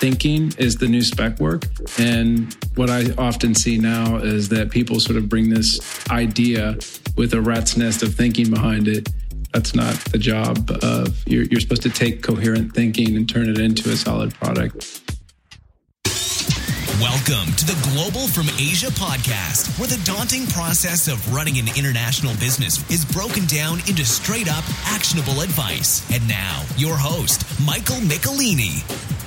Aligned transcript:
thinking 0.00 0.52
is 0.56 0.76
the 0.76 0.88
new 0.88 1.02
spec 1.02 1.38
work. 1.38 1.66
And 1.98 2.56
what 2.74 2.88
I 2.88 3.12
often 3.18 3.54
see 3.54 3.76
now 3.76 4.16
is 4.16 4.48
that 4.48 4.70
people 4.70 4.98
sort 4.98 5.18
of 5.18 5.28
bring 5.28 5.50
this 5.50 5.78
idea 6.10 6.78
with 7.16 7.34
a 7.34 7.40
rat's 7.40 7.76
nest 7.76 8.02
of 8.02 8.14
thinking 8.14 8.50
behind 8.50 8.88
it. 8.88 9.08
That's 9.52 9.74
not 9.74 9.94
the 10.06 10.18
job 10.18 10.70
of 10.82 11.22
you're, 11.26 11.44
you're 11.44 11.60
supposed 11.60 11.82
to 11.82 11.90
take 11.90 12.22
coherent 12.22 12.74
thinking 12.74 13.14
and 13.14 13.28
turn 13.28 13.48
it 13.48 13.58
into 13.58 13.90
a 13.90 13.96
solid 13.96 14.32
product. 14.34 15.02
Welcome 17.00 17.52
to 17.56 17.64
the 17.64 17.90
Global 17.92 18.26
from 18.28 18.48
Asia 18.58 18.88
podcast, 18.88 19.78
where 19.78 19.88
the 19.88 20.00
daunting 20.04 20.46
process 20.46 21.08
of 21.08 21.34
running 21.34 21.58
an 21.58 21.66
international 21.76 22.34
business 22.34 22.78
is 22.90 23.04
broken 23.04 23.46
down 23.46 23.78
into 23.88 24.04
straight 24.04 24.50
up 24.50 24.64
actionable 24.86 25.40
advice. 25.40 26.08
And 26.12 26.26
now, 26.28 26.62
your 26.76 26.96
host, 26.96 27.44
Michael 27.64 27.96
Michelini. 27.96 29.19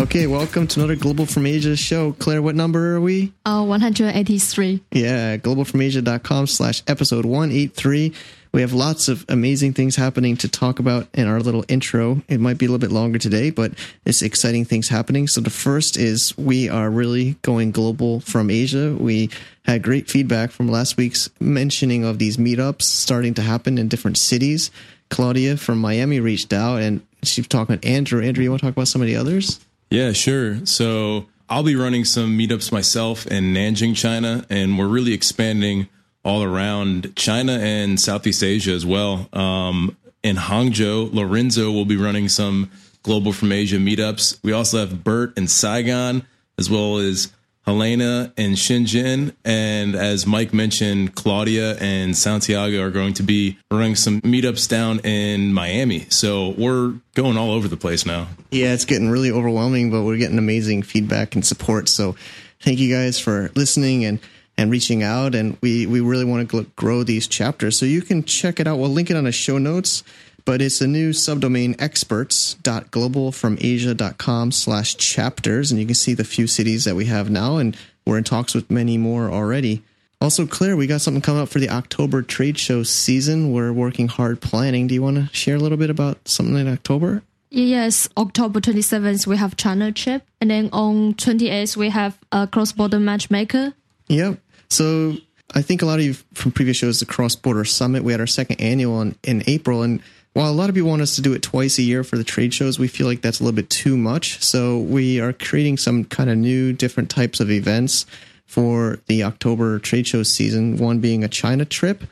Okay, 0.00 0.26
welcome 0.26 0.66
to 0.66 0.80
another 0.80 0.96
Global 0.96 1.26
from 1.26 1.44
Asia 1.44 1.76
show. 1.76 2.12
Claire, 2.12 2.40
what 2.40 2.54
number 2.54 2.96
are 2.96 3.00
we? 3.02 3.34
Uh, 3.44 3.62
183. 3.62 4.82
Yeah, 4.92 5.36
globalfromasia.com 5.36 6.46
slash 6.46 6.82
episode 6.86 7.26
183. 7.26 8.14
We 8.52 8.62
have 8.62 8.72
lots 8.72 9.08
of 9.08 9.26
amazing 9.28 9.74
things 9.74 9.96
happening 9.96 10.38
to 10.38 10.48
talk 10.48 10.78
about 10.78 11.06
in 11.12 11.28
our 11.28 11.40
little 11.40 11.66
intro. 11.68 12.22
It 12.28 12.40
might 12.40 12.56
be 12.56 12.64
a 12.64 12.70
little 12.70 12.78
bit 12.78 12.94
longer 12.94 13.18
today, 13.18 13.50
but 13.50 13.72
it's 14.06 14.22
exciting 14.22 14.64
things 14.64 14.88
happening. 14.88 15.28
So 15.28 15.42
the 15.42 15.50
first 15.50 15.98
is 15.98 16.36
we 16.38 16.70
are 16.70 16.88
really 16.88 17.34
going 17.42 17.70
global 17.70 18.20
from 18.20 18.48
Asia. 18.48 18.96
We 18.98 19.28
had 19.66 19.82
great 19.82 20.08
feedback 20.08 20.50
from 20.50 20.68
last 20.68 20.96
week's 20.96 21.28
mentioning 21.40 22.04
of 22.04 22.18
these 22.18 22.38
meetups 22.38 22.82
starting 22.82 23.34
to 23.34 23.42
happen 23.42 23.76
in 23.76 23.88
different 23.88 24.16
cities. 24.16 24.70
Claudia 25.10 25.58
from 25.58 25.78
Miami 25.78 26.20
reached 26.20 26.54
out 26.54 26.80
and 26.80 27.06
she's 27.22 27.46
talking 27.46 27.74
with 27.74 27.84
Andrew. 27.84 28.22
Andrew, 28.22 28.42
you 28.42 28.48
want 28.48 28.60
to 28.60 28.66
talk 28.66 28.74
about 28.74 28.88
some 28.88 29.02
of 29.02 29.06
the 29.06 29.16
others? 29.16 29.60
Yeah, 29.90 30.12
sure. 30.12 30.64
So 30.66 31.26
I'll 31.48 31.64
be 31.64 31.74
running 31.74 32.04
some 32.04 32.38
meetups 32.38 32.70
myself 32.70 33.26
in 33.26 33.52
Nanjing, 33.52 33.96
China, 33.96 34.46
and 34.48 34.78
we're 34.78 34.86
really 34.86 35.12
expanding 35.12 35.88
all 36.24 36.44
around 36.44 37.14
China 37.16 37.58
and 37.60 38.00
Southeast 38.00 38.44
Asia 38.44 38.70
as 38.70 38.86
well. 38.86 39.28
Um, 39.32 39.96
in 40.22 40.36
Hangzhou, 40.36 41.12
Lorenzo 41.12 41.72
will 41.72 41.86
be 41.86 41.96
running 41.96 42.28
some 42.28 42.70
Global 43.02 43.32
from 43.32 43.50
Asia 43.50 43.78
meetups. 43.78 44.38
We 44.44 44.52
also 44.52 44.78
have 44.78 45.02
Bert 45.02 45.36
in 45.36 45.48
Saigon, 45.48 46.24
as 46.58 46.70
well 46.70 46.98
as 46.98 47.32
Helena 47.70 48.32
and 48.36 48.56
Shenzhen. 48.56 49.32
And 49.44 49.94
as 49.94 50.26
Mike 50.26 50.52
mentioned, 50.52 51.14
Claudia 51.14 51.76
and 51.76 52.16
Santiago 52.16 52.82
are 52.82 52.90
going 52.90 53.14
to 53.14 53.22
be 53.22 53.58
running 53.70 53.94
some 53.94 54.20
meetups 54.22 54.68
down 54.68 54.98
in 55.00 55.52
Miami. 55.52 56.06
So 56.08 56.48
we're 56.58 56.94
going 57.14 57.36
all 57.36 57.52
over 57.52 57.68
the 57.68 57.76
place 57.76 58.04
now. 58.04 58.26
Yeah, 58.50 58.72
it's 58.72 58.84
getting 58.84 59.08
really 59.08 59.30
overwhelming, 59.30 59.92
but 59.92 60.02
we're 60.02 60.16
getting 60.16 60.36
amazing 60.36 60.82
feedback 60.82 61.36
and 61.36 61.46
support. 61.46 61.88
So 61.88 62.16
thank 62.58 62.80
you 62.80 62.92
guys 62.92 63.20
for 63.20 63.52
listening 63.54 64.04
and 64.04 64.18
and 64.58 64.70
reaching 64.70 65.04
out 65.04 65.36
and 65.36 65.56
we 65.62 65.86
we 65.86 66.00
really 66.00 66.24
want 66.24 66.50
to 66.50 66.64
grow 66.76 67.02
these 67.02 67.26
chapters 67.26 67.78
so 67.78 67.86
you 67.86 68.02
can 68.02 68.22
check 68.24 68.60
it 68.60 68.66
out 68.66 68.78
we'll 68.78 68.90
link 68.90 69.08
it 69.08 69.16
on 69.16 69.24
the 69.24 69.32
show 69.32 69.56
notes 69.56 70.04
but 70.44 70.62
it's 70.62 70.80
a 70.80 70.86
new 70.86 71.10
subdomain 71.10 71.74
experts.globalfromasia.com 71.80 74.52
slash 74.52 74.96
chapters 74.96 75.70
and 75.70 75.80
you 75.80 75.86
can 75.86 75.94
see 75.94 76.14
the 76.14 76.24
few 76.24 76.46
cities 76.46 76.84
that 76.84 76.94
we 76.94 77.06
have 77.06 77.30
now 77.30 77.56
and 77.56 77.76
we're 78.06 78.18
in 78.18 78.24
talks 78.24 78.54
with 78.54 78.70
many 78.70 78.98
more 78.98 79.30
already 79.30 79.82
also 80.20 80.46
claire 80.46 80.76
we 80.76 80.86
got 80.86 81.00
something 81.00 81.22
coming 81.22 81.42
up 81.42 81.48
for 81.48 81.58
the 81.58 81.70
october 81.70 82.22
trade 82.22 82.58
show 82.58 82.82
season 82.82 83.52
we're 83.52 83.72
working 83.72 84.08
hard 84.08 84.40
planning 84.40 84.86
do 84.86 84.94
you 84.94 85.02
want 85.02 85.16
to 85.16 85.28
share 85.34 85.56
a 85.56 85.60
little 85.60 85.78
bit 85.78 85.90
about 85.90 86.28
something 86.28 86.56
in 86.56 86.68
october 86.68 87.22
Yes, 87.52 88.08
October 88.16 88.60
27th, 88.60 89.26
we 89.26 89.36
have 89.36 89.56
China 89.56 89.90
Trip. 89.90 90.22
And 90.40 90.50
then 90.50 90.70
on 90.72 91.14
28th, 91.14 91.76
we 91.76 91.88
have 91.88 92.16
a 92.30 92.46
cross 92.46 92.70
border 92.70 93.00
matchmaker. 93.00 93.74
Yep. 94.06 94.38
So 94.68 95.16
I 95.54 95.62
think 95.62 95.82
a 95.82 95.86
lot 95.86 95.98
of 95.98 96.04
you 96.04 96.14
from 96.34 96.52
previous 96.52 96.76
shows, 96.76 97.00
the 97.00 97.06
Cross 97.06 97.36
Border 97.36 97.64
Summit, 97.64 98.04
we 98.04 98.12
had 98.12 98.20
our 98.20 98.26
second 98.26 98.60
annual 98.60 99.00
in, 99.00 99.16
in 99.24 99.42
April. 99.46 99.82
And 99.82 100.00
while 100.32 100.50
a 100.50 100.54
lot 100.54 100.68
of 100.68 100.74
people 100.74 100.90
want 100.90 101.02
us 101.02 101.16
to 101.16 101.22
do 101.22 101.32
it 101.32 101.42
twice 101.42 101.78
a 101.78 101.82
year 101.82 102.04
for 102.04 102.16
the 102.16 102.24
trade 102.24 102.54
shows, 102.54 102.78
we 102.78 102.88
feel 102.88 103.06
like 103.06 103.20
that's 103.20 103.40
a 103.40 103.44
little 103.44 103.56
bit 103.56 103.68
too 103.68 103.96
much. 103.96 104.42
So 104.42 104.78
we 104.78 105.20
are 105.20 105.32
creating 105.32 105.78
some 105.78 106.04
kind 106.04 106.30
of 106.30 106.38
new, 106.38 106.72
different 106.72 107.10
types 107.10 107.40
of 107.40 107.50
events 107.50 108.06
for 108.46 109.00
the 109.06 109.24
October 109.24 109.78
trade 109.78 110.06
show 110.06 110.22
season. 110.22 110.76
One 110.76 111.00
being 111.00 111.24
a 111.24 111.28
China 111.28 111.64
trip, 111.64 112.04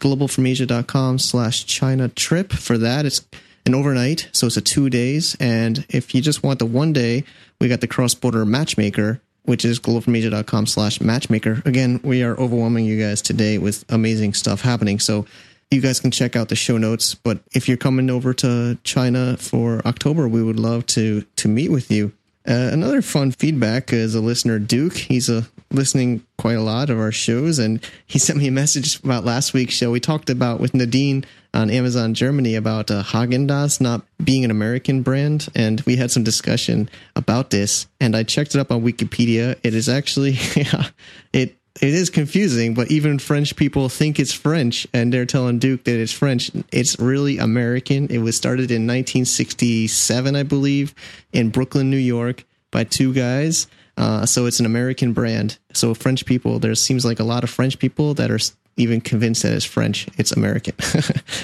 globalfromasia.com 0.00 1.18
slash 1.18 1.66
China 1.66 2.08
trip. 2.08 2.52
For 2.52 2.78
that, 2.78 3.04
it's 3.04 3.26
an 3.66 3.74
overnight. 3.74 4.28
So 4.32 4.46
it's 4.46 4.56
a 4.56 4.62
two 4.62 4.88
days. 4.88 5.36
And 5.38 5.84
if 5.90 6.14
you 6.14 6.22
just 6.22 6.42
want 6.42 6.58
the 6.58 6.66
one 6.66 6.92
day, 6.92 7.24
we 7.60 7.68
got 7.68 7.80
the 7.80 7.88
cross 7.88 8.14
border 8.14 8.44
matchmaker 8.44 9.20
which 9.46 9.64
is 9.64 9.78
globalfromasia.com 9.78 10.66
slash 10.66 11.00
matchmaker. 11.00 11.62
Again, 11.64 12.00
we 12.02 12.22
are 12.22 12.38
overwhelming 12.38 12.84
you 12.84 13.00
guys 13.00 13.22
today 13.22 13.58
with 13.58 13.84
amazing 13.88 14.34
stuff 14.34 14.60
happening. 14.60 14.98
So 14.98 15.24
you 15.70 15.80
guys 15.80 16.00
can 16.00 16.10
check 16.10 16.36
out 16.36 16.48
the 16.48 16.56
show 16.56 16.78
notes. 16.78 17.14
But 17.14 17.40
if 17.52 17.68
you're 17.68 17.76
coming 17.76 18.10
over 18.10 18.32
to 18.34 18.78
China 18.84 19.36
for 19.36 19.80
October, 19.86 20.28
we 20.28 20.42
would 20.42 20.60
love 20.60 20.86
to 20.86 21.22
to 21.36 21.48
meet 21.48 21.70
with 21.70 21.90
you. 21.90 22.12
Uh, 22.48 22.70
another 22.72 23.02
fun 23.02 23.32
feedback 23.32 23.92
is 23.92 24.14
a 24.14 24.20
listener, 24.20 24.60
Duke. 24.60 24.96
He's 24.96 25.28
a 25.28 25.48
listening 25.72 26.24
quite 26.38 26.56
a 26.56 26.62
lot 26.62 26.90
of 26.90 26.98
our 26.98 27.10
shows, 27.10 27.58
and 27.58 27.84
he 28.06 28.18
sent 28.20 28.38
me 28.38 28.46
a 28.46 28.52
message 28.52 29.00
about 29.02 29.24
last 29.24 29.52
week's 29.52 29.74
show. 29.74 29.90
We 29.90 29.98
talked 29.98 30.30
about 30.30 30.60
with 30.60 30.72
Nadine 30.72 31.24
on 31.52 31.70
Amazon 31.70 32.14
Germany 32.14 32.54
about 32.54 32.90
uh, 32.90 33.02
Haagen 33.02 33.48
Dazs 33.48 33.80
not 33.80 34.02
being 34.22 34.44
an 34.44 34.52
American 34.52 35.02
brand, 35.02 35.48
and 35.56 35.80
we 35.82 35.96
had 35.96 36.12
some 36.12 36.22
discussion 36.22 36.88
about 37.16 37.50
this. 37.50 37.86
And 38.00 38.14
I 38.14 38.22
checked 38.22 38.54
it 38.54 38.60
up 38.60 38.70
on 38.70 38.82
Wikipedia. 38.82 39.58
It 39.64 39.74
is 39.74 39.88
actually 39.88 40.32
yeah, 40.54 40.90
it 41.32 41.56
it 41.80 41.94
is 41.94 42.10
confusing, 42.10 42.74
but 42.74 42.90
even 42.90 43.18
French 43.18 43.56
people 43.56 43.88
think 43.88 44.18
it's 44.18 44.32
French, 44.32 44.86
and 44.92 45.12
they're 45.12 45.26
telling 45.26 45.58
Duke 45.58 45.84
that 45.84 46.00
it's 46.00 46.12
French. 46.12 46.50
It's 46.72 46.98
really 46.98 47.38
American. 47.38 48.08
It 48.08 48.18
was 48.18 48.36
started 48.36 48.70
in 48.70 48.86
1967, 48.86 50.36
I 50.36 50.42
believe, 50.42 50.94
in 51.32 51.50
Brooklyn, 51.50 51.90
New 51.90 51.96
York, 51.96 52.44
by 52.70 52.84
two 52.84 53.12
guys. 53.12 53.66
Uh, 53.96 54.26
so 54.26 54.46
it's 54.46 54.60
an 54.60 54.66
American 54.66 55.12
brand. 55.12 55.58
So 55.72 55.94
French 55.94 56.26
people, 56.26 56.58
there 56.58 56.74
seems 56.74 57.04
like 57.04 57.20
a 57.20 57.24
lot 57.24 57.44
of 57.44 57.50
French 57.50 57.78
people 57.78 58.14
that 58.14 58.30
are 58.30 58.38
even 58.76 59.00
convinced 59.00 59.42
that 59.42 59.52
it's 59.52 59.64
French. 59.64 60.06
It's 60.18 60.32
American. 60.32 60.74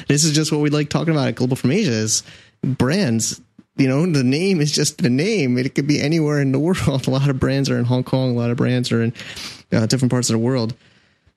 this 0.08 0.24
is 0.24 0.32
just 0.32 0.52
what 0.52 0.60
we 0.60 0.70
like 0.70 0.90
talking 0.90 1.14
about 1.14 1.28
at 1.28 1.34
Global 1.34 1.56
from 1.56 1.72
Asia 1.72 1.92
is 1.92 2.22
brands. 2.62 3.40
You 3.76 3.88
know, 3.88 4.04
the 4.04 4.22
name 4.22 4.60
is 4.60 4.70
just 4.70 4.98
the 4.98 5.08
name. 5.08 5.56
It 5.56 5.74
could 5.74 5.86
be 5.86 6.00
anywhere 6.00 6.40
in 6.40 6.52
the 6.52 6.58
world. 6.86 7.06
A 7.06 7.10
lot 7.10 7.30
of 7.30 7.40
brands 7.40 7.70
are 7.70 7.78
in 7.78 7.86
Hong 7.86 8.04
Kong. 8.04 8.36
A 8.36 8.38
lot 8.38 8.50
of 8.50 8.58
brands 8.58 8.92
are 8.92 9.02
in 9.02 9.14
uh, 9.72 9.86
different 9.86 10.10
parts 10.10 10.30
of 10.30 10.34
the 10.34 10.38
world. 10.38 10.74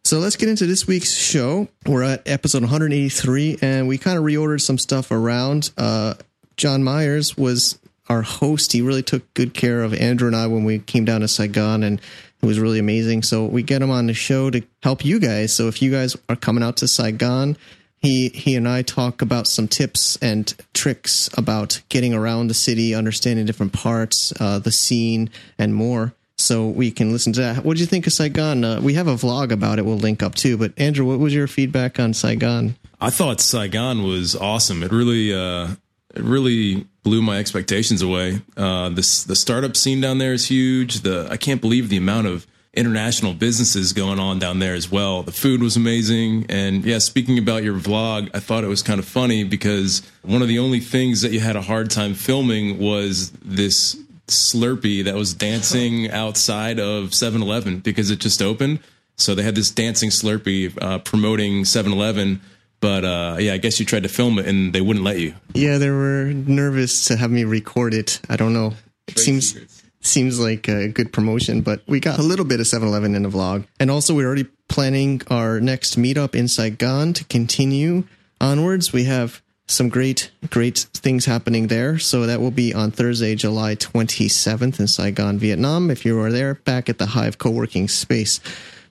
So 0.03 0.19
let's 0.19 0.35
get 0.35 0.49
into 0.49 0.67
this 0.67 0.85
week's 0.85 1.11
show. 1.11 1.67
We're 1.87 2.03
at 2.03 2.27
episode 2.27 2.61
183, 2.61 3.57
and 3.61 3.87
we 3.87 3.97
kind 3.97 4.17
of 4.17 4.23
reordered 4.23 4.61
some 4.61 4.77
stuff 4.77 5.09
around. 5.09 5.71
Uh, 5.77 6.13
John 6.57 6.83
Myers 6.83 7.35
was 7.35 7.79
our 8.07 8.21
host. 8.21 8.71
He 8.71 8.81
really 8.81 9.01
took 9.01 9.33
good 9.33 9.53
care 9.53 9.81
of 9.81 9.93
Andrew 9.93 10.27
and 10.27 10.35
I 10.35 10.47
when 10.47 10.63
we 10.63 10.79
came 10.79 11.05
down 11.05 11.21
to 11.21 11.27
Saigon, 11.27 11.83
and 11.83 11.99
it 12.41 12.45
was 12.45 12.59
really 12.59 12.79
amazing. 12.79 13.23
So 13.23 13.45
we 13.45 13.63
get 13.63 13.81
him 13.81 13.89
on 13.89 14.07
the 14.07 14.13
show 14.13 14.51
to 14.51 14.61
help 14.83 15.03
you 15.03 15.19
guys. 15.19 15.55
So 15.55 15.67
if 15.67 15.81
you 15.81 15.89
guys 15.89 16.15
are 16.29 16.35
coming 16.35 16.63
out 16.63 16.77
to 16.77 16.87
Saigon, 16.87 17.57
he 17.97 18.29
he 18.29 18.55
and 18.55 18.67
I 18.67 18.83
talk 18.83 19.23
about 19.23 19.47
some 19.47 19.67
tips 19.67 20.17
and 20.21 20.53
tricks 20.73 21.29
about 21.35 21.81
getting 21.89 22.13
around 22.13 22.47
the 22.47 22.53
city, 22.53 22.93
understanding 22.93 23.45
different 23.45 23.73
parts, 23.73 24.31
uh, 24.39 24.59
the 24.59 24.71
scene, 24.71 25.31
and 25.57 25.73
more. 25.73 26.13
So 26.37 26.67
we 26.67 26.91
can 26.91 27.11
listen 27.11 27.33
to 27.33 27.41
that. 27.41 27.65
What 27.65 27.77
do 27.77 27.81
you 27.81 27.87
think 27.87 28.07
of 28.07 28.13
Saigon? 28.13 28.63
Uh, 28.63 28.81
we 28.81 28.95
have 28.95 29.07
a 29.07 29.15
vlog 29.15 29.51
about 29.51 29.79
it. 29.79 29.85
We'll 29.85 29.97
link 29.97 30.21
up 30.21 30.35
too. 30.35 30.57
But 30.57 30.73
Andrew, 30.77 31.05
what 31.05 31.19
was 31.19 31.33
your 31.33 31.47
feedback 31.47 31.99
on 31.99 32.13
Saigon? 32.13 32.75
I 32.99 33.09
thought 33.09 33.39
Saigon 33.39 34.03
was 34.03 34.35
awesome. 34.35 34.83
It 34.83 34.91
really 34.91 35.33
uh, 35.33 35.69
it 36.13 36.23
really 36.23 36.87
blew 37.03 37.21
my 37.21 37.37
expectations 37.37 38.01
away. 38.01 38.41
Uh, 38.57 38.89
this 38.89 39.23
the 39.23 39.35
startup 39.35 39.77
scene 39.77 40.01
down 40.01 40.17
there 40.17 40.33
is 40.33 40.47
huge. 40.47 41.01
The 41.01 41.27
I 41.31 41.37
can't 41.37 41.61
believe 41.61 41.89
the 41.89 41.97
amount 41.97 42.27
of 42.27 42.45
international 42.73 43.33
businesses 43.33 43.93
going 43.93 44.19
on 44.19 44.37
down 44.37 44.59
there 44.59 44.73
as 44.73 44.91
well. 44.91 45.23
The 45.23 45.31
food 45.31 45.61
was 45.61 45.77
amazing, 45.77 46.47
and 46.49 46.83
yeah, 46.83 46.97
speaking 46.97 47.37
about 47.37 47.63
your 47.63 47.75
vlog, 47.75 48.29
I 48.33 48.39
thought 48.39 48.65
it 48.65 48.67
was 48.67 48.83
kind 48.83 48.99
of 48.99 49.05
funny 49.05 49.45
because 49.45 50.01
one 50.23 50.41
of 50.41 50.49
the 50.49 50.59
only 50.59 50.81
things 50.81 51.21
that 51.21 51.31
you 51.31 51.39
had 51.39 51.55
a 51.55 51.61
hard 51.61 51.89
time 51.89 52.13
filming 52.13 52.77
was 52.77 53.31
this 53.43 53.97
Slurpee 54.27 55.03
that 55.05 55.15
was 55.15 55.33
dancing 55.33 56.09
outside 56.23 56.79
of 56.79 57.09
7-Eleven 57.09 57.79
because 57.79 58.11
it 58.11 58.19
just 58.19 58.41
opened. 58.41 58.79
So 59.17 59.33
they 59.33 59.43
had 59.43 59.55
this 59.55 59.71
dancing 59.71 60.09
Slurpee 60.09 60.81
uh, 60.81 60.99
promoting 60.99 61.63
7-Eleven 61.63 62.41
but 62.85 63.03
uh, 63.03 63.37
yeah, 63.39 63.53
I 63.53 63.57
guess 63.57 63.79
you 63.79 63.85
tried 63.85 64.03
to 64.03 64.09
film 64.09 64.37
it 64.37 64.45
and 64.45 64.71
they 64.71 64.81
wouldn't 64.81 65.03
let 65.03 65.17
you. 65.17 65.33
Yeah, 65.55 65.79
they 65.79 65.89
were 65.89 66.25
nervous 66.33 67.05
to 67.05 67.15
have 67.15 67.31
me 67.31 67.43
record 67.43 67.95
it. 67.95 68.19
I 68.29 68.35
don't 68.35 68.53
know. 68.53 68.73
It 69.07 69.17
seems 69.17 69.53
secrets. 69.53 69.83
seems 70.01 70.39
like 70.39 70.67
a 70.67 70.87
good 70.89 71.11
promotion, 71.11 71.61
but 71.61 71.81
we 71.87 71.99
got 71.99 72.19
a 72.19 72.21
little 72.21 72.45
bit 72.45 72.59
of 72.59 72.67
7-Eleven 72.67 73.15
in 73.15 73.23
the 73.23 73.29
vlog. 73.29 73.65
And 73.79 73.89
also, 73.89 74.13
we're 74.13 74.27
already 74.27 74.47
planning 74.67 75.21
our 75.29 75.59
next 75.59 75.97
meetup 75.97 76.35
in 76.35 76.47
Saigon 76.47 77.13
to 77.13 77.23
continue 77.25 78.03
onwards. 78.39 78.93
We 78.93 79.05
have 79.05 79.41
some 79.67 79.89
great, 79.89 80.31
great 80.49 80.77
things 80.93 81.25
happening 81.25 81.67
there. 81.67 81.97
So 81.97 82.25
that 82.25 82.39
will 82.39 82.51
be 82.51 82.73
on 82.73 82.91
Thursday, 82.91 83.35
July 83.35 83.75
27th 83.75 84.79
in 84.79 84.87
Saigon, 84.87 85.39
Vietnam. 85.39 85.89
If 85.89 86.05
you 86.05 86.19
are 86.19 86.31
there, 86.31 86.55
back 86.55 86.89
at 86.89 86.97
the 86.97 87.07
Hive 87.07 87.37
co-working 87.37 87.87
space. 87.87 88.39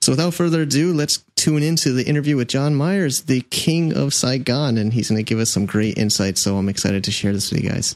So 0.01 0.13
without 0.13 0.35
further 0.35 0.63
ado, 0.63 0.93
let's 0.93 1.25
tune 1.37 1.63
into 1.63 1.93
the 1.93 2.07
interview 2.07 2.37
with 2.37 2.49
John 2.49 2.75
Myers, 2.75 3.23
the 3.23 3.41
king 3.41 3.97
of 3.97 4.13
Saigon, 4.13 4.77
and 4.77 4.93
he's 4.93 5.09
going 5.09 5.19
to 5.19 5.23
give 5.23 5.39
us 5.39 5.49
some 5.49 5.65
great 5.65 5.97
insights. 5.97 6.43
So 6.43 6.57
I'm 6.57 6.69
excited 6.69 7.05
to 7.05 7.11
share 7.11 7.33
this 7.33 7.51
with 7.51 7.63
you 7.63 7.71
guys. 7.71 7.95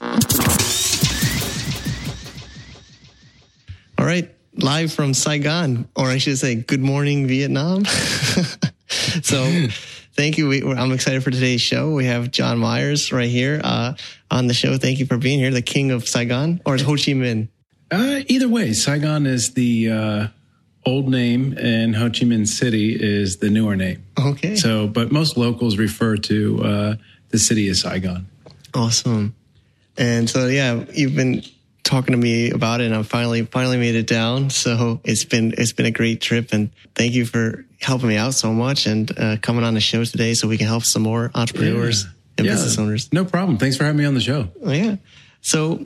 All 3.99 4.07
right, 4.07 4.33
live 4.55 4.93
from 4.93 5.13
Saigon, 5.13 5.89
or 5.97 6.07
I 6.07 6.19
should 6.19 6.39
say, 6.39 6.55
good 6.55 6.81
morning, 6.81 7.27
Vietnam. 7.27 7.85
so 9.23 9.67
thank 10.19 10.37
you. 10.37 10.49
We, 10.49 10.63
I'm 10.65 10.91
excited 10.91 11.23
for 11.23 11.31
today's 11.31 11.61
show. 11.61 11.93
We 11.93 12.07
have 12.07 12.33
John 12.33 12.59
Myers 12.59 13.13
right 13.13 13.31
here 13.31 13.61
uh, 13.63 13.95
on 14.33 14.49
the 14.49 14.53
show. 14.53 14.77
Thank 14.77 14.99
you 14.99 15.07
for 15.07 15.17
being 15.17 15.39
here, 15.39 15.53
the 15.53 15.63
king 15.63 15.93
of 15.93 16.09
Saigon, 16.09 16.61
or 16.67 16.77
Ho 16.77 16.97
Chi 16.97 17.15
Minh? 17.15 17.49
Uh, 17.91 18.21
either 18.27 18.49
way, 18.49 18.73
Saigon 18.73 19.27
is 19.27 19.55
the 19.55 19.91
uh, 19.91 20.29
old 20.85 21.09
name, 21.09 21.57
and 21.57 21.95
Ho 21.95 22.07
Chi 22.07 22.27
Minh 22.27 22.49
City 22.49 22.97
is 23.01 23.37
the 23.37 23.49
newer 23.49 23.77
name. 23.77 24.05
Okay. 24.19 24.57
So, 24.57 24.89
but 24.89 25.13
most 25.13 25.37
locals 25.37 25.79
refer 25.79 26.17
to 26.17 26.65
uh, 26.65 26.95
the 27.29 27.39
city 27.39 27.69
as 27.69 27.81
Saigon. 27.83 28.27
Awesome. 28.75 29.37
And 29.97 30.29
so, 30.29 30.49
yeah, 30.49 30.85
you've 30.93 31.15
been 31.15 31.45
talking 31.89 32.13
to 32.13 32.19
me 32.19 32.51
about 32.51 32.81
it 32.81 32.85
and 32.87 32.95
I 32.95 33.03
finally 33.03 33.45
finally 33.47 33.79
made 33.79 33.95
it 33.95 34.07
down. 34.07 34.51
So 34.51 35.01
it's 35.05 35.25
been 35.25 35.55
it's 35.57 35.73
been 35.73 35.87
a 35.87 35.91
great 35.91 36.21
trip 36.21 36.53
and 36.53 36.71
thank 36.95 37.15
you 37.15 37.25
for 37.25 37.65
helping 37.81 38.09
me 38.09 38.17
out 38.17 38.35
so 38.35 38.53
much 38.53 38.87
and 38.87 39.11
uh, 39.19 39.37
coming 39.41 39.65
on 39.65 39.75
the 39.75 39.81
show 39.81 40.05
today 40.05 40.35
so 40.35 40.47
we 40.49 40.59
can 40.59 40.67
help 40.67 40.85
some 40.85 41.03
more 41.03 41.31
entrepreneurs 41.35 42.05
Yeah. 42.05 42.11
and 42.39 42.47
Yeah. 42.47 42.53
business 42.55 42.79
owners. 42.79 43.09
No 43.13 43.25
problem. 43.25 43.57
Thanks 43.59 43.77
for 43.77 43.85
having 43.85 43.99
me 43.99 44.05
on 44.05 44.15
the 44.15 44.21
show. 44.21 44.49
Oh, 44.63 44.71
yeah. 44.73 44.97
So 45.41 45.85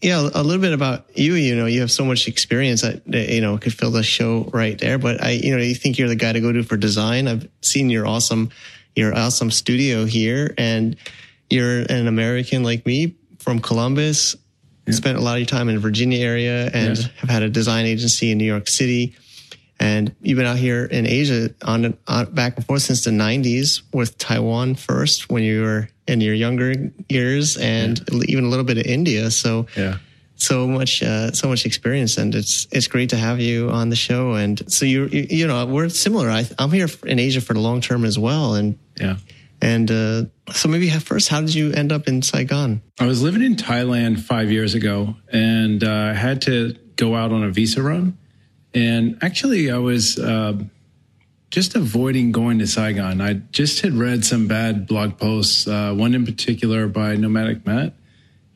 yeah, 0.00 0.20
a 0.34 0.42
little 0.42 0.60
bit 0.62 0.72
about 0.72 1.06
you. 1.14 1.34
You 1.34 1.56
know, 1.56 1.66
you 1.66 1.80
have 1.80 1.90
so 1.90 2.04
much 2.04 2.26
experience 2.28 2.80
that 2.82 3.04
that, 3.06 3.28
you 3.28 3.40
know 3.40 3.58
could 3.58 3.74
fill 3.74 3.90
the 3.90 4.02
show 4.02 4.48
right 4.52 4.78
there. 4.78 4.98
But 4.98 5.22
I, 5.22 5.30
you 5.32 5.54
know, 5.56 5.62
you 5.62 5.74
think 5.74 5.98
you're 5.98 6.08
the 6.08 6.16
guy 6.16 6.32
to 6.32 6.40
go 6.40 6.52
to 6.52 6.62
for 6.62 6.76
design. 6.76 7.28
I've 7.28 7.48
seen 7.62 7.90
your 7.90 8.06
awesome, 8.06 8.50
your 8.96 9.14
awesome 9.14 9.50
studio 9.50 10.04
here, 10.04 10.54
and 10.58 10.96
you're 11.50 11.80
an 11.88 12.06
American 12.06 12.62
like 12.62 12.84
me 12.86 13.14
from 13.38 13.60
Columbus. 13.60 14.36
Spent 14.90 15.16
a 15.16 15.20
lot 15.20 15.32
of 15.34 15.38
your 15.38 15.46
time 15.46 15.68
in 15.68 15.76
the 15.76 15.80
Virginia 15.80 16.18
area 16.24 16.70
and 16.74 16.98
Yeah. 16.98 17.04
have 17.16 17.30
had 17.30 17.42
a 17.42 17.48
design 17.48 17.86
agency 17.86 18.30
in 18.30 18.38
New 18.38 18.44
York 18.44 18.68
City. 18.68 19.14
And 19.80 20.14
you've 20.22 20.36
been 20.36 20.46
out 20.46 20.58
here 20.58 20.84
in 20.84 21.06
Asia 21.06 21.50
on, 21.62 21.96
on 22.06 22.32
back 22.34 22.56
and 22.56 22.64
forth 22.66 22.82
since 22.82 23.04
the 23.04 23.10
90s 23.10 23.80
with 23.92 24.16
Taiwan 24.18 24.74
first 24.76 25.30
when 25.30 25.42
you 25.42 25.62
were 25.62 25.88
in 26.06 26.20
your 26.20 26.34
younger 26.34 26.74
years 27.08 27.56
and 27.56 27.98
even 28.28 28.44
a 28.44 28.48
little 28.48 28.64
bit 28.64 28.78
of 28.78 28.84
India. 28.84 29.30
So 29.30 29.66
Yeah. 29.76 29.96
so 30.36 30.66
much 30.68 31.02
uh, 31.02 31.32
so 31.32 31.48
much 31.48 31.64
experience 31.64 32.18
and 32.18 32.34
it's 32.34 32.66
it's 32.72 32.86
great 32.88 33.08
to 33.10 33.16
have 33.16 33.40
you 33.40 33.70
on 33.70 33.88
the 33.88 33.96
show 33.96 34.34
and 34.34 34.60
so 34.70 34.84
you 34.84 35.06
you, 35.06 35.26
you 35.30 35.46
know 35.46 35.64
we're 35.64 35.88
similar 35.88 36.28
I, 36.28 36.44
i'm 36.58 36.72
here 36.72 36.88
in 37.06 37.20
asia 37.20 37.40
for 37.40 37.54
the 37.54 37.60
long 37.60 37.80
term 37.80 38.04
as 38.04 38.18
well 38.18 38.54
and 38.54 38.76
Yeah. 39.00 39.16
And 39.64 39.90
uh, 39.90 40.24
so 40.52 40.68
maybe 40.68 40.88
first 40.90 41.28
how 41.28 41.40
did 41.40 41.54
you 41.54 41.72
end 41.72 41.90
up 41.90 42.06
in 42.06 42.22
saigon 42.22 42.82
I 43.00 43.06
was 43.06 43.22
living 43.22 43.42
in 43.42 43.56
Thailand 43.56 44.20
five 44.20 44.50
years 44.50 44.74
ago 44.74 45.16
and 45.32 45.82
uh, 45.82 46.12
had 46.14 46.42
to 46.42 46.76
go 46.96 47.14
out 47.14 47.32
on 47.32 47.44
a 47.44 47.50
visa 47.50 47.82
run. 47.82 48.16
And 48.72 49.18
actually, 49.22 49.70
I 49.70 49.78
was 49.78 50.18
um 50.18 50.70
just 51.50 51.76
avoiding 51.76 52.32
going 52.32 52.58
to 52.58 52.66
Saigon. 52.66 53.20
I 53.20 53.34
just 53.34 53.82
had 53.82 53.92
read 53.92 54.24
some 54.24 54.48
bad 54.48 54.86
blog 54.88 55.18
posts, 55.18 55.68
uh, 55.68 55.94
one 55.94 56.14
in 56.14 56.24
particular 56.24 56.88
by 56.88 57.14
Nomadic 57.14 57.64
Matt, 57.64 57.94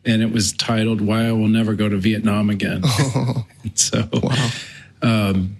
and 0.04 0.20
it 0.20 0.32
was 0.32 0.52
titled 0.52 1.00
Why 1.00 1.28
I 1.28 1.32
Will 1.32 1.46
Never 1.46 1.74
Go 1.74 1.88
to 1.88 1.96
Vietnam 1.96 2.50
Again. 2.50 2.82
so, 3.74 4.08
um, 5.00 5.58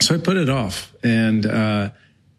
so 0.00 0.14
I 0.14 0.18
put 0.18 0.38
it 0.38 0.48
off 0.48 0.94
and 1.02 1.44
uh, 1.44 1.90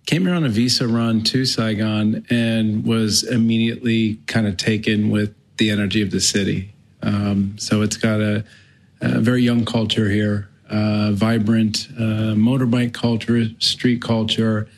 came 0.07 0.25
here 0.25 0.33
on 0.33 0.45
a 0.45 0.49
visa 0.49 0.87
run 0.87 1.21
to 1.21 1.45
Saigon 1.45 2.25
and 2.29 2.85
was 2.85 3.23
immediately 3.23 4.15
kind 4.25 4.47
of 4.47 4.55
taken 4.55 5.09
with 5.09 5.35
the 5.57 5.69
energy 5.69 6.01
of 6.01 6.11
the 6.11 6.21
city. 6.21 6.73
Um, 7.03 7.57
so 7.59 7.81
it's 7.81 7.97
got 7.97 8.21
a, 8.21 8.45
a 9.01 9.19
very 9.19 9.43
young 9.43 9.65
culture 9.65 10.09
here, 10.09 10.47
uh, 10.69 11.11
vibrant 11.11 11.89
uh, 11.97 12.33
motorbike 12.35 12.93
culture, 12.93 13.47
street 13.59 14.01
culture. 14.01 14.69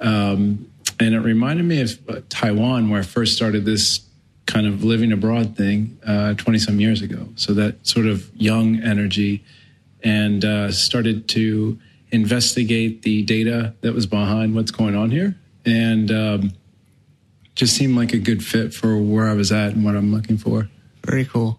Um, 0.00 0.68
and 0.98 1.14
it 1.14 1.20
reminded 1.20 1.64
me 1.64 1.80
of 1.80 1.98
uh, 2.08 2.20
Taiwan, 2.28 2.90
where 2.90 3.00
I 3.00 3.04
first 3.04 3.36
started 3.36 3.64
this 3.64 4.00
kind 4.46 4.66
of 4.66 4.82
living 4.82 5.12
abroad 5.12 5.56
thing 5.56 5.96
20 6.04 6.58
some 6.58 6.80
years 6.80 7.02
ago. 7.02 7.28
So 7.36 7.54
that 7.54 7.86
sort 7.86 8.06
of 8.06 8.28
young 8.34 8.82
energy 8.82 9.44
and 10.02 10.44
uh, 10.44 10.72
started 10.72 11.28
to 11.28 11.78
investigate 12.12 13.02
the 13.02 13.22
data 13.22 13.74
that 13.80 13.92
was 13.94 14.06
behind 14.06 14.54
what's 14.54 14.70
going 14.70 14.94
on 14.94 15.10
here. 15.10 15.34
And 15.64 16.10
um, 16.12 16.52
just 17.54 17.74
seemed 17.76 17.96
like 17.96 18.12
a 18.12 18.18
good 18.18 18.44
fit 18.44 18.72
for 18.74 18.96
where 18.98 19.28
I 19.28 19.34
was 19.34 19.50
at 19.52 19.72
and 19.74 19.84
what 19.84 19.96
I'm 19.96 20.12
looking 20.12 20.36
for. 20.38 20.68
very 21.04 21.24
cool 21.24 21.58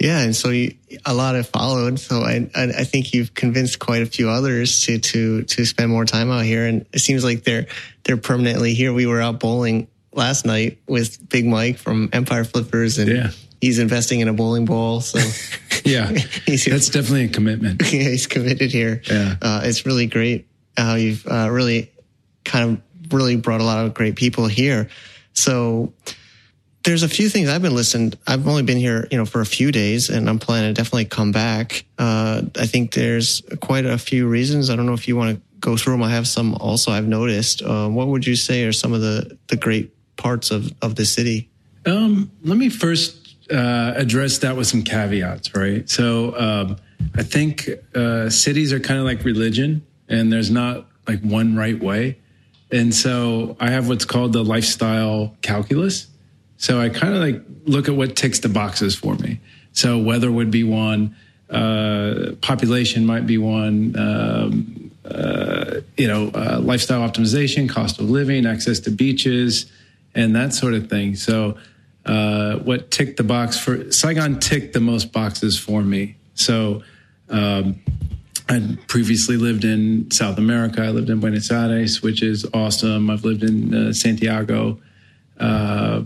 yeah 0.00 0.20
and 0.20 0.36
so 0.36 0.50
you, 0.50 0.76
a 1.04 1.12
lot 1.12 1.34
have 1.34 1.48
followed 1.48 1.98
so 1.98 2.20
I, 2.22 2.48
I 2.54 2.62
i 2.78 2.84
think 2.84 3.12
you've 3.12 3.34
convinced 3.34 3.80
quite 3.80 4.00
a 4.02 4.06
few 4.06 4.30
others 4.30 4.82
to 4.86 5.00
to 5.00 5.42
to 5.42 5.64
spend 5.64 5.90
more 5.90 6.04
time 6.04 6.30
out 6.30 6.44
here 6.44 6.64
and 6.68 6.86
it 6.92 7.00
seems 7.00 7.24
like 7.24 7.42
they're 7.42 7.66
they're 8.04 8.16
permanently 8.16 8.74
here 8.74 8.92
we 8.92 9.06
were 9.06 9.20
out 9.20 9.40
bowling 9.40 9.88
last 10.12 10.46
night 10.46 10.78
with 10.86 11.28
big 11.28 11.46
mike 11.46 11.78
from 11.78 12.08
empire 12.12 12.44
flippers 12.44 12.98
and 12.98 13.10
Yeah. 13.10 13.30
he's 13.60 13.80
investing 13.80 14.20
in 14.20 14.28
a 14.28 14.32
bowling 14.32 14.66
ball 14.66 15.00
so 15.00 15.18
Yeah, 15.84 16.08
He's 16.46 16.64
that's 16.64 16.88
definitely 16.88 17.24
a 17.24 17.28
commitment. 17.28 17.82
yeah, 17.92 18.10
he's 18.10 18.26
committed 18.26 18.70
here. 18.70 19.02
Yeah. 19.08 19.36
Uh, 19.40 19.62
it's 19.64 19.86
really 19.86 20.06
great 20.06 20.46
how 20.76 20.94
you've 20.94 21.26
uh, 21.26 21.48
really 21.50 21.90
kind 22.44 22.70
of 22.70 23.12
really 23.12 23.36
brought 23.36 23.60
a 23.60 23.64
lot 23.64 23.84
of 23.84 23.94
great 23.94 24.16
people 24.16 24.46
here. 24.46 24.88
So 25.32 25.92
there's 26.84 27.02
a 27.02 27.08
few 27.08 27.28
things 27.28 27.48
I've 27.48 27.62
been 27.62 27.74
listening. 27.74 28.14
I've 28.26 28.46
only 28.46 28.62
been 28.62 28.78
here, 28.78 29.06
you 29.10 29.18
know, 29.18 29.24
for 29.24 29.40
a 29.40 29.46
few 29.46 29.72
days 29.72 30.08
and 30.08 30.28
I'm 30.28 30.38
planning 30.38 30.70
to 30.70 30.74
definitely 30.74 31.06
come 31.06 31.32
back. 31.32 31.84
Uh, 31.98 32.42
I 32.56 32.66
think 32.66 32.92
there's 32.92 33.42
quite 33.60 33.84
a 33.84 33.98
few 33.98 34.26
reasons. 34.28 34.70
I 34.70 34.76
don't 34.76 34.86
know 34.86 34.94
if 34.94 35.08
you 35.08 35.16
want 35.16 35.36
to 35.36 35.42
go 35.60 35.76
through 35.76 35.94
them. 35.94 36.02
I 36.02 36.10
have 36.10 36.28
some 36.28 36.54
also 36.54 36.92
I've 36.92 37.08
noticed. 37.08 37.62
Uh, 37.62 37.88
what 37.88 38.08
would 38.08 38.26
you 38.26 38.36
say 38.36 38.64
are 38.64 38.72
some 38.72 38.92
of 38.92 39.00
the, 39.00 39.36
the 39.48 39.56
great 39.56 39.92
parts 40.16 40.50
of, 40.50 40.72
of 40.80 40.94
the 40.94 41.04
city? 41.04 41.50
Um, 41.84 42.30
let 42.42 42.58
me 42.58 42.68
first 42.68 43.27
uh, 43.50 43.94
address 43.96 44.38
that 44.38 44.56
with 44.56 44.66
some 44.66 44.82
caveats, 44.82 45.54
right? 45.54 45.88
So 45.88 46.38
um, 46.38 46.76
I 47.14 47.22
think 47.22 47.68
uh, 47.94 48.30
cities 48.30 48.72
are 48.72 48.80
kind 48.80 48.98
of 49.00 49.06
like 49.06 49.24
religion, 49.24 49.86
and 50.08 50.32
there's 50.32 50.50
not 50.50 50.86
like 51.06 51.20
one 51.20 51.56
right 51.56 51.78
way. 51.78 52.18
And 52.70 52.94
so 52.94 53.56
I 53.58 53.70
have 53.70 53.88
what's 53.88 54.04
called 54.04 54.32
the 54.32 54.44
lifestyle 54.44 55.34
calculus. 55.40 56.06
So 56.58 56.80
I 56.80 56.88
kind 56.88 57.14
of 57.14 57.20
like 57.20 57.42
look 57.64 57.88
at 57.88 57.94
what 57.94 58.16
ticks 58.16 58.40
the 58.40 58.48
boxes 58.48 58.94
for 58.94 59.14
me. 59.14 59.40
So 59.72 59.98
weather 59.98 60.30
would 60.30 60.50
be 60.50 60.64
one, 60.64 61.16
uh, 61.48 62.32
population 62.42 63.06
might 63.06 63.26
be 63.26 63.38
one, 63.38 63.96
um, 63.96 64.90
uh, 65.04 65.80
you 65.96 66.08
know, 66.08 66.30
uh, 66.34 66.58
lifestyle 66.60 67.08
optimization, 67.08 67.68
cost 67.68 67.98
of 67.98 68.10
living, 68.10 68.44
access 68.44 68.80
to 68.80 68.90
beaches, 68.90 69.66
and 70.14 70.36
that 70.36 70.52
sort 70.52 70.74
of 70.74 70.90
thing. 70.90 71.14
So 71.14 71.56
uh, 72.08 72.56
what 72.58 72.90
ticked 72.90 73.18
the 73.18 73.22
box 73.22 73.58
for 73.58 73.92
Saigon 73.92 74.40
ticked 74.40 74.72
the 74.72 74.80
most 74.80 75.12
boxes 75.12 75.58
for 75.58 75.82
me. 75.82 76.16
So 76.34 76.82
um, 77.28 77.80
I 78.48 78.78
previously 78.86 79.36
lived 79.36 79.64
in 79.64 80.10
South 80.10 80.38
America. 80.38 80.82
I 80.82 80.88
lived 80.88 81.10
in 81.10 81.20
Buenos 81.20 81.50
Aires, 81.50 82.00
which 82.00 82.22
is 82.22 82.46
awesome. 82.54 83.10
I've 83.10 83.24
lived 83.24 83.42
in 83.42 83.74
uh, 83.74 83.92
Santiago, 83.92 84.80
uh, 85.38 86.04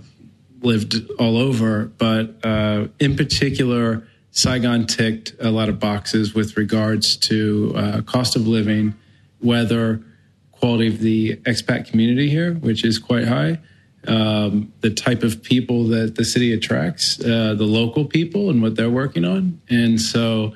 lived 0.61 1.09
all 1.21 1.38
over, 1.38 1.87
but 1.99 2.44
uh, 2.44 2.88
in 2.99 3.16
particular, 3.16 4.06
Saigon 4.32 4.87
ticked 4.87 5.35
a 5.38 5.50
lot 5.50 5.68
of 5.68 5.78
boxes 5.78 6.35
with 6.35 6.56
regards 6.56 7.16
to 7.18 7.75
uh, 7.76 8.02
cost 8.02 8.35
of 8.35 8.49
living, 8.49 8.94
weather, 9.40 10.02
quality 10.50 10.88
of 10.88 10.99
the 10.99 11.37
expat 11.44 11.88
community 11.88 12.28
here, 12.28 12.54
which 12.54 12.85
is 12.85 12.99
quite 12.99 13.28
high. 13.28 13.61
Um, 14.06 14.73
the 14.80 14.90
type 14.90 15.23
of 15.23 15.44
people 15.44 15.85
that 15.88 16.16
the 16.16 16.25
city 16.25 16.52
attracts, 16.52 17.21
uh, 17.21 17.54
the 17.54 17.64
local 17.64 18.04
people, 18.04 18.50
and 18.50 18.61
what 18.61 18.75
they're 18.75 18.90
working 18.90 19.25
on, 19.25 19.61
and 19.68 20.00
so 20.00 20.54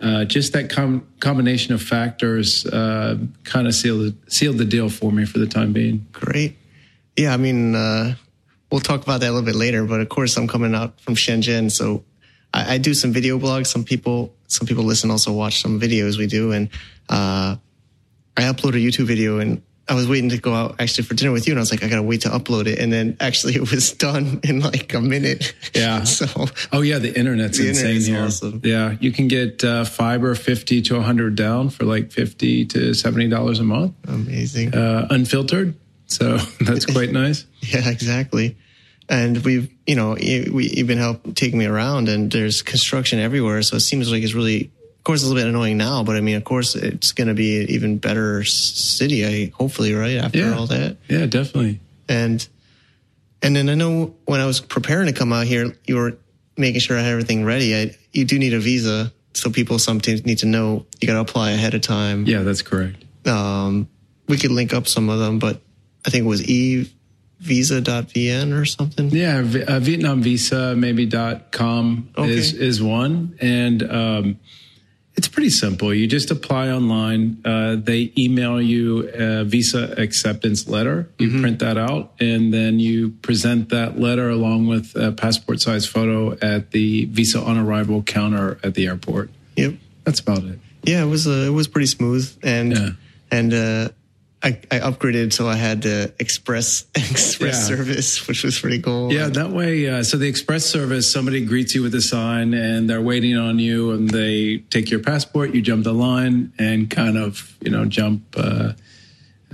uh, 0.00 0.24
just 0.24 0.52
that 0.52 0.70
com- 0.70 1.06
combination 1.20 1.74
of 1.74 1.82
factors 1.82 2.66
uh, 2.66 3.18
kind 3.44 3.66
of 3.66 3.74
sealed 3.74 4.14
sealed 4.28 4.58
the 4.58 4.64
deal 4.64 4.88
for 4.88 5.10
me 5.10 5.24
for 5.24 5.38
the 5.38 5.46
time 5.46 5.72
being. 5.72 6.06
Great. 6.12 6.56
Yeah, 7.16 7.32
I 7.32 7.38
mean, 7.38 7.74
uh, 7.74 8.14
we'll 8.70 8.80
talk 8.80 9.02
about 9.02 9.20
that 9.20 9.28
a 9.28 9.32
little 9.32 9.46
bit 9.46 9.54
later. 9.56 9.84
But 9.84 10.00
of 10.00 10.08
course, 10.08 10.36
I'm 10.36 10.48
coming 10.48 10.74
out 10.74 11.00
from 11.00 11.14
Shenzhen, 11.14 11.70
so 11.70 12.04
I, 12.52 12.74
I 12.74 12.78
do 12.78 12.92
some 12.92 13.12
video 13.12 13.38
blogs. 13.38 13.68
Some 13.68 13.84
people, 13.84 14.34
some 14.48 14.66
people 14.66 14.84
listen, 14.84 15.10
also 15.10 15.32
watch 15.32 15.62
some 15.62 15.80
videos 15.80 16.18
we 16.18 16.26
do, 16.26 16.52
and 16.52 16.68
uh, 17.08 17.56
I 18.36 18.42
upload 18.42 18.74
a 18.74 18.78
YouTube 18.78 19.06
video, 19.06 19.38
and 19.38 19.62
I 19.88 19.94
was 19.94 20.08
waiting 20.08 20.30
to 20.30 20.38
go 20.38 20.52
out 20.52 20.76
actually 20.80 21.04
for 21.04 21.14
dinner 21.14 21.30
with 21.30 21.46
you, 21.46 21.52
and 21.52 21.60
I 21.60 21.62
was 21.62 21.70
like, 21.70 21.84
I 21.84 21.88
gotta 21.88 22.02
wait 22.02 22.22
to 22.22 22.28
upload 22.28 22.66
it, 22.66 22.78
and 22.80 22.92
then 22.92 23.16
actually 23.20 23.54
it 23.54 23.70
was 23.70 23.92
done 24.06 24.40
in 24.42 24.60
like 24.60 24.92
a 24.94 25.00
minute. 25.00 25.54
Yeah. 25.74 26.02
so 26.18 26.26
Oh 26.72 26.80
yeah, 26.82 26.98
the 26.98 27.16
internet's 27.16 27.58
The 27.58 27.68
insane 27.68 27.96
internet's 27.96 28.06
here. 28.06 28.22
awesome. 28.24 28.60
Yeah, 28.64 28.96
you 29.00 29.12
can 29.12 29.28
get 29.28 29.62
uh, 29.62 29.84
fiber 29.84 30.34
fifty 30.34 30.82
to 30.82 31.00
hundred 31.02 31.36
down 31.36 31.70
for 31.70 31.84
like 31.84 32.10
fifty 32.12 32.64
to 32.66 32.94
seventy 32.94 33.28
dollars 33.28 33.60
a 33.60 33.64
month, 33.64 33.94
amazing. 34.08 34.74
uh, 34.74 35.06
unfiltered. 35.10 35.74
So 36.06 36.36
that's 36.60 36.86
quite 36.86 37.12
nice. 37.12 37.46
Yeah, 37.60 37.88
exactly. 37.88 38.56
And 39.08 39.38
we've, 39.44 39.72
you 39.86 39.94
know, 39.94 40.14
we, 40.14 40.68
you've 40.74 40.88
been 40.88 40.98
help 40.98 41.36
taking 41.36 41.60
me 41.60 41.66
around, 41.66 42.08
and 42.08 42.28
there's 42.32 42.60
construction 42.62 43.20
everywhere. 43.20 43.62
So 43.62 43.76
it 43.76 43.80
seems 43.80 44.10
like 44.10 44.24
it's 44.24 44.34
really, 44.34 44.72
course, 45.06 45.20
it's 45.22 45.30
a 45.30 45.32
little 45.32 45.42
bit 45.42 45.48
annoying 45.48 45.76
now, 45.78 46.02
but 46.02 46.16
I 46.16 46.20
mean, 46.20 46.36
of 46.36 46.44
course, 46.44 46.74
it's 46.74 47.12
going 47.12 47.28
to 47.28 47.34
be 47.34 47.62
an 47.62 47.70
even 47.70 47.98
better 47.98 48.42
city. 48.44 49.24
I 49.24 49.52
hopefully, 49.54 49.94
right 49.94 50.16
after 50.16 50.38
Yeah. 50.38 50.54
all 50.56 50.66
that. 50.66 50.96
Yeah, 51.08 51.26
definitely. 51.26 51.80
And 52.08 52.46
and 53.42 53.54
then 53.54 53.68
I 53.68 53.74
know 53.74 54.14
when 54.24 54.40
I 54.40 54.46
was 54.46 54.60
preparing 54.60 55.06
to 55.06 55.12
come 55.12 55.32
out 55.32 55.46
here, 55.46 55.74
you 55.86 55.96
were 55.96 56.16
making 56.56 56.80
sure 56.80 56.98
I 56.98 57.02
had 57.02 57.12
everything 57.12 57.44
ready. 57.44 57.76
I, 57.76 57.94
you 58.12 58.24
do 58.24 58.38
need 58.38 58.54
a 58.54 58.58
visa, 58.60 59.12
so 59.34 59.50
people 59.50 59.78
sometimes 59.78 60.24
need 60.24 60.38
to 60.38 60.46
know 60.46 60.86
you 61.00 61.06
got 61.06 61.14
to 61.14 61.20
apply 61.20 61.50
ahead 61.52 61.74
of 61.74 61.82
time. 61.82 62.24
Yeah, 62.26 62.42
that's 62.42 62.62
correct. 62.62 63.04
Um, 63.26 63.88
we 64.28 64.38
could 64.38 64.50
link 64.52 64.72
up 64.72 64.88
some 64.88 65.08
of 65.10 65.18
them, 65.18 65.38
but 65.38 65.60
I 66.06 66.10
think 66.10 66.24
it 66.24 66.28
was 66.28 66.40
evisa.vn 67.42 68.58
or 68.58 68.64
something. 68.64 69.10
Yeah, 69.10 69.38
uh, 69.68 69.78
Vietnam 69.80 70.22
Visa 70.22 70.74
maybe 70.74 71.06
dot 71.06 71.52
com 71.52 72.08
Okay. 72.16 72.32
is 72.32 72.52
is 72.54 72.82
one, 72.82 73.36
and 73.40 73.82
um, 73.82 74.40
it's 75.16 75.28
pretty 75.28 75.50
simple. 75.50 75.92
You 75.94 76.06
just 76.06 76.30
apply 76.30 76.68
online. 76.68 77.40
Uh, 77.44 77.76
they 77.76 78.12
email 78.18 78.60
you 78.60 79.08
a 79.14 79.44
visa 79.44 79.94
acceptance 79.98 80.68
letter. 80.68 81.08
You 81.18 81.40
print 81.40 81.58
that 81.60 81.78
out, 81.78 82.12
and 82.20 82.52
then 82.52 82.78
you 82.78 83.10
present 83.22 83.70
that 83.70 83.98
letter 83.98 84.28
along 84.30 84.66
with 84.66 84.94
a 84.94 85.12
passport 85.12 85.60
size 85.60 85.86
photo 85.86 86.36
at 86.42 86.70
the 86.72 87.06
visa 87.06 87.40
on 87.40 87.56
arrival 87.56 88.02
counter 88.02 88.58
at 88.62 88.74
the 88.74 88.86
airport. 88.86 89.30
Yep. 89.56 89.74
That's 90.04 90.20
about 90.20 90.44
it. 90.44 90.58
Yeah, 90.82 91.02
it 91.02 91.06
was 91.06 91.26
uh, 91.26 91.30
it 91.46 91.52
was 91.52 91.66
pretty 91.66 91.86
smooth, 91.86 92.30
and 92.42 92.72
Yeah. 92.72 92.90
and 93.30 93.52
uh, 93.54 93.88
I, 94.42 94.48
I 94.70 94.78
upgraded 94.80 95.32
so 95.32 95.48
I 95.48 95.56
had 95.56 95.82
the 95.82 96.12
express 96.20 96.84
express 96.94 97.40
Yeah. 97.70 97.76
service, 97.76 98.28
which 98.28 98.44
was 98.44 98.60
pretty 98.60 98.80
cool. 98.80 99.12
Yeah, 99.12 99.28
that 99.30 99.50
way. 99.50 99.88
Uh, 99.88 100.02
so 100.04 100.18
the 100.18 100.28
express 100.28 100.66
service, 100.66 101.10
somebody 101.10 101.44
greets 101.44 101.74
you 101.74 101.82
with 101.82 101.94
a 101.94 102.02
sign, 102.02 102.52
and 102.52 102.88
they're 102.88 103.00
waiting 103.00 103.36
on 103.36 103.58
you, 103.58 103.92
and 103.92 104.10
they 104.10 104.58
take 104.70 104.90
your 104.90 105.00
passport. 105.00 105.54
You 105.54 105.62
jump 105.62 105.84
the 105.84 105.94
line 105.94 106.52
and 106.58 106.88
kind 106.90 107.16
of, 107.16 107.56
you 107.60 107.70
know, 107.70 107.86
jump 107.86 108.22
uh, 108.36 108.72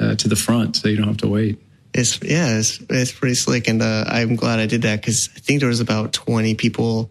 uh, 0.00 0.14
to 0.16 0.28
the 0.28 0.36
front, 0.36 0.76
so 0.76 0.88
you 0.88 0.96
don't 0.96 1.06
have 1.06 1.18
to 1.18 1.28
wait. 1.28 1.60
It's 1.94 2.20
yeah, 2.22 2.58
it's 2.58 2.80
it's 2.90 3.12
pretty 3.12 3.36
slick, 3.36 3.68
and 3.68 3.80
uh, 3.80 4.04
I'm 4.08 4.34
glad 4.34 4.58
I 4.58 4.66
did 4.66 4.82
that 4.82 5.00
because 5.00 5.28
I 5.36 5.38
think 5.38 5.60
there 5.60 5.68
was 5.68 5.80
about 5.80 6.12
20 6.12 6.54
people 6.56 7.10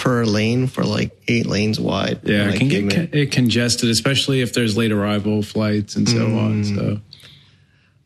per 0.00 0.24
lane 0.24 0.66
for 0.66 0.82
like 0.82 1.10
eight 1.28 1.44
lanes 1.44 1.78
wide. 1.78 2.20
Yeah, 2.22 2.48
it 2.48 2.58
can 2.58 2.68
get 2.68 2.90
con- 2.90 3.08
it 3.12 3.32
congested, 3.32 3.90
especially 3.90 4.40
if 4.40 4.54
there's 4.54 4.74
late 4.74 4.92
arrival 4.92 5.42
flights 5.42 5.94
and 5.94 6.08
so 6.08 6.38
on. 6.38 6.64
So 6.64 7.00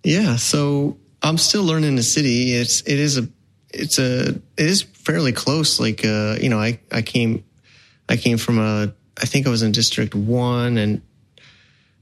Yeah, 0.03 0.35
so 0.35 0.99
I'm 1.23 1.39
still 1.39 1.63
learning 1.63 1.95
the 1.95 2.03
city. 2.03 2.53
It's 2.55 2.81
it 2.81 2.99
is 2.99 3.17
a 3.17 3.29
it's 3.73 4.01
a 4.01 4.31
it 4.31 4.43
is 4.57 4.83
fairly 4.83 5.31
close. 5.31 5.79
Like 5.79 6.05
uh, 6.05 6.37
you 6.41 6.49
know, 6.49 6.59
I 6.59 6.81
I 6.91 7.03
came 7.03 7.45
I 8.09 8.17
came 8.17 8.39
from 8.39 8.59
a 8.59 8.93
I 9.17 9.27
think 9.27 9.47
I 9.47 9.51
was 9.51 9.63
in 9.63 9.71
District 9.71 10.17
One 10.17 10.79
and 10.79 11.01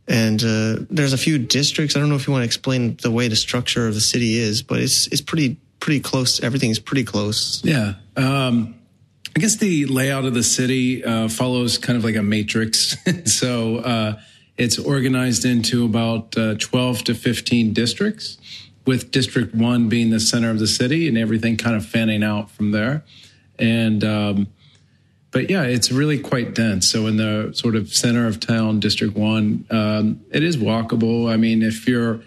and 0.08 0.42
uh, 0.42 0.86
there's 0.88 1.12
a 1.12 1.18
few 1.18 1.36
districts. 1.36 1.96
I 1.96 2.00
don't 2.00 2.08
know 2.08 2.16
if 2.16 2.26
you 2.26 2.32
want 2.32 2.44
to 2.44 2.46
explain 2.46 2.96
the 3.02 3.10
way 3.10 3.28
the 3.28 3.36
structure 3.36 3.86
of 3.86 3.92
the 3.92 4.00
city 4.00 4.38
is, 4.38 4.62
but 4.62 4.80
it's 4.80 5.06
it's 5.08 5.20
pretty 5.20 5.58
pretty 5.80 6.00
close. 6.00 6.42
Everything's 6.42 6.78
pretty 6.78 7.04
close. 7.04 7.62
Yeah. 7.62 7.96
Um, 8.16 8.76
I 9.34 9.40
guess 9.40 9.56
the 9.56 9.86
layout 9.86 10.24
of 10.24 10.34
the 10.34 10.42
city 10.42 11.02
uh, 11.02 11.28
follows 11.28 11.78
kind 11.78 11.96
of 11.96 12.04
like 12.04 12.16
a 12.16 12.22
matrix. 12.22 12.96
so 13.24 13.76
uh, 13.78 14.20
it's 14.58 14.78
organized 14.78 15.44
into 15.44 15.84
about 15.84 16.36
uh, 16.36 16.54
12 16.58 17.04
to 17.04 17.14
15 17.14 17.72
districts, 17.72 18.38
with 18.86 19.10
District 19.10 19.54
1 19.54 19.88
being 19.88 20.10
the 20.10 20.20
center 20.20 20.50
of 20.50 20.58
the 20.58 20.66
city 20.66 21.08
and 21.08 21.16
everything 21.16 21.56
kind 21.56 21.76
of 21.76 21.86
fanning 21.86 22.22
out 22.22 22.50
from 22.50 22.72
there. 22.72 23.04
And, 23.58 24.02
um, 24.04 24.48
but 25.30 25.48
yeah, 25.48 25.62
it's 25.62 25.92
really 25.92 26.18
quite 26.18 26.54
dense. 26.54 26.90
So 26.90 27.06
in 27.06 27.16
the 27.16 27.52
sort 27.54 27.76
of 27.76 27.94
center 27.94 28.26
of 28.26 28.40
town, 28.40 28.80
District 28.80 29.16
1, 29.16 29.66
um, 29.70 30.20
it 30.30 30.42
is 30.42 30.56
walkable. 30.56 31.30
I 31.32 31.36
mean, 31.36 31.62
if 31.62 31.86
you're 31.86 32.22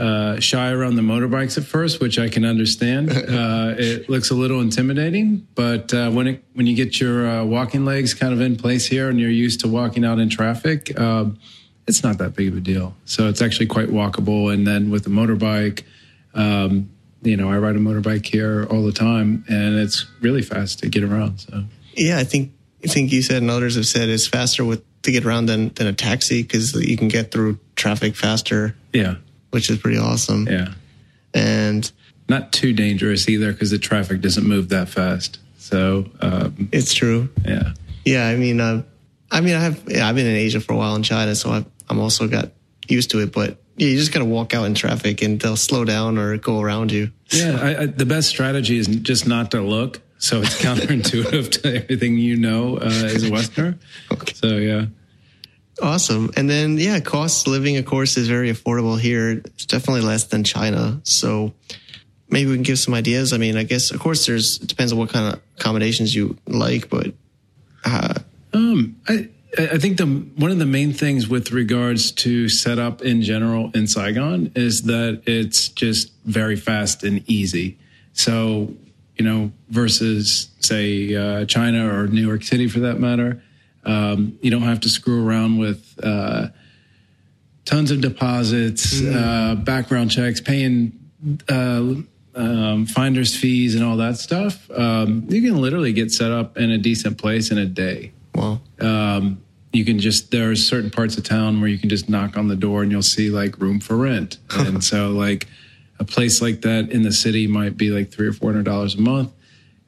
uh, 0.00 0.40
shy 0.40 0.70
around 0.70 0.96
the 0.96 1.02
motorbikes 1.02 1.58
at 1.58 1.64
first, 1.64 2.00
which 2.00 2.18
I 2.18 2.28
can 2.28 2.44
understand. 2.44 3.10
Uh, 3.30 3.74
it 3.78 4.08
looks 4.08 4.30
a 4.30 4.34
little 4.34 4.60
intimidating, 4.60 5.46
but 5.54 5.94
uh, 5.94 6.10
when 6.10 6.26
it 6.26 6.44
when 6.54 6.66
you 6.66 6.74
get 6.74 7.00
your 7.00 7.28
uh, 7.28 7.44
walking 7.44 7.84
legs 7.84 8.12
kind 8.12 8.32
of 8.32 8.40
in 8.40 8.56
place 8.56 8.86
here 8.86 9.08
and 9.08 9.20
you're 9.20 9.30
used 9.30 9.60
to 9.60 9.68
walking 9.68 10.04
out 10.04 10.18
in 10.18 10.28
traffic, 10.28 10.98
um, 10.98 11.38
it's 11.86 12.02
not 12.02 12.18
that 12.18 12.34
big 12.34 12.48
of 12.48 12.56
a 12.56 12.60
deal. 12.60 12.96
So 13.04 13.28
it's 13.28 13.40
actually 13.40 13.66
quite 13.66 13.88
walkable. 13.88 14.52
And 14.52 14.66
then 14.66 14.90
with 14.90 15.04
the 15.04 15.10
motorbike, 15.10 15.84
um, 16.34 16.90
you 17.22 17.36
know, 17.36 17.50
I 17.50 17.58
ride 17.58 17.76
a 17.76 17.78
motorbike 17.78 18.26
here 18.26 18.66
all 18.70 18.82
the 18.82 18.92
time, 18.92 19.44
and 19.48 19.78
it's 19.78 20.06
really 20.20 20.42
fast 20.42 20.80
to 20.80 20.88
get 20.88 21.04
around. 21.04 21.38
So 21.38 21.64
Yeah, 21.94 22.18
I 22.18 22.24
think 22.24 22.52
I 22.84 22.88
think 22.88 23.12
you 23.12 23.22
said 23.22 23.42
and 23.42 23.50
others 23.50 23.76
have 23.76 23.86
said 23.86 24.08
it's 24.08 24.26
faster 24.26 24.64
with 24.64 24.82
to 25.02 25.12
get 25.12 25.24
around 25.24 25.46
than 25.46 25.68
than 25.74 25.86
a 25.86 25.92
taxi 25.92 26.42
because 26.42 26.74
you 26.74 26.96
can 26.96 27.08
get 27.08 27.30
through 27.30 27.58
traffic 27.76 28.16
faster, 28.16 28.74
yeah, 28.92 29.16
which 29.50 29.70
is 29.70 29.78
pretty 29.78 29.98
awesome. 29.98 30.46
yeah, 30.48 30.74
And 31.34 31.90
not 32.28 32.52
too 32.52 32.72
dangerous 32.72 33.28
either 33.28 33.52
because 33.52 33.70
the 33.70 33.78
traffic 33.78 34.20
doesn't 34.20 34.46
move 34.46 34.68
that 34.70 34.88
fast. 34.88 35.38
So 35.58 36.06
um, 36.20 36.68
it's 36.72 36.94
true. 36.94 37.28
yeah. 37.44 37.72
Yeah, 38.04 38.26
I 38.28 38.36
mean, 38.36 38.60
uh, 38.60 38.82
I 39.30 39.40
mean, 39.40 39.54
I 39.54 39.60
have 39.60 39.82
yeah, 39.86 40.08
I've 40.08 40.14
been 40.16 40.26
in 40.26 40.34
Asia 40.36 40.60
for 40.60 40.72
a 40.72 40.76
while 40.76 40.96
in 40.96 41.02
China, 41.02 41.34
so 41.34 41.50
I've, 41.50 41.66
I'm 41.88 42.00
also 42.00 42.26
got 42.26 42.50
used 42.88 43.10
to 43.10 43.20
it. 43.20 43.32
But 43.32 43.58
yeah, 43.76 43.88
you 43.88 43.96
just 43.98 44.12
gotta 44.12 44.24
walk 44.24 44.54
out 44.54 44.64
in 44.64 44.74
traffic, 44.74 45.22
and 45.22 45.38
they'll 45.38 45.56
slow 45.56 45.84
down 45.84 46.18
or 46.18 46.36
go 46.38 46.60
around 46.60 46.90
you. 46.92 47.10
Yeah, 47.30 47.58
I, 47.60 47.82
I, 47.82 47.86
the 47.86 48.06
best 48.06 48.28
strategy 48.28 48.78
is 48.78 48.86
just 48.86 49.26
not 49.28 49.50
to 49.52 49.60
look. 49.60 50.00
So 50.18 50.40
it's 50.40 50.58
counterintuitive 50.62 51.50
to 51.62 51.76
everything 51.82 52.16
you 52.16 52.36
know 52.36 52.78
uh, 52.78 52.86
as 52.86 53.22
a 53.24 53.30
Westerner. 53.30 53.78
So 54.34 54.56
yeah, 54.56 54.86
Awesome. 55.80 56.30
And 56.36 56.48
then 56.48 56.78
yeah, 56.78 57.00
cost 57.00 57.46
living, 57.46 57.76
of 57.76 57.86
course, 57.86 58.16
is 58.16 58.28
very 58.28 58.50
affordable 58.50 58.98
here. 58.98 59.30
It's 59.30 59.66
definitely 59.66 60.02
less 60.02 60.24
than 60.24 60.44
China. 60.44 61.00
So 61.04 61.54
maybe 62.28 62.50
we 62.50 62.56
can 62.56 62.62
give 62.62 62.78
some 62.78 62.94
ideas. 62.94 63.32
I 63.32 63.38
mean, 63.38 63.56
I 63.56 63.64
guess 63.64 63.90
of 63.90 64.00
course 64.00 64.26
there's 64.26 64.58
it 64.60 64.68
depends 64.68 64.92
on 64.92 64.98
what 64.98 65.10
kind 65.10 65.34
of 65.34 65.40
accommodations 65.58 66.14
you 66.14 66.36
like, 66.46 66.88
but 66.90 67.12
uh, 67.84 68.14
um, 68.52 68.96
I 69.08 69.28
I 69.58 69.78
think 69.78 69.96
the 69.96 70.06
one 70.06 70.50
of 70.50 70.58
the 70.58 70.66
main 70.66 70.92
things 70.92 71.28
with 71.28 71.50
regards 71.50 72.12
to 72.12 72.48
setup 72.48 73.02
in 73.02 73.22
general 73.22 73.70
in 73.74 73.86
Saigon 73.86 74.52
is 74.54 74.82
that 74.82 75.22
it's 75.26 75.68
just 75.68 76.12
very 76.24 76.56
fast 76.56 77.02
and 77.02 77.28
easy. 77.28 77.78
So 78.12 78.74
you 79.16 79.24
know, 79.24 79.52
versus 79.68 80.48
say 80.60 81.14
uh, 81.14 81.44
China 81.44 81.94
or 81.94 82.06
New 82.06 82.26
York 82.26 82.42
City 82.42 82.68
for 82.68 82.80
that 82.80 82.98
matter, 82.98 83.42
um, 83.84 84.38
you 84.42 84.50
don't 84.50 84.62
have 84.62 84.80
to 84.80 84.88
screw 84.88 85.26
around 85.26 85.58
with. 85.58 85.98
Uh, 86.02 86.48
tons 87.70 87.90
of 87.92 88.00
deposits, 88.00 89.00
uh, 89.02 89.54
background 89.54 90.10
checks, 90.10 90.40
paying 90.40 90.92
uh, 91.48 91.94
um, 92.34 92.86
finder's 92.86 93.36
fees, 93.36 93.74
and 93.74 93.84
all 93.84 93.96
that 93.98 94.16
stuff. 94.16 94.68
Um, 94.70 95.26
you 95.28 95.40
can 95.40 95.60
literally 95.60 95.92
get 95.92 96.10
set 96.10 96.32
up 96.32 96.56
in 96.56 96.70
a 96.70 96.78
decent 96.78 97.18
place 97.18 97.50
in 97.50 97.58
a 97.58 97.66
day. 97.66 98.12
Wow. 98.34 98.60
Um, 98.80 99.42
you 99.72 99.84
can 99.84 100.00
just 100.00 100.32
there 100.32 100.50
are 100.50 100.56
certain 100.56 100.90
parts 100.90 101.16
of 101.16 101.22
town 101.22 101.60
where 101.60 101.70
you 101.70 101.78
can 101.78 101.88
just 101.88 102.08
knock 102.08 102.36
on 102.36 102.48
the 102.48 102.56
door 102.56 102.82
and 102.82 102.90
you'll 102.90 103.02
see 103.02 103.30
like 103.30 103.58
room 103.60 103.78
for 103.78 103.96
rent, 103.96 104.38
and 104.50 104.82
so 104.82 105.10
like 105.10 105.46
a 106.00 106.04
place 106.04 106.42
like 106.42 106.62
that 106.62 106.90
in 106.90 107.02
the 107.02 107.12
city 107.12 107.46
might 107.46 107.76
be 107.76 107.90
like 107.90 108.10
three 108.10 108.26
or 108.26 108.32
four 108.32 108.50
hundred 108.50 108.64
dollars 108.64 108.96
a 108.96 109.00
month. 109.00 109.32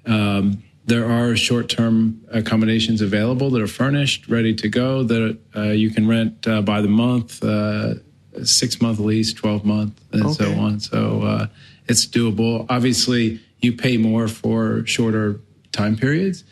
Um, 0.07 0.63
there 0.85 1.07
are 1.07 1.37
short-term 1.37 2.21
accommodations 2.31 3.01
available 3.01 3.51
that 3.51 3.63
are 3.63 3.69
furnished, 3.69 4.29
ready 4.29 4.55
to 4.55 4.69
go 4.69 5.03
that 5.05 5.39
uh, 5.55 5.63
you 5.63 5.91
can 5.91 6.09
rent 6.09 6.47
uh, 6.47 6.61
by 6.63 6.81
the 6.81 6.89
month, 6.89 7.43
uh, 7.45 7.95
six-month 8.43 8.99
lease, 8.99 9.33
twelve-month, 9.33 10.01
and 10.13 10.35
so 10.35 10.53
on. 10.55 10.81
So 10.81 11.23
uh, 11.23 11.47
it's 11.87 12.07
doable. 12.07 12.67
Obviously, 12.69 13.41
you 13.61 13.73
pay 13.73 13.97
more 13.97 14.27
for 14.27 14.85
shorter 14.87 15.41
time 15.71 15.97
periods, 15.97 16.45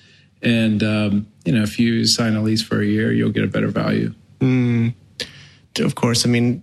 and 0.42 0.82
um, 0.82 1.26
you 1.44 1.52
know 1.52 1.62
if 1.62 1.78
you 1.78 2.06
sign 2.06 2.36
a 2.36 2.42
lease 2.42 2.62
for 2.62 2.80
a 2.80 2.86
year, 2.86 3.12
you'll 3.12 3.32
get 3.32 3.44
a 3.44 3.48
better 3.48 3.68
value. 3.68 4.14
of 5.80 5.94
course, 5.94 6.24
I 6.24 6.28
mean, 6.28 6.62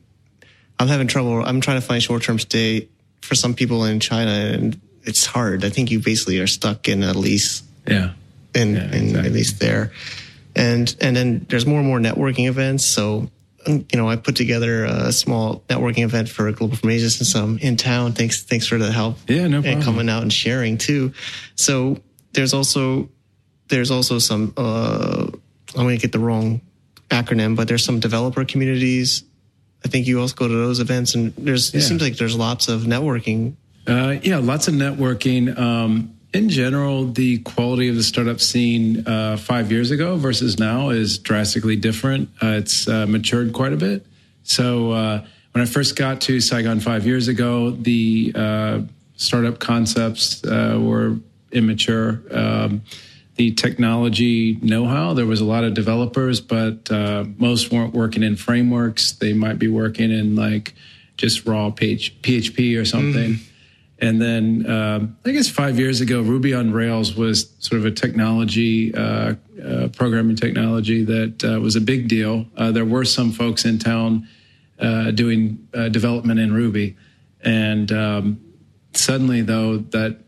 I'm 0.79 0.87
having 0.87 1.07
trouble. 1.07 1.43
I'm 1.43 1.59
trying 1.59 1.81
to 1.81 1.85
find 1.85 2.01
short 2.01 2.23
term 2.23 2.39
stay 2.39 2.87
for 3.21 3.35
some 3.35 3.53
people 3.53 3.83
in 3.83 3.99
China, 3.99 4.31
and 4.31 4.79
it's 5.07 5.25
hard. 5.25 5.63
I 5.65 5.69
think 5.69 5.89
you 5.91 5.99
basically 5.99 6.39
are 6.39 6.47
stuck 6.47 6.87
in 6.87 7.03
a 7.03 7.13
lease 7.13 7.63
Yeah, 7.87 8.11
in, 8.53 8.75
Yeah, 8.75 8.83
exactly. 8.83 9.19
at 9.27 9.31
least 9.31 9.59
there. 9.59 9.91
And 10.55 10.93
and 11.01 11.15
then 11.15 11.45
there's 11.49 11.65
more 11.65 11.79
and 11.79 11.87
more 11.87 11.99
networking 11.99 12.47
events. 12.47 12.85
So 12.85 13.29
you 13.67 13.85
know, 13.95 14.07
I 14.09 14.15
put 14.15 14.35
together 14.37 14.85
a 14.85 15.11
small 15.11 15.61
networking 15.67 16.03
event 16.05 16.29
for 16.29 16.49
Global 16.53 16.77
from 16.77 16.89
Asia 16.89 17.09
since 17.09 17.35
I'm 17.35 17.57
in 17.59 17.75
town. 17.75 18.13
Thanks, 18.13 18.41
thanks 18.43 18.65
for 18.65 18.77
the 18.77 18.91
help. 18.93 19.17
Yeah, 19.27 19.47
no 19.47 19.61
problem. 19.61 19.73
And 19.73 19.83
coming 19.83 20.09
out 20.09 20.21
and 20.21 20.31
sharing 20.31 20.77
too. 20.77 21.11
So 21.55 21.99
there's 22.33 22.53
also 22.53 23.09
there's 23.67 23.91
also 23.91 24.19
some 24.19 24.53
uh, 24.55 25.27
I'm 25.75 25.83
going 25.83 25.97
to 25.97 26.01
get 26.01 26.13
the 26.13 26.19
wrong 26.19 26.61
acronym, 27.09 27.55
but 27.57 27.67
there's 27.67 27.83
some 27.83 27.99
developer 27.99 28.45
communities. 28.45 29.23
I 29.85 29.89
think 29.89 30.07
you 30.07 30.19
also 30.21 30.35
go 30.35 30.47
to 30.47 30.53
those 30.53 30.79
events, 30.79 31.13
and 31.15 31.33
there's 31.37 31.73
Yeah. 31.73 31.79
it 31.79 31.83
seems 31.83 32.01
like 32.01 32.15
there's 32.17 32.35
lots 32.37 32.67
of 32.69 32.81
networking. 32.83 33.55
Uh, 33.87 34.19
yeah, 34.21 34.37
lots 34.37 34.67
of 34.67 34.73
networking. 34.73 35.57
Um, 35.57 36.13
in 36.33 36.49
general, 36.49 37.05
the 37.05 37.39
quality 37.39 37.87
of 37.87 37.95
the 37.95 38.03
startup 38.03 38.41
scene 38.41 39.07
uh, 39.07 39.37
five 39.37 39.71
years 39.71 39.91
ago 39.91 40.17
versus 40.17 40.59
now 40.59 40.89
is 40.89 41.17
drastically 41.17 41.77
different. 41.77 42.29
Uh, 42.41 42.47
it's 42.47 42.87
uh, 42.87 43.05
matured 43.07 43.53
quite 43.53 43.71
a 43.71 43.77
bit. 43.77 44.05
So 44.43 44.91
uh, 44.91 45.25
when 45.53 45.61
I 45.61 45.65
first 45.65 45.95
got 45.95 46.21
to 46.21 46.41
Saigon 46.41 46.81
five 46.81 47.05
years 47.05 47.29
ago, 47.29 47.71
the 47.71 48.33
uh, 48.35 48.81
startup 49.15 49.59
concepts 49.59 50.43
were 50.43 51.17
immature. 51.51 52.21
Um, 52.29 52.81
the 53.35 53.51
technology 53.51 54.57
know-how, 54.61 55.13
there 55.13 55.25
was 55.25 55.39
a 55.41 55.45
lot 55.45 55.63
of 55.63 55.73
developers, 55.75 56.41
but 56.41 56.91
uh, 56.91 57.23
most 57.37 57.71
weren't 57.71 57.93
working 57.93 58.23
in 58.23 58.35
frameworks. 58.35 59.13
They 59.13 59.33
might 59.33 59.59
be 59.59 59.67
working 59.67 60.11
in 60.11 60.35
like 60.35 60.73
just 61.17 61.45
raw 61.45 61.69
PHP 61.69 62.79
or 62.79 62.85
something. 62.85 63.35
And 63.99 64.21
then 64.21 64.69
um, 64.69 65.17
I 65.25 65.31
guess 65.31 65.49
five 65.49 65.79
years 65.79 66.01
ago, 66.01 66.21
Ruby 66.21 66.53
on 66.53 66.71
Rails 66.71 67.15
was 67.15 67.51
sort 67.59 67.79
of 67.79 67.85
a 67.85 67.91
technology, 67.91 68.93
uh, 68.93 69.35
uh, 69.63 69.87
programming 69.95 70.35
technology 70.35 71.03
that 71.03 71.43
uh, 71.43 71.59
was 71.59 71.75
a 71.75 71.81
big 71.81 72.07
deal. 72.07 72.45
Uh, 72.55 72.71
there 72.71 72.85
were 72.85 73.05
some 73.05 73.31
folks 73.31 73.65
in 73.65 73.79
town 73.79 74.27
uh, 74.79 75.09
doing 75.11 75.67
uh, 75.73 75.89
development 75.89 76.39
in 76.39 76.53
Ruby. 76.53 76.95
And 77.41 77.91
um, 77.91 78.39
suddenly, 78.93 79.41
though, 79.41 79.77
that 79.77 80.19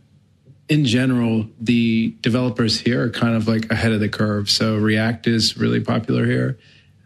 in 0.68 0.86
general, 0.86 1.48
the 1.60 2.16
developers 2.22 2.80
here 2.80 3.04
are 3.04 3.10
kind 3.12 3.36
of 3.36 3.48
like 3.48 3.72
ahead 3.72 3.92
of 3.92 4.00
the 4.00 4.10
curve. 4.10 4.50
So 4.50 4.78
React 4.78 5.28
is 5.28 5.58
really 5.58 5.80
popular 5.80 6.26
here. 6.26 6.58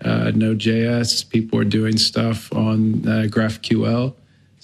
Uh, 0.04 0.32
Node.js, 0.34 1.30
people 1.30 1.60
are 1.60 1.66
doing 1.66 1.98
stuff 1.98 2.54
on 2.54 3.02
GraphQL. 3.04 4.16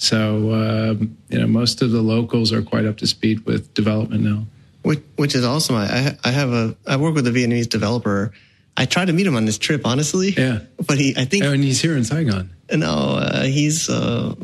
So 0.02 0.54
um, 0.54 1.18
you 1.28 1.40
know, 1.40 1.48
most 1.48 1.82
of 1.82 1.92
the 1.92 2.02
locals 2.02 2.54
are 2.54 2.62
quite 2.62 2.86
up 2.86 2.98
to 2.98 3.08
speed 3.08 3.46
with 3.46 3.74
development 3.74 4.24
now. 4.24 4.46
which, 4.82 5.02
which 5.18 5.36
is 5.36 5.44
awesome. 5.44 5.76
I, 5.76 6.18
I 6.24 6.32
have 6.32 6.52
a 6.54 6.76
I 6.88 6.96
work 6.96 7.16
with 7.16 7.28
a 7.28 7.32
Vietnamese 7.32 7.68
developer. 7.70 8.32
I 8.78 8.86
tried 8.86 9.06
to 9.08 9.14
meet 9.14 9.28
him 9.28 9.36
on 9.36 9.44
this 9.44 9.58
trip, 9.58 9.82
honestly. 9.86 10.30
Yeah. 10.32 10.60
but 10.88 10.98
he 10.98 11.14
I 11.18 11.26
think 11.26 11.44
Oh, 11.44 11.52
and 11.52 11.62
he's 11.62 11.82
here 11.82 11.98
in 11.98 12.06
Saigon. 12.06 12.50
no, 12.72 12.88
uh, 13.20 13.44
he's 13.44 13.90
uh, 13.90 14.36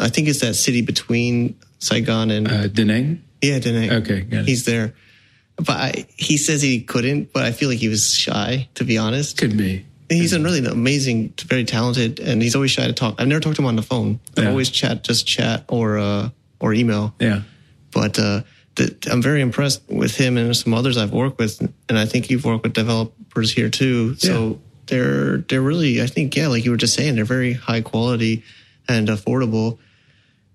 I 0.00 0.08
think 0.08 0.26
it's 0.26 0.40
that 0.40 0.54
city 0.54 0.82
between 0.82 1.54
Saigon 1.78 2.32
and 2.32 2.48
Uh, 2.50 2.66
Da 2.66 2.82
Nang? 2.84 3.22
yeah, 3.40 3.60
Da 3.60 3.70
Nang. 3.70 3.92
Okay, 4.02 4.22
got 4.22 4.40
it. 4.40 4.48
he's 4.48 4.64
there. 4.64 4.92
But 5.56 5.68
I, 5.76 6.06
he 6.16 6.36
says 6.36 6.60
he 6.62 6.80
couldn't, 6.82 7.32
but 7.32 7.44
I 7.44 7.52
feel 7.52 7.68
like 7.70 7.78
he 7.78 7.88
was 7.88 8.12
shy, 8.12 8.68
to 8.74 8.82
be 8.84 8.98
honest. 8.98 9.38
Could 9.38 9.56
be. 9.56 9.85
He's 10.08 10.32
a 10.32 10.40
really 10.40 10.64
amazing, 10.64 11.34
very 11.46 11.64
talented, 11.64 12.20
and 12.20 12.40
he's 12.40 12.54
always 12.54 12.70
shy 12.70 12.86
to 12.86 12.92
talk. 12.92 13.16
I've 13.18 13.26
never 13.28 13.40
talked 13.40 13.56
to 13.56 13.62
him 13.62 13.66
on 13.66 13.76
the 13.76 13.82
phone. 13.82 14.20
I 14.36 14.42
Yeah. 14.42 14.50
always 14.50 14.70
chat, 14.70 15.02
just 15.02 15.26
chat 15.26 15.64
or 15.68 15.98
uh, 15.98 16.28
or 16.60 16.72
email. 16.74 17.14
Yeah. 17.18 17.42
But 17.92 18.18
uh, 18.18 18.42
the, 18.76 18.94
I'm 19.10 19.20
very 19.22 19.40
impressed 19.40 19.82
with 19.88 20.16
him 20.16 20.36
and 20.36 20.54
some 20.56 20.74
others 20.74 20.96
I've 20.96 21.12
worked 21.12 21.38
with, 21.38 21.60
and 21.88 21.98
I 21.98 22.06
think 22.06 22.30
you've 22.30 22.44
worked 22.44 22.62
with 22.62 22.72
developers 22.74 23.52
here 23.52 23.68
too. 23.70 24.14
So 24.16 24.32
Yeah. 24.48 24.56
they're 24.86 25.36
they're 25.38 25.62
really, 25.62 26.00
I 26.02 26.06
think, 26.06 26.36
yeah, 26.36 26.46
like 26.48 26.64
you 26.64 26.70
were 26.70 26.76
just 26.76 26.94
saying, 26.94 27.16
they're 27.16 27.24
very 27.24 27.54
high 27.54 27.80
quality 27.80 28.44
and 28.88 29.08
affordable. 29.08 29.78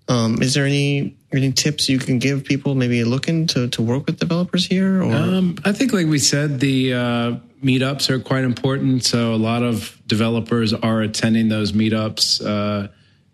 Um, 0.08 0.40
is 0.42 0.54
there 0.54 0.64
any 0.66 1.16
any 1.32 1.52
tips 1.52 1.88
you 1.88 1.98
can 1.98 2.18
give 2.18 2.44
people 2.44 2.74
maybe 2.74 3.04
looking 3.04 3.46
to, 3.48 3.68
to 3.68 3.82
work 3.82 4.06
with 4.06 4.18
developers 4.18 4.66
here? 4.66 5.02
Or 5.02 5.12
Um, 5.14 5.56
I 5.64 5.72
think, 5.72 5.92
like 5.92 6.06
we 6.06 6.18
said, 6.18 6.60
the 6.60 6.92
uh, 6.94 7.36
meetups 7.62 8.10
are 8.10 8.18
quite 8.18 8.44
important. 8.44 9.04
So 9.04 9.34
a 9.34 9.36
lot 9.36 9.62
of 9.62 10.00
developers 10.06 10.72
are 10.72 11.00
attending 11.00 11.48
those 11.48 11.72
meetups 11.72 12.44
uh, 12.44 12.88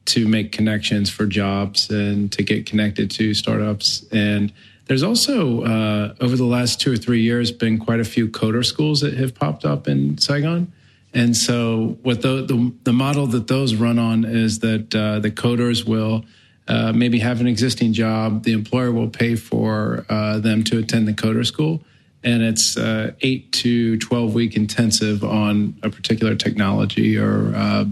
to 0.07 0.29
make 0.29 0.53
connections 0.53 1.11
for 1.11 1.27
jobs 1.27 1.91
and 1.91 2.31
to 2.33 2.43
get 2.43 2.67
connected 2.67 3.11
to 3.13 3.35
startups. 3.35 4.07
And 4.13 4.53
there's 4.87 5.03
also 5.03 5.63
uh, 5.63 6.15
over 6.21 6.37
the 6.37 6.45
last 6.45 6.81
two 6.81 6.93
or 6.93 6.97
three 6.97 7.21
years 7.21 7.53
been 7.53 7.79
quite 7.79 8.01
a 8.01 8.05
few 8.05 8.29
coder 8.29 8.65
schools 8.65 9.01
that 9.01 9.15
have 9.15 9.35
popped 9.35 9.65
up 9.65 9.87
in 9.87 10.19
Saigon. 10.19 10.73
And 11.15 11.37
so, 11.37 11.99
what 12.03 12.23
the 12.23 12.45
the, 12.45 12.73
the 12.85 12.93
model 12.93 13.27
that 13.29 13.47
those 13.47 13.75
run 13.75 13.99
on 13.99 14.25
is 14.25 14.59
that 14.61 14.95
uh, 14.95 15.21
the 15.21 15.31
coders 15.31 15.87
will 15.87 16.25
uh, 16.69 16.93
maybe 16.93 17.19
have 17.21 17.41
an 17.41 17.47
existing 17.47 17.95
job. 17.95 18.45
The 18.45 18.53
employer 18.53 18.93
will 18.93 19.09
pay 19.09 19.35
for 19.35 20.05
uh, 20.09 20.39
them 20.39 20.65
to 20.65 20.79
attend 20.79 21.09
the 21.09 21.15
coder 21.15 21.47
school, 21.47 21.83
and 22.25 22.43
it's 22.43 22.77
uh, 22.77 23.13
eight 23.21 23.53
to 23.53 23.97
twelve 23.99 24.35
week 24.35 24.57
intensive 24.57 25.23
on 25.23 25.77
a 25.83 25.91
particular 25.91 26.35
technology 26.35 27.17
or 27.17 27.53
uh, 27.55 27.85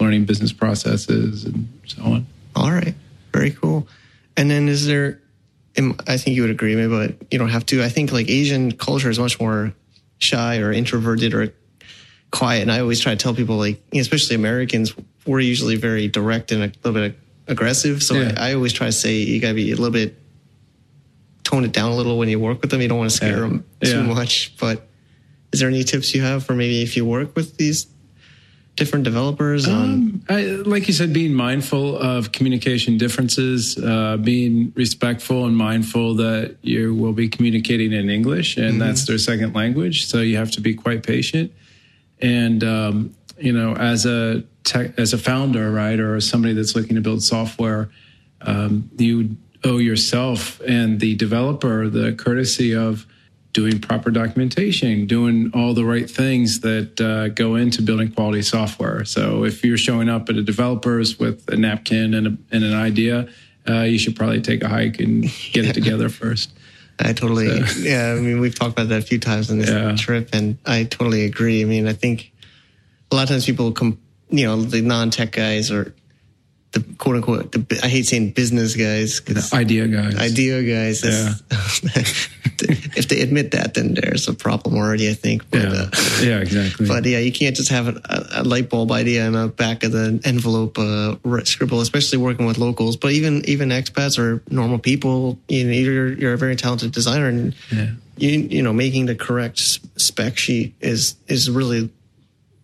learning 0.00 0.24
business 0.24 0.52
processes 0.52 1.44
and 1.44 1.68
so 1.86 2.02
on. 2.02 2.26
All 2.54 2.70
right. 2.70 2.94
Very 3.32 3.52
cool. 3.52 3.88
And 4.36 4.50
then 4.50 4.68
is 4.68 4.86
there, 4.86 5.20
I 6.06 6.16
think 6.16 6.36
you 6.36 6.42
would 6.42 6.50
agree, 6.50 6.74
maybe, 6.74 6.88
but 6.88 7.32
you 7.32 7.38
don't 7.38 7.50
have 7.50 7.64
to. 7.66 7.82
I 7.82 7.88
think 7.88 8.12
like 8.12 8.28
Asian 8.28 8.72
culture 8.72 9.10
is 9.10 9.18
much 9.18 9.40
more 9.40 9.72
shy 10.18 10.58
or 10.58 10.72
introverted 10.72 11.34
or 11.34 11.54
quiet. 12.30 12.62
And 12.62 12.72
I 12.72 12.80
always 12.80 13.00
try 13.00 13.12
to 13.12 13.16
tell 13.16 13.34
people, 13.34 13.56
like, 13.56 13.82
especially 13.94 14.36
Americans, 14.36 14.94
we're 15.26 15.40
usually 15.40 15.76
very 15.76 16.08
direct 16.08 16.52
and 16.52 16.62
a 16.62 16.72
little 16.82 16.92
bit 16.92 17.18
aggressive. 17.46 18.02
So 18.02 18.14
Yeah. 18.14 18.34
I, 18.36 18.50
I 18.50 18.54
always 18.54 18.72
try 18.72 18.86
to 18.86 18.92
say 18.92 19.16
you 19.16 19.40
got 19.40 19.48
to 19.48 19.54
be 19.54 19.70
a 19.72 19.76
little 19.76 19.90
bit, 19.90 20.18
tone 21.52 21.64
it 21.64 21.72
down 21.72 21.92
a 21.92 21.94
little 21.96 22.16
when 22.18 22.28
you 22.30 22.40
work 22.40 22.62
with 22.62 22.70
them. 22.70 22.80
You 22.80 22.88
don't 22.88 22.98
want 22.98 23.10
to 23.10 23.16
scare 23.16 23.30
Yeah. 23.36 23.40
them 23.40 23.64
too 23.82 23.90
Yeah. 23.90 24.02
much. 24.06 24.52
But 24.58 24.88
is 25.52 25.60
there 25.60 25.68
any 25.68 25.84
tips 25.84 26.14
you 26.14 26.22
have 26.22 26.44
for 26.44 26.54
maybe 26.54 26.80
if 26.82 26.96
you 26.96 27.04
work 27.04 27.36
with 27.36 27.58
these 27.58 27.86
different 28.74 29.04
developers 29.04 29.68
on? 29.68 29.82
Um, 29.84 30.22
I, 30.30 30.44
like 30.64 30.88
you 30.88 30.94
said, 30.94 31.12
being 31.12 31.34
mindful 31.34 31.98
of 31.98 32.32
communication 32.32 32.96
differences, 32.96 33.76
uh, 33.76 34.16
being 34.16 34.72
respectful 34.74 35.44
and 35.44 35.54
mindful 35.54 36.14
that 36.14 36.56
you 36.62 36.94
will 36.94 37.12
be 37.12 37.28
communicating 37.28 37.92
in 37.92 38.08
English, 38.08 38.56
and 38.56 38.80
that's 38.80 39.04
their 39.06 39.18
second 39.18 39.54
language. 39.54 40.06
So 40.06 40.22
you 40.22 40.36
have 40.38 40.50
to 40.52 40.62
be 40.62 40.72
quite 40.72 41.02
patient. 41.02 41.52
And 42.22 42.64
um, 42.64 43.10
you 43.38 43.52
know, 43.52 43.74
as 43.74 44.06
a 44.06 44.44
tech, 44.64 44.98
as 44.98 45.12
a 45.12 45.18
founder, 45.18 45.70
right, 45.70 46.00
or 46.00 46.18
somebody 46.20 46.54
that's 46.54 46.74
looking 46.74 46.94
to 46.94 47.02
build 47.02 47.22
software, 47.22 47.90
um, 48.40 48.88
you 48.96 49.36
owe 49.64 49.78
yourself 49.78 50.60
and 50.66 51.00
the 51.00 51.14
developer 51.14 51.88
the 51.88 52.12
courtesy 52.12 52.74
of 52.74 53.06
doing 53.52 53.78
proper 53.80 54.10
documentation, 54.10 55.06
doing 55.06 55.50
all 55.54 55.74
the 55.74 55.84
right 55.84 56.10
things 56.10 56.60
that 56.60 56.98
uh, 57.00 57.28
go 57.28 57.54
into 57.54 57.82
building 57.82 58.10
quality 58.10 58.40
software. 58.42 59.04
So 59.04 59.44
if 59.44 59.62
you're 59.62 59.76
showing 59.76 60.08
up 60.08 60.28
at 60.30 60.36
a 60.36 60.42
developer's 60.42 61.18
with 61.18 61.44
a 61.52 61.56
napkin 61.56 62.14
and, 62.14 62.26
a, 62.26 62.36
and 62.50 62.64
an 62.64 62.74
idea, 62.74 63.28
uh, 63.68 63.82
you 63.82 63.98
should 63.98 64.16
probably 64.16 64.40
take 64.40 64.62
a 64.64 64.68
hike 64.68 64.98
and 65.00 65.24
get 65.52 65.66
it 65.66 65.74
together 65.74 66.08
first. 66.22 66.50
I 66.98 67.12
totally, 67.12 67.48
yeah. 67.78 68.14
I 68.16 68.20
mean, 68.20 68.40
we've 68.40 68.54
talked 68.54 68.72
about 68.72 68.88
that 68.88 68.98
a 69.02 69.06
few 69.06 69.18
times 69.18 69.50
on 69.50 69.58
this 69.58 69.68
Yeah. 69.68 69.94
trip, 69.96 70.30
and 70.32 70.56
I 70.64 70.84
totally 70.84 71.24
agree. 71.24 71.60
I 71.62 71.64
mean, 71.66 71.86
I 71.86 71.92
think 71.92 72.32
a 73.10 73.16
lot 73.16 73.24
of 73.24 73.28
times 73.28 73.44
people 73.44 73.70
come, 73.72 73.98
you 74.30 74.46
know, 74.46 74.62
the 74.62 74.80
non-tech 74.80 75.32
guys 75.32 75.70
or 75.70 75.94
the 76.72 76.80
quote 76.98 77.16
unquote, 77.16 77.52
the, 77.52 77.80
I 77.84 77.88
hate 77.88 78.06
saying 78.06 78.30
business 78.30 78.74
guys 78.76 79.20
because 79.20 79.52
Idea 79.52 79.86
guys. 79.88 80.16
idea 80.16 80.62
guys. 80.62 81.04
is- 81.04 81.42
if 82.96 83.08
they 83.08 83.20
admit 83.20 83.50
that, 83.52 83.74
then 83.74 83.94
there's 83.94 84.28
a 84.28 84.34
problem 84.34 84.76
already. 84.76 85.10
I 85.10 85.14
think. 85.14 85.48
But, 85.50 85.62
Yeah, 85.62 85.68
uh, 85.68 85.90
yeah, 86.22 86.38
exactly. 86.40 86.86
but 86.88 87.04
yeah, 87.04 87.18
you 87.18 87.32
can't 87.32 87.56
just 87.56 87.70
have 87.70 87.88
a, 87.88 88.00
a 88.36 88.44
light 88.44 88.70
bulb 88.70 88.92
idea 88.92 89.26
in 89.26 89.32
the 89.32 89.48
back 89.48 89.84
of 89.84 89.92
the 89.92 90.20
envelope 90.24 90.78
uh, 90.78 91.16
scribble, 91.44 91.80
especially 91.80 92.18
working 92.18 92.46
with 92.46 92.58
locals. 92.58 92.96
But 92.96 93.12
even 93.12 93.44
even 93.48 93.70
expats 93.70 94.18
or 94.18 94.42
normal 94.50 94.78
people, 94.78 95.38
you 95.48 95.64
know, 95.64 95.72
you're 95.72 96.12
you're 96.12 96.32
a 96.34 96.38
very 96.38 96.56
talented 96.56 96.92
designer, 96.92 97.28
and 97.28 97.54
Yeah. 97.70 97.90
you 98.16 98.30
you 98.30 98.62
know 98.62 98.72
making 98.72 99.06
the 99.06 99.14
correct 99.14 99.58
spec 99.96 100.38
sheet 100.38 100.74
is 100.80 101.16
is 101.28 101.50
really 101.50 101.90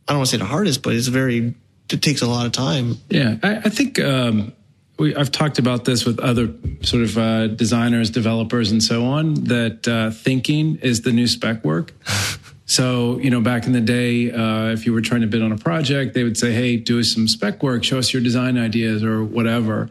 I 0.07 0.13
don't 0.13 0.19
want 0.21 0.31
to 0.31 0.37
say 0.37 0.39
the 0.39 0.47
hardest, 0.47 0.83
but 0.83 0.95
it's 0.95 1.09
very 1.09 1.55
it 1.91 2.03
takes 2.03 2.23
a 2.23 2.27
lot 2.27 2.47
of 2.47 2.53
time. 2.53 2.97
Yeah, 3.09 3.37
I, 3.43 3.57
I 3.57 3.69
think 3.69 4.01
um, 4.01 4.53
we, 4.99 5.15
I've 5.15 5.31
talked 5.31 5.59
about 5.59 5.85
this 5.85 6.05
with 6.05 6.19
other 6.19 6.53
sort 6.83 7.05
of 7.05 7.19
uh, 7.19 7.47
designers, 7.49 8.11
developers, 8.11 8.71
and 8.71 8.83
so 8.83 9.07
on. 9.07 9.35
That 9.45 9.89
uh, 9.89 10.11
thinking 10.11 10.77
is 10.77 11.03
the 11.03 11.13
new 11.13 11.27
spec 11.27 11.65
work. 11.65 11.93
so 12.67 13.19
you 13.19 13.31
know, 13.31 13.41
back 13.41 13.67
in 13.67 13.73
the 13.73 13.81
day, 13.81 14.31
uh, 14.31 14.73
if 14.73 14.87
you 14.87 14.93
were 14.93 15.01
trying 15.01 15.23
to 15.23 15.27
bid 15.27 15.43
on 15.43 15.53
a 15.53 15.59
project, 15.59 16.15
they 16.15 16.25
would 16.25 16.37
say, 16.37 16.53
"Hey, 16.53 16.77
do 16.77 17.01
us 17.01 17.13
some 17.13 17.29
spec 17.29 17.63
work, 17.63 17.85
show 17.85 17.99
us 17.99 18.13
your 18.13 18.23
design 18.23 18.59
ideas 18.59 19.03
or 19.03 19.25
whatever." 19.25 19.91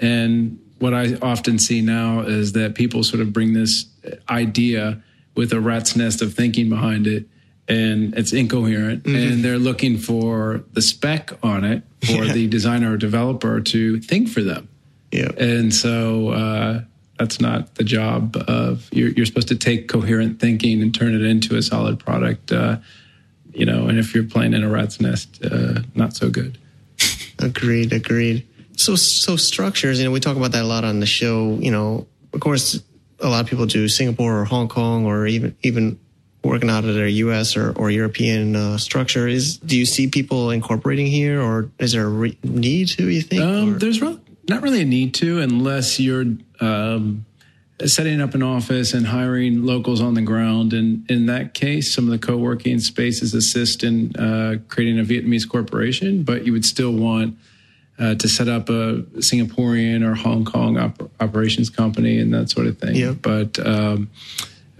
And 0.00 0.58
what 0.78 0.94
I 0.94 1.14
often 1.22 1.58
see 1.58 1.80
now 1.80 2.20
is 2.20 2.52
that 2.52 2.74
people 2.74 3.04
sort 3.04 3.22
of 3.22 3.32
bring 3.32 3.52
this 3.52 3.86
idea 4.28 5.02
with 5.34 5.52
a 5.52 5.60
rat's 5.60 5.96
nest 5.96 6.22
of 6.22 6.34
thinking 6.34 6.68
behind 6.68 7.06
it 7.06 7.26
and 7.68 8.14
it's 8.18 8.32
incoherent 8.32 9.06
and 9.06 9.42
they're 9.44 9.58
looking 9.58 9.96
for 9.98 10.62
the 10.72 10.82
spec 10.82 11.32
on 11.42 11.64
it 11.64 11.82
for 12.04 12.24
Yeah. 12.24 12.32
the 12.32 12.46
designer 12.46 12.92
or 12.92 12.96
developer 12.96 13.60
to 13.60 14.00
think 14.00 14.28
for 14.28 14.42
them 14.42 14.68
Yeah. 15.12 15.30
and 15.38 15.72
so 15.74 16.28
uh, 16.30 16.80
that's 17.18 17.40
not 17.40 17.74
the 17.76 17.84
job 17.84 18.36
of 18.48 18.88
you're, 18.92 19.10
you're 19.10 19.26
supposed 19.26 19.48
to 19.48 19.56
take 19.56 19.88
coherent 19.88 20.40
thinking 20.40 20.82
and 20.82 20.94
turn 20.94 21.14
it 21.14 21.22
into 21.22 21.56
a 21.56 21.62
solid 21.62 21.98
product 21.98 22.52
uh, 22.52 22.76
you 23.54 23.64
know 23.64 23.86
and 23.88 23.98
if 23.98 24.14
you're 24.14 24.24
playing 24.24 24.52
in 24.52 24.62
a 24.64 24.68
rat's 24.68 25.00
nest 25.00 25.38
uh, 25.44 25.80
not 25.94 26.14
so 26.14 26.28
good 26.30 26.58
Agreed, 27.40 27.92
agreed. 27.92 28.46
So, 28.76 28.94
so 28.96 29.36
structures, 29.36 29.98
you 29.98 30.04
know, 30.04 30.12
we 30.12 30.20
talk 30.20 30.36
about 30.36 30.52
that 30.52 30.62
a 30.62 30.66
lot 30.66 30.84
on 30.84 31.00
the 31.00 31.06
show. 31.06 31.58
You 31.60 31.70
know, 31.72 32.06
of 32.32 32.40
course, 32.40 32.80
a 33.20 33.28
lot 33.28 33.40
of 33.40 33.46
people 33.50 33.66
do 33.66 33.88
Singapore 33.88 34.40
or 34.40 34.44
Hong 34.44 34.68
Kong 34.68 35.04
or 35.04 35.26
even 35.26 35.54
even 35.62 35.98
working 36.44 36.70
out 36.70 36.84
of 36.84 36.94
their 36.94 37.08
U.S. 37.08 37.56
or, 37.56 37.72
or 37.72 37.90
European 37.90 38.54
uh, 38.54 38.78
structure. 38.78 39.26
Is 39.26 39.58
do 39.58 39.76
you 39.76 39.86
see 39.86 40.08
people 40.08 40.50
incorporating 40.50 41.06
here, 41.06 41.40
or 41.40 41.70
is 41.78 41.92
there 41.92 42.04
a 42.04 42.08
re- 42.08 42.38
need 42.42 42.88
to? 42.88 43.08
You 43.08 43.22
think? 43.22 43.42
Um, 43.42 43.78
there's 43.78 44.00
re- 44.00 44.20
not 44.48 44.62
really 44.62 44.82
a 44.82 44.84
need 44.84 45.14
to 45.14 45.40
unless 45.40 45.98
you're 45.98 46.26
um, 46.60 47.24
setting 47.84 48.20
up 48.20 48.34
an 48.34 48.42
office 48.42 48.94
and 48.94 49.06
hiring 49.06 49.64
locals 49.64 50.00
on 50.00 50.14
the 50.14 50.22
ground. 50.22 50.72
And 50.72 51.10
in 51.10 51.26
that 51.26 51.54
case, 51.54 51.94
some 51.94 52.04
of 52.04 52.10
the 52.10 52.24
co-working 52.24 52.78
spaces 52.78 53.34
assist 53.34 53.82
in 53.82 54.14
uh, 54.16 54.58
creating 54.68 55.00
a 55.00 55.04
Vietnamese 55.04 55.48
corporation, 55.48 56.22
but 56.22 56.46
you 56.46 56.52
would 56.52 56.64
still 56.64 56.92
want 56.92 57.36
uh, 57.98 58.14
to 58.16 58.28
set 58.28 58.48
up 58.48 58.68
a 58.68 59.02
Singaporean 59.18 60.04
or 60.04 60.14
Hong 60.14 60.44
Kong 60.44 60.78
op- 60.78 61.10
operations 61.20 61.70
company 61.70 62.18
and 62.18 62.32
that 62.34 62.50
sort 62.50 62.66
of 62.66 62.78
thing. 62.78 62.96
Yeah. 62.96 63.12
But 63.12 63.58
um, 63.64 64.10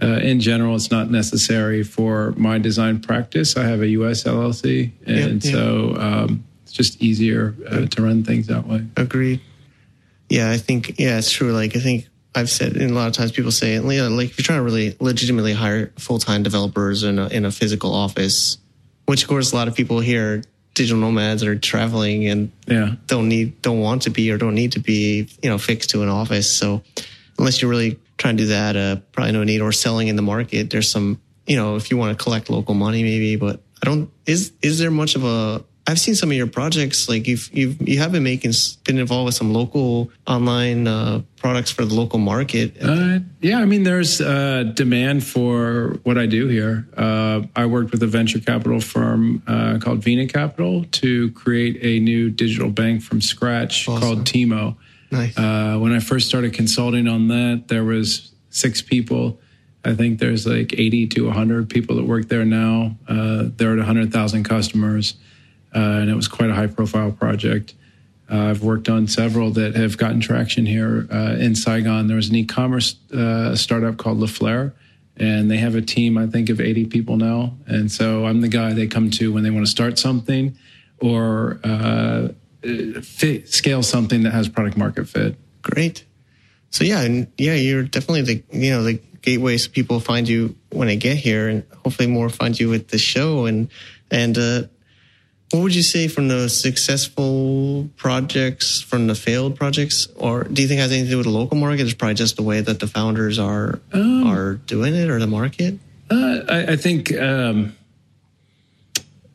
uh, 0.05 0.19
in 0.19 0.39
general, 0.39 0.75
it's 0.75 0.91
not 0.91 1.09
necessary 1.09 1.83
for 1.83 2.33
my 2.37 2.59
design 2.59 3.01
practice. 3.01 3.57
I 3.57 3.63
have 3.65 3.81
a 3.81 3.87
U.S. 3.99 4.23
LLC, 4.23 4.91
and 5.05 5.43
so 5.43 5.95
um, 5.99 6.43
it's 6.63 6.71
just 6.73 7.01
easier 7.01 7.55
uh, 7.69 7.85
to 7.87 8.01
run 8.01 8.23
things 8.23 8.47
that 8.47 8.67
way. 8.67 8.85
Agreed. 8.97 9.41
Yeah, 10.29 10.51
I 10.51 10.57
think 10.57 10.99
yeah, 10.99 11.17
it's 11.17 11.31
true. 11.31 11.51
Like 11.53 11.75
I 11.75 11.79
think 11.79 12.07
I've 12.35 12.49
said, 12.49 12.75
and 12.77 12.91
a 12.91 12.93
lot 12.93 13.07
of 13.07 13.13
times 13.13 13.31
people 13.31 13.51
say, 13.51 13.73
you 13.75 13.81
know, 13.81 14.09
like 14.09 14.29
if 14.29 14.37
you're 14.37 14.43
trying 14.45 14.59
to 14.59 14.63
really 14.63 14.95
legitimately 14.99 15.53
hire 15.53 15.91
full 15.97 16.19
time 16.19 16.43
developers 16.43 17.03
in 17.03 17.17
a 17.19 17.27
in 17.27 17.45
a 17.45 17.51
physical 17.51 17.93
office, 17.93 18.57
which 19.05 19.23
of 19.23 19.29
course 19.29 19.51
a 19.53 19.55
lot 19.55 19.67
of 19.67 19.75
people 19.75 19.99
here, 19.99 20.43
digital 20.73 20.99
nomads 20.99 21.43
are 21.43 21.55
traveling 21.57 22.27
and 22.27 22.51
Yeah. 22.67 22.95
don't 23.07 23.29
need 23.29 23.61
don't 23.61 23.79
want 23.79 24.01
to 24.03 24.09
be 24.09 24.31
or 24.31 24.37
don't 24.37 24.55
need 24.55 24.73
to 24.73 24.79
be 24.79 25.27
you 25.41 25.49
know 25.49 25.57
fixed 25.57 25.91
to 25.91 26.01
an 26.03 26.09
office. 26.09 26.57
So 26.57 26.81
unless 27.37 27.61
you're 27.61 27.69
really 27.71 27.99
trying 28.17 28.37
to 28.37 28.43
do 28.43 28.49
that, 28.49 28.75
uh, 28.75 28.95
probably 29.11 29.33
no 29.33 29.43
need 29.43 29.61
or 29.61 29.71
selling 29.71 30.07
in 30.07 30.15
the 30.15 30.21
market. 30.21 30.69
There's 30.69 30.91
some 30.91 31.21
you 31.45 31.55
know 31.55 31.75
if 31.75 31.91
you 31.91 31.97
want 31.97 32.17
to 32.17 32.23
collect 32.23 32.49
local 32.49 32.73
money 32.73 33.03
maybe, 33.03 33.35
but 33.35 33.61
I 33.81 33.85
don't. 33.85 34.11
Is 34.25 34.51
is 34.61 34.79
there 34.79 34.91
much 34.91 35.15
of 35.15 35.23
a 35.23 35.63
I've 35.87 35.99
seen 35.99 36.15
some 36.15 36.31
of 36.31 36.37
your 36.37 36.47
projects, 36.47 37.07
like 37.07 37.27
you've 37.27 37.47
you've 37.53 37.87
you 37.87 37.99
have 37.99 38.11
been 38.11 38.23
making 38.23 38.53
been 38.85 38.97
involved 38.97 39.25
with 39.27 39.35
some 39.35 39.53
local 39.53 40.11
online 40.25 40.87
uh, 40.87 41.21
products 41.35 41.69
for 41.69 41.85
the 41.85 41.93
local 41.93 42.17
market. 42.17 42.75
Uh, 42.81 43.19
yeah, 43.39 43.59
I 43.59 43.65
mean, 43.65 43.83
there's 43.83 44.19
uh, 44.19 44.63
demand 44.73 45.23
for 45.23 45.99
what 46.01 46.17
I 46.17 46.25
do 46.25 46.47
here. 46.47 46.87
Uh, 46.97 47.43
I 47.55 47.67
worked 47.67 47.91
with 47.91 48.01
a 48.01 48.07
venture 48.07 48.39
capital 48.39 48.79
firm 48.79 49.43
uh, 49.45 49.77
called 49.79 50.01
VinaCapital 50.01 50.89
to 50.89 51.29
create 51.31 51.77
a 51.81 51.99
new 51.99 52.31
digital 52.31 52.71
bank 52.71 53.03
from 53.03 53.21
scratch 53.21 53.87
Awesome. 53.87 54.01
called 54.01 54.25
Timo. 54.25 54.77
Nice. 55.15 55.37
Uh, 55.37 55.77
when 55.79 55.93
I 55.93 55.99
first 55.99 56.27
started 56.27 56.53
consulting 56.53 57.07
on 57.07 57.27
that, 57.29 57.65
there 57.67 57.83
was 57.83 58.33
six 58.49 58.81
people. 58.81 59.39
I 59.83 59.93
think 59.93 60.19
there's 60.19 60.45
like 60.47 60.73
80 60.73 61.07
to 61.07 61.25
100 61.27 61.69
people 61.69 61.95
that 61.97 62.05
work 62.05 62.27
there 62.27 62.45
now. 62.45 62.95
Uh, 63.07 63.45
they're 63.55 63.71
at 63.71 63.77
100,000 63.77 64.43
customers, 64.43 65.15
uh, 65.75 65.79
and 65.79 66.09
it 66.09 66.15
was 66.15 66.27
quite 66.27 66.49
a 66.49 66.55
high 66.55 66.67
profile 66.67 67.11
project. 67.11 67.73
Uh, 68.29 68.45
I've 68.45 68.63
worked 68.63 68.89
on 68.89 69.07
several 69.07 69.51
that 69.51 69.75
have 69.75 69.97
gotten 69.97 70.19
traction 70.19 70.65
here 70.65 71.07
uh, 71.11 71.35
in 71.39 71.55
Saigon. 71.55 72.07
There 72.07 72.15
was 72.15 72.29
an 72.29 72.35
e-commerce 72.35 72.95
uh, 73.13 73.55
startup 73.55 73.97
called 73.97 74.19
Leflair, 74.19 74.73
and 75.15 75.49
they 75.49 75.57
have 75.57 75.75
a 75.75 75.81
team, 75.81 76.17
I 76.17 76.25
think, 76.25 76.49
of 76.49 76.59
80 76.59 76.87
people 76.87 77.17
now. 77.17 77.53
And 77.67 77.91
so 77.91 78.25
I'm 78.25 78.41
the 78.41 78.47
guy 78.47 78.73
they 78.73 78.87
come 78.87 79.11
to 79.11 79.31
when 79.31 79.43
they 79.43 79.51
want 79.51 79.65
to 79.65 79.71
start 79.71 79.99
something 79.99 80.57
or 80.99 81.59
uh, 81.63 82.29
fit, 83.01 83.49
scale 83.49 83.83
something 83.83 84.23
that 84.23 84.31
has 84.31 84.49
product 84.49 84.77
market 84.77 85.07
fit. 85.07 85.35
Great. 85.61 86.05
So 86.69 86.83
yeah, 86.83 87.01
and 87.01 87.31
yeah, 87.37 87.55
you're 87.55 87.83
definitely 87.83 88.21
the 88.21 88.43
you 88.51 88.71
know 88.71 88.83
the 88.83 88.99
gateway 89.21 89.57
so 89.57 89.69
people 89.69 89.99
find 89.99 90.27
you 90.27 90.55
when 90.71 90.87
they 90.87 90.97
get 90.97 91.17
here, 91.17 91.47
and 91.47 91.63
hopefully 91.83 92.07
more 92.07 92.29
find 92.29 92.59
you 92.59 92.69
with 92.69 92.89
the 92.89 92.97
show. 92.97 93.45
And 93.45 93.69
and 94.11 94.37
uh, 94.37 94.63
what 95.51 95.61
would 95.61 95.75
you 95.75 95.83
say 95.83 96.07
from 96.07 96.27
the 96.27 96.49
successful 96.49 97.89
projects, 97.95 98.81
from 98.81 99.07
the 99.07 99.15
failed 99.15 99.55
projects, 99.55 100.07
or 100.15 100.43
do 100.43 100.61
you 100.61 100.67
think 100.67 100.79
it 100.79 100.81
has 100.81 100.91
anything 100.91 101.05
to 101.05 101.11
do 101.11 101.17
with 101.17 101.27
the 101.27 101.31
local 101.31 101.57
market? 101.57 101.83
It's 101.83 101.93
probably 101.93 102.15
just 102.15 102.35
the 102.35 102.43
way 102.43 102.61
that 102.61 102.79
the 102.79 102.87
founders 102.87 103.39
are 103.39 103.79
are 103.93 104.55
doing 104.55 104.95
it 104.95 105.09
or 105.09 105.19
the 105.19 105.27
market. 105.27 105.79
Uh, 106.09 106.39
I, 106.47 106.73
I 106.73 106.75
think 106.75 107.11
um, 107.17 107.75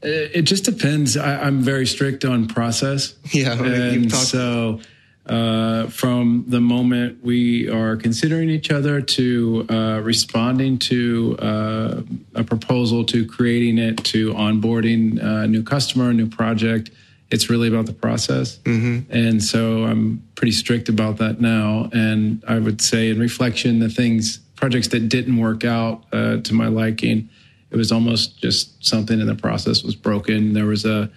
it, 0.02 0.42
just 0.42 0.64
depends. 0.64 1.16
I, 1.16 1.42
I'm 1.42 1.60
very 1.60 1.86
strict 1.86 2.24
on 2.24 2.46
process. 2.46 3.14
Yeah, 3.32 3.62
and 3.62 4.10
so 4.10 4.80
uh, 5.26 5.86
from 5.86 6.44
the 6.48 6.60
moment 6.60 7.22
we 7.22 7.68
are 7.68 7.96
considering 7.96 8.50
each 8.50 8.70
other 8.70 9.00
to 9.00 9.66
uh, 9.70 10.00
responding 10.02 10.78
to 10.78 11.36
uh, 11.38 12.02
a 12.34 12.42
proposal 12.42 13.04
to 13.04 13.26
creating 13.26 13.78
it 13.78 13.98
to 14.04 14.32
onboarding 14.34 15.22
a 15.22 15.46
new 15.46 15.62
customer, 15.62 16.10
a 16.10 16.14
new 16.14 16.28
project, 16.28 16.90
it's 17.30 17.48
really 17.48 17.68
about 17.68 17.86
the 17.86 17.92
process. 17.92 18.58
And 19.10 19.42
so 19.42 19.84
I'm 19.84 20.26
pretty 20.34 20.52
strict 20.52 20.88
about 20.88 21.18
that 21.18 21.40
now. 21.40 21.88
And 21.92 22.42
I 22.48 22.58
would 22.58 22.80
say, 22.82 23.08
in 23.08 23.20
reflection, 23.20 23.78
the 23.78 23.88
things, 23.88 24.38
projects 24.56 24.88
that 24.88 25.08
didn't 25.08 25.36
work 25.36 25.64
out 25.64 26.04
uh, 26.12 26.38
to 26.38 26.54
my 26.54 26.66
liking, 26.66 27.30
it 27.70 27.76
was 27.76 27.92
almost 27.92 28.38
just 28.38 28.84
something 28.84 29.20
in 29.20 29.26
the 29.26 29.34
process 29.34 29.82
was 29.82 29.94
broken. 29.94 30.52
There 30.52 30.66
was 30.66 30.84
a 30.84 31.10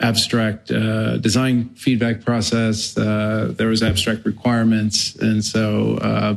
abstract 0.00 0.70
uh, 0.70 1.18
design 1.18 1.70
feedback 1.70 2.24
process. 2.24 2.96
Uh, 2.96 3.52
there 3.56 3.68
was 3.68 3.82
abstract 3.82 4.24
requirements, 4.24 5.14
and 5.16 5.44
so 5.44 5.98
uh, 5.98 6.36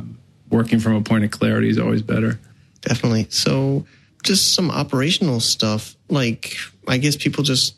working 0.50 0.78
from 0.78 0.94
a 0.94 1.02
point 1.02 1.24
of 1.24 1.30
clarity 1.30 1.68
is 1.68 1.78
always 1.78 2.02
better. 2.02 2.38
Definitely. 2.82 3.26
So, 3.30 3.84
just 4.22 4.54
some 4.54 4.70
operational 4.70 5.40
stuff. 5.40 5.96
Like, 6.08 6.54
I 6.86 6.98
guess 6.98 7.16
people 7.16 7.42
just 7.42 7.74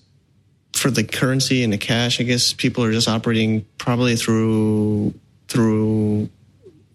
for 0.75 0.91
the 0.91 1.05
currency 1.05 1.65
and 1.65 1.73
the 1.73 1.79
cash. 1.79 2.21
I 2.21 2.25
guess 2.25 2.53
people 2.53 2.85
are 2.85 2.93
just 2.93 3.09
operating 3.09 3.65
probably 3.79 4.17
through 4.17 5.15
through 5.49 6.29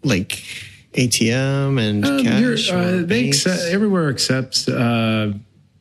like 0.04 0.44
ATM 0.94 1.80
and 1.80 2.06
Um, 2.06 2.24
cash. 2.24 2.70
uh, 2.72 2.98
they 2.98 3.24
banks. 3.24 3.46
accept, 3.46 3.72
everywhere 3.74 4.10
accepts 4.10 4.68
uh, 4.68 5.34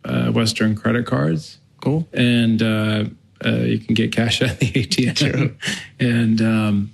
uh, 0.05 0.31
Western 0.33 0.75
credit 0.75 1.07
cards. 1.07 1.59
cool. 1.81 2.07
and 2.13 2.63
uh, 2.63 3.05
uh, 3.45 3.51
you 3.57 3.79
can 3.79 3.95
get 3.95 4.13
cash 4.13 4.41
at 4.47 4.59
the 4.61 4.67
ATM. 4.73 5.55
and 6.01 6.41
um, 6.41 6.93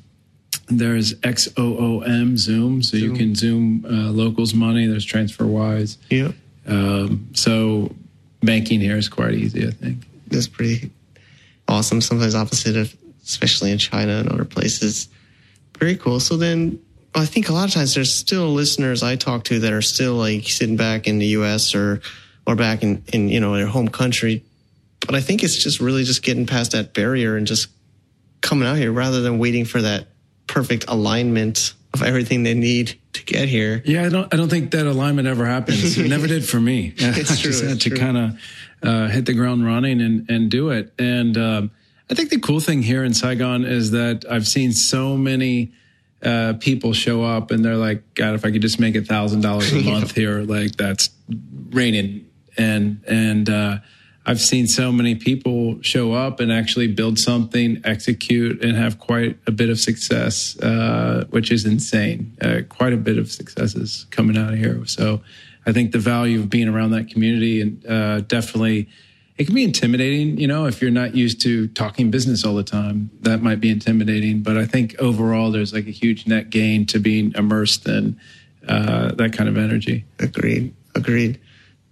there's 0.68 1.14
XOOM 1.14 2.36
Zoom, 2.38 2.82
so 2.82 2.96
you 2.96 3.12
can 3.14 3.34
Zoom 3.34 3.84
uh, 3.86 4.10
locals 4.10 4.52
money. 4.54 4.86
There's 4.86 5.06
TransferWise. 5.06 5.96
Yeah, 6.10 6.32
Um, 6.66 7.28
so 7.34 7.94
banking 8.42 8.80
here 8.80 8.96
is 8.96 9.08
quite 9.08 9.34
easy, 9.34 9.66
I 9.66 9.70
think. 9.70 10.04
that's 10.28 10.48
pretty 10.48 10.90
awesome. 11.68 12.00
Sometimes 12.00 12.34
opposite 12.34 12.76
of, 12.76 12.94
especially 13.24 13.70
in 13.72 13.78
China 13.78 14.16
and 14.18 14.28
other 14.28 14.44
places. 14.44 15.08
Very 15.78 15.96
cool. 15.96 16.18
So 16.20 16.36
then. 16.36 16.78
I 17.20 17.26
think 17.26 17.48
a 17.48 17.52
lot 17.52 17.68
of 17.68 17.74
times 17.74 17.94
there's 17.94 18.14
still 18.14 18.52
listeners 18.52 19.02
I 19.02 19.16
talk 19.16 19.44
to 19.44 19.60
that 19.60 19.72
are 19.72 19.82
still 19.82 20.14
like 20.14 20.48
sitting 20.48 20.76
back 20.76 21.06
in 21.06 21.18
the 21.18 21.26
U.S. 21.26 21.74
or 21.74 22.00
or 22.46 22.56
back 22.56 22.82
in, 22.82 23.02
in 23.12 23.28
you 23.28 23.40
know 23.40 23.54
their 23.54 23.66
home 23.66 23.88
country, 23.88 24.44
but 25.00 25.14
I 25.14 25.20
think 25.20 25.42
it's 25.42 25.56
just 25.56 25.80
really 25.80 26.04
just 26.04 26.22
getting 26.22 26.46
past 26.46 26.72
that 26.72 26.94
barrier 26.94 27.36
and 27.36 27.46
just 27.46 27.68
coming 28.40 28.68
out 28.68 28.76
here 28.76 28.92
rather 28.92 29.20
than 29.20 29.38
waiting 29.38 29.64
for 29.64 29.82
that 29.82 30.08
perfect 30.46 30.84
alignment 30.88 31.74
of 31.94 32.02
everything 32.02 32.42
they 32.42 32.54
need 32.54 32.98
to 33.14 33.24
get 33.24 33.48
here. 33.48 33.82
Yeah, 33.84 34.06
I 34.06 34.08
don't. 34.08 34.32
I 34.32 34.36
don't 34.36 34.48
think 34.48 34.70
that 34.72 34.86
alignment 34.86 35.28
ever 35.28 35.46
happens. 35.46 35.98
It 35.98 36.08
never 36.08 36.26
did 36.26 36.48
for 36.48 36.60
me. 36.60 36.94
It's 36.98 37.30
I 37.30 37.36
true, 37.36 37.50
just 37.50 37.64
had 37.64 37.80
to 37.82 37.90
kind 37.90 38.16
of 38.16 38.40
uh, 38.82 39.08
hit 39.08 39.26
the 39.26 39.34
ground 39.34 39.64
running 39.64 40.00
and 40.00 40.28
and 40.30 40.50
do 40.50 40.70
it. 40.70 40.92
And 40.98 41.36
um, 41.36 41.70
I 42.10 42.14
think 42.14 42.30
the 42.30 42.40
cool 42.40 42.60
thing 42.60 42.82
here 42.82 43.04
in 43.04 43.14
Saigon 43.14 43.64
is 43.64 43.90
that 43.90 44.24
I've 44.30 44.46
seen 44.46 44.72
so 44.72 45.16
many 45.16 45.72
uh, 46.22 46.54
people 46.58 46.92
show 46.92 47.22
up 47.22 47.50
and 47.50 47.64
they're 47.64 47.76
like, 47.76 48.14
God, 48.14 48.34
if 48.34 48.44
I 48.44 48.50
could 48.50 48.62
just 48.62 48.80
make 48.80 48.96
a 48.96 49.02
thousand 49.02 49.42
dollars 49.42 49.72
a 49.72 49.82
month 49.90 50.14
here, 50.14 50.42
like 50.42 50.76
that's 50.76 51.10
raining. 51.70 52.26
And 52.56 53.04
and 53.06 53.48
uh, 53.48 53.78
I've 54.26 54.40
seen 54.40 54.66
so 54.66 54.92
many 54.92 55.14
people 55.14 55.80
show 55.80 56.12
up 56.12 56.40
and 56.40 56.52
actually 56.52 56.88
build 56.88 57.18
something, 57.18 57.80
execute, 57.84 58.62
and 58.62 58.76
have 58.76 58.98
quite 58.98 59.38
a 59.46 59.52
bit 59.52 59.70
of 59.70 59.78
success, 59.78 60.58
uh, 60.58 61.24
which 61.30 61.50
is 61.50 61.64
insane. 61.64 62.36
Uh, 62.40 62.60
quite 62.68 62.92
a 62.92 62.96
bit 62.96 63.16
of 63.16 63.30
successes 63.30 64.06
coming 64.10 64.36
out 64.36 64.52
of 64.52 64.58
here. 64.58 64.84
So 64.86 65.22
I 65.64 65.72
think 65.72 65.92
the 65.92 65.98
value 65.98 66.40
of 66.40 66.50
being 66.50 66.68
around 66.68 66.90
that 66.90 67.08
community 67.08 67.60
and 67.60 67.86
uh, 67.86 68.20
definitely 68.20 68.88
it 69.38 69.46
can 69.46 69.54
be 69.54 69.62
intimidating, 69.62 70.36
you 70.36 70.48
know, 70.48 70.66
if 70.66 70.82
you're 70.82 70.90
not 70.90 71.14
used 71.14 71.40
to 71.42 71.68
talking 71.68 72.10
business 72.10 72.44
all 72.44 72.56
the 72.56 72.64
time. 72.64 73.10
That 73.20 73.40
might 73.40 73.60
be 73.60 73.70
intimidating, 73.70 74.42
but 74.42 74.58
I 74.58 74.66
think 74.66 74.96
overall 74.98 75.52
there's 75.52 75.72
like 75.72 75.86
a 75.86 75.92
huge 75.92 76.26
net 76.26 76.50
gain 76.50 76.86
to 76.86 76.98
being 76.98 77.32
immersed 77.36 77.86
in 77.86 78.18
uh, 78.66 79.12
that 79.14 79.32
kind 79.32 79.48
of 79.48 79.56
energy. 79.56 80.04
Agreed. 80.18 80.74
Agreed. 80.96 81.40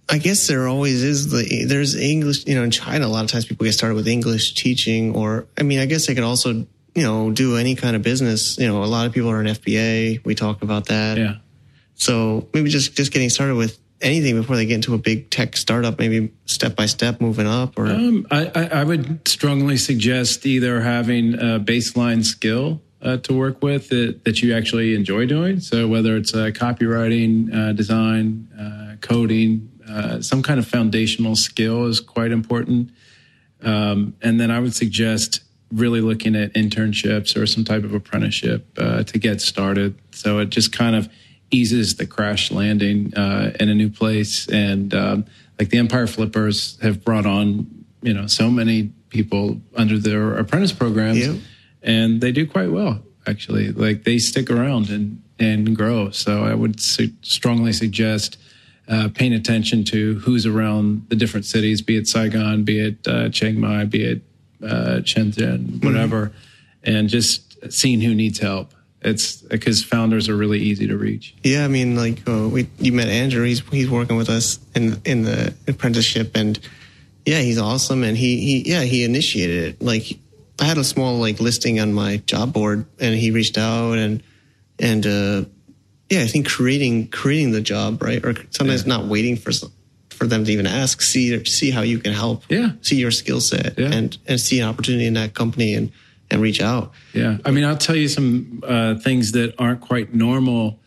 I 0.09 0.17
guess 0.17 0.47
there 0.47 0.67
always 0.67 1.03
is 1.03 1.31
the 1.31 1.65
there's 1.65 1.95
English. 1.95 2.45
You 2.45 2.55
know, 2.55 2.63
in 2.63 2.71
China, 2.71 3.05
a 3.05 3.07
lot 3.07 3.23
of 3.23 3.31
times 3.31 3.45
people 3.45 3.65
get 3.65 3.73
started 3.73 3.95
with 3.95 4.07
English 4.07 4.53
teaching, 4.53 5.15
or 5.15 5.47
I 5.57 5.63
mean, 5.63 5.79
I 5.79 5.85
guess 5.85 6.07
they 6.07 6.15
could 6.15 6.23
also 6.23 6.65
you 6.95 7.03
know 7.03 7.31
do 7.31 7.57
any 7.57 7.75
kind 7.75 7.95
of 7.95 8.03
business. 8.03 8.57
You 8.57 8.67
know, 8.67 8.83
a 8.83 8.85
lot 8.85 9.05
of 9.05 9.13
people 9.13 9.29
are 9.29 9.41
in 9.41 9.47
FBA. 9.47 10.23
We 10.23 10.35
talk 10.35 10.61
about 10.61 10.87
that. 10.87 11.17
Yeah. 11.17 11.35
So 11.95 12.47
maybe 12.53 12.69
just 12.69 12.95
just 12.95 13.11
getting 13.11 13.29
started 13.29 13.55
with 13.55 13.79
anything 14.01 14.35
before 14.35 14.55
they 14.55 14.65
get 14.65 14.75
into 14.75 14.93
a 14.93 14.97
big 14.97 15.29
tech 15.29 15.57
startup, 15.57 15.99
maybe 15.99 16.31
step 16.45 16.75
by 16.75 16.85
step 16.85 17.21
moving 17.21 17.47
up? 17.47 17.77
Or 17.77 17.87
um, 17.87 18.27
I, 18.31 18.69
I, 18.71 18.83
would 18.83 19.27
strongly 19.27 19.77
suggest 19.77 20.45
either 20.45 20.81
having 20.81 21.33
a 21.35 21.59
baseline 21.59 22.23
skill 22.23 22.81
uh, 23.01 23.17
to 23.17 23.33
work 23.37 23.61
with 23.61 23.89
that, 23.89 24.23
that, 24.23 24.41
you 24.41 24.55
actually 24.55 24.95
enjoy 24.95 25.25
doing. 25.25 25.59
So 25.59 25.87
whether 25.87 26.15
it's 26.15 26.33
uh, 26.33 26.51
copywriting, 26.53 27.53
uh, 27.53 27.73
design, 27.73 28.49
uh, 28.59 28.97
coding, 29.01 29.69
uh, 29.87 30.21
some 30.21 30.43
kind 30.43 30.59
of 30.59 30.67
foundational 30.67 31.35
skill 31.35 31.85
is 31.85 31.99
quite 31.99 32.31
important. 32.31 32.91
Um, 33.63 34.15
and 34.21 34.39
then 34.39 34.51
I 34.51 34.59
would 34.59 34.75
suggest 34.75 35.41
really 35.71 36.01
looking 36.01 36.35
at 36.35 36.53
internships 36.53 37.35
or 37.35 37.45
some 37.45 37.63
type 37.63 37.83
of 37.83 37.93
apprenticeship 37.93 38.67
uh, 38.77 39.03
to 39.03 39.19
get 39.19 39.41
started. 39.41 39.99
So 40.11 40.39
it 40.39 40.49
just 40.49 40.71
kind 40.71 40.95
of 40.95 41.09
eases 41.51 41.95
the 41.95 42.05
crash 42.05 42.51
landing 42.51 43.13
uh, 43.15 43.53
in 43.59 43.69
a 43.69 43.73
new 43.73 43.89
place. 43.89 44.47
And 44.47 44.93
um, 44.93 45.25
like 45.59 45.69
the 45.69 45.77
Empire 45.77 46.07
Flippers 46.07 46.77
have 46.81 47.03
brought 47.03 47.25
on, 47.25 47.85
you 48.01 48.13
know, 48.13 48.27
so 48.27 48.49
many 48.49 48.91
people 49.09 49.59
under 49.75 49.97
their 49.97 50.35
apprentice 50.35 50.73
programs, 50.73 51.25
yeah. 51.25 51.35
and 51.81 52.21
they 52.21 52.31
do 52.31 52.45
quite 52.45 52.71
well 52.71 53.01
actually. 53.27 53.71
Like 53.71 54.03
they 54.03 54.17
stick 54.17 54.49
around 54.49 54.89
and 54.89 55.21
and 55.39 55.75
grow. 55.75 56.09
So 56.11 56.43
I 56.43 56.53
would 56.53 56.79
su- 56.79 57.13
strongly 57.21 57.73
suggest. 57.73 58.37
Uh, 58.89 59.09
paying 59.13 59.33
attention 59.33 59.83
to 59.83 60.17
who's 60.19 60.45
around 60.45 61.05
the 61.09 61.15
different 61.17 61.45
cities, 61.45 61.81
be 61.81 61.97
it 61.97 62.07
Saigon, 62.07 62.63
be 62.63 62.79
it 62.79 63.05
uh, 63.05 63.27
Chiang 63.27 63.59
Mai, 63.59 63.83
be 63.83 64.01
it 64.01 64.21
uh, 64.63 65.01
Shenzhen, 65.01 65.83
whatever, 65.83 66.27
mm-hmm. 66.27 66.95
and 66.95 67.09
just 67.09 67.69
seeing 67.69 67.99
who 67.99 68.15
needs 68.15 68.39
help 68.39 68.73
it's 69.01 69.41
because 69.43 69.83
founders 69.83 70.27
are 70.27 70.35
really 70.35 70.59
easy 70.59 70.87
to 70.87 70.97
reach. 70.97 71.35
Yeah, 71.43 71.63
I 71.63 71.67
mean, 71.67 71.95
like 71.95 72.27
uh, 72.27 72.47
we 72.49 72.69
you 72.79 72.91
met 72.91 73.07
Andrew. 73.07 73.43
He's 73.43 73.61
he's 73.69 73.89
working 73.89 74.17
with 74.17 74.29
us 74.29 74.59
in 74.75 75.01
in 75.05 75.23
the 75.23 75.53
apprenticeship, 75.67 76.35
and 76.35 76.59
yeah, 77.25 77.39
he's 77.39 77.59
awesome. 77.59 78.03
And 78.03 78.17
he 78.17 78.39
he 78.39 78.69
yeah 78.69 78.81
he 78.81 79.03
initiated 79.03 79.63
it. 79.63 79.81
Like 79.81 80.17
I 80.59 80.65
had 80.65 80.77
a 80.77 80.83
small 80.83 81.19
like 81.19 81.39
listing 81.39 81.79
on 81.79 81.93
my 81.93 82.17
job 82.17 82.53
board, 82.53 82.85
and 82.99 83.15
he 83.15 83.31
reached 83.31 83.57
out 83.57 83.97
and 83.97 84.23
and 84.79 85.05
uh, 85.05 85.45
yeah, 86.09 86.21
I 86.21 86.27
think 86.27 86.47
creating 86.47 87.09
creating 87.09 87.51
the 87.51 87.61
job 87.61 88.01
right, 88.01 88.23
or 88.25 88.33
sometimes 88.49 88.83
yeah. 88.83 88.97
not 88.97 89.05
waiting 89.05 89.35
for 89.35 89.51
for 90.09 90.25
them 90.25 90.45
to 90.45 90.51
even 90.51 90.65
ask. 90.65 91.01
See 91.01 91.45
see 91.45 91.69
how 91.69 91.81
you 91.81 91.99
can 91.99 92.13
help. 92.13 92.43
Yeah, 92.49 92.71
see 92.81 92.95
your 92.95 93.11
skill 93.11 93.41
set 93.41 93.77
yeah. 93.77 93.91
and 93.91 94.17
and 94.27 94.39
see 94.39 94.59
an 94.59 94.67
opportunity 94.67 95.05
in 95.05 95.13
that 95.13 95.35
company 95.35 95.75
and 95.75 95.91
and 96.29 96.41
reach 96.41 96.61
out. 96.61 96.91
Yeah, 97.13 97.37
I 97.45 97.51
mean, 97.51 97.63
I'll 97.63 97.77
tell 97.77 97.95
you 97.95 98.07
some 98.07 98.63
uh, 98.65 98.95
things 98.95 99.31
that 99.33 99.55
aren't 99.57 99.81
quite 99.81 100.13
normal 100.13 100.79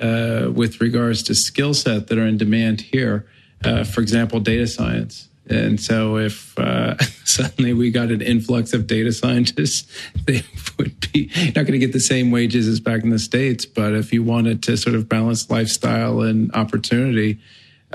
uh, 0.00 0.50
with 0.52 0.80
regards 0.80 1.22
to 1.24 1.34
skill 1.34 1.74
set 1.74 2.08
that 2.08 2.18
are 2.18 2.26
in 2.26 2.36
demand 2.36 2.80
here. 2.80 3.26
Uh, 3.64 3.84
for 3.84 4.00
example, 4.00 4.38
data 4.38 4.66
science. 4.66 5.28
And 5.48 5.80
so, 5.80 6.16
if 6.16 6.58
uh, 6.58 6.98
suddenly 7.24 7.72
we 7.72 7.90
got 7.90 8.10
an 8.10 8.20
influx 8.20 8.72
of 8.72 8.86
data 8.86 9.12
scientists, 9.12 9.90
they 10.26 10.42
would 10.78 11.12
be 11.12 11.30
not 11.46 11.54
going 11.54 11.72
to 11.72 11.78
get 11.78 11.92
the 11.92 12.00
same 12.00 12.30
wages 12.30 12.66
as 12.68 12.80
back 12.80 13.02
in 13.02 13.10
the 13.10 13.18
states. 13.18 13.64
But 13.64 13.94
if 13.94 14.12
you 14.12 14.22
wanted 14.22 14.62
to 14.64 14.76
sort 14.76 14.96
of 14.96 15.08
balance 15.08 15.48
lifestyle 15.48 16.20
and 16.20 16.52
opportunity, 16.54 17.38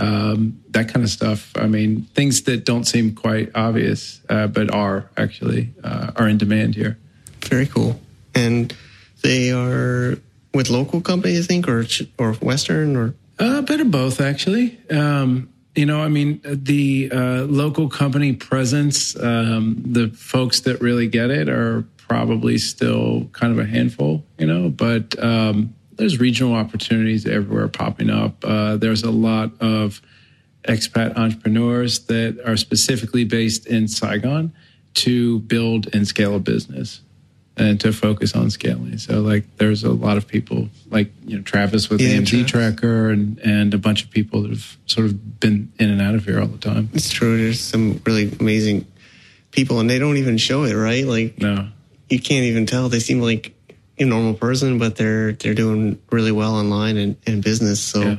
um, 0.02 0.60
that 0.72 0.90
kind 0.90 1.04
of 1.04 1.10
stuff. 1.10 1.52
I 1.56 1.68
mean, 1.68 2.08
things 2.16 2.44
that 2.44 2.66
don't 2.66 2.86
seem 2.86 3.14
quite 3.14 3.52
obvious, 3.56 4.22
uh, 4.30 4.48
but 4.48 4.74
are 4.74 5.10
actually 5.16 5.74
uh, 5.84 6.12
are 6.16 6.28
in 6.28 6.38
demand 6.38 6.76
here. 6.76 6.98
Very 7.46 7.68
cool. 7.68 8.00
And 8.34 8.76
they 9.22 9.52
are 9.52 10.18
with 10.54 10.70
local 10.70 11.02
companies, 11.02 11.46
I 11.46 11.48
think, 11.48 11.68
or 11.68 11.86
or 12.18 12.34
Western, 12.34 12.96
or 12.96 13.16
uh, 13.40 13.60
a 13.60 13.62
bit 13.62 13.80
of 13.80 13.92
both, 13.92 14.20
actually. 14.20 14.80
Um, 14.90 15.50
you 15.76 15.86
know, 15.86 16.02
I 16.02 16.10
mean, 16.10 16.42
the 16.44 17.10
uh, 17.14 17.44
local 17.44 17.88
company 17.88 18.34
presence, 18.34 19.16
um, 19.16 19.82
the 19.86 20.10
folks 20.10 20.62
that 20.62 20.82
really 20.82 21.08
get 21.08 21.30
it 21.30 21.48
are 21.48 21.86
probably 21.98 22.58
still 22.58 23.30
kind 23.32 23.54
of 23.54 23.60
a 23.60 23.66
handful, 23.66 24.26
you 24.38 24.46
know, 24.46 24.70
but 24.70 25.18
um, 25.24 25.74
there's 26.02 26.20
regional 26.20 26.56
opportunities 26.56 27.28
everywhere 27.28 27.68
popping 27.68 28.10
up. 28.10 28.44
Uh, 28.44 28.76
there's 28.76 29.04
a 29.04 29.12
lot 29.12 29.52
of 29.62 30.02
expat 30.64 31.16
entrepreneurs 31.16 32.08
that 32.08 32.42
are 32.44 32.58
specifically 32.58 33.24
based 33.24 33.68
in 33.68 33.88
Saigon 33.88 34.52
to 34.96 35.38
build 35.42 35.94
and 35.94 36.08
scale 36.08 36.36
a 36.36 36.40
business 36.40 37.02
and 37.56 37.80
to 37.82 37.94
focus 37.94 38.36
on 38.36 38.50
scaling. 38.50 38.98
So 38.98 39.22
like 39.22 39.46
there's 39.58 39.84
a 39.84 39.92
lot 39.92 40.18
of 40.18 40.28
people 40.28 40.70
like 40.90 41.12
you 41.24 41.38
know 41.38 41.44
Travis 41.44 41.88
with 41.88 42.02
yeah, 42.02 42.16
AMZ 42.16 42.48
Tracker 42.48 43.12
and 43.12 43.38
and 43.38 43.72
a 43.76 43.78
bunch 43.78 44.04
of 44.04 44.10
people 44.10 44.42
that 44.42 44.50
have 44.50 44.78
sort 44.88 45.06
of 45.06 45.40
been 45.40 45.72
in 45.78 45.92
and 45.92 46.02
out 46.02 46.16
of 46.16 46.26
here 46.26 46.42
all 46.42 46.48
the 46.48 46.58
time. 46.58 46.90
It's 46.94 47.12
true. 47.12 47.44
There's 47.44 47.60
some 47.60 48.02
really 48.08 48.36
amazing 48.40 48.88
people 49.52 49.80
and 49.80 49.88
they 49.88 50.00
don't 50.00 50.18
even 50.18 50.40
show 50.40 50.64
it, 50.64 50.74
right? 50.74 51.06
Like 51.06 51.40
no. 51.40 51.68
You 52.10 52.20
can't 52.20 52.46
even 52.46 52.66
tell. 52.66 52.90
They 52.90 53.00
seem 53.00 53.22
like 53.22 53.54
a 54.02 54.10
normal 54.10 54.34
person, 54.34 54.78
but 54.78 54.96
they're 54.96 55.34
they're 55.34 55.54
doing 55.54 56.02
really 56.12 56.32
well 56.32 56.56
online 56.56 56.98
and 56.98 57.16
in 57.26 57.42
business. 57.42 57.82
So 57.82 58.02
yeah. 58.02 58.16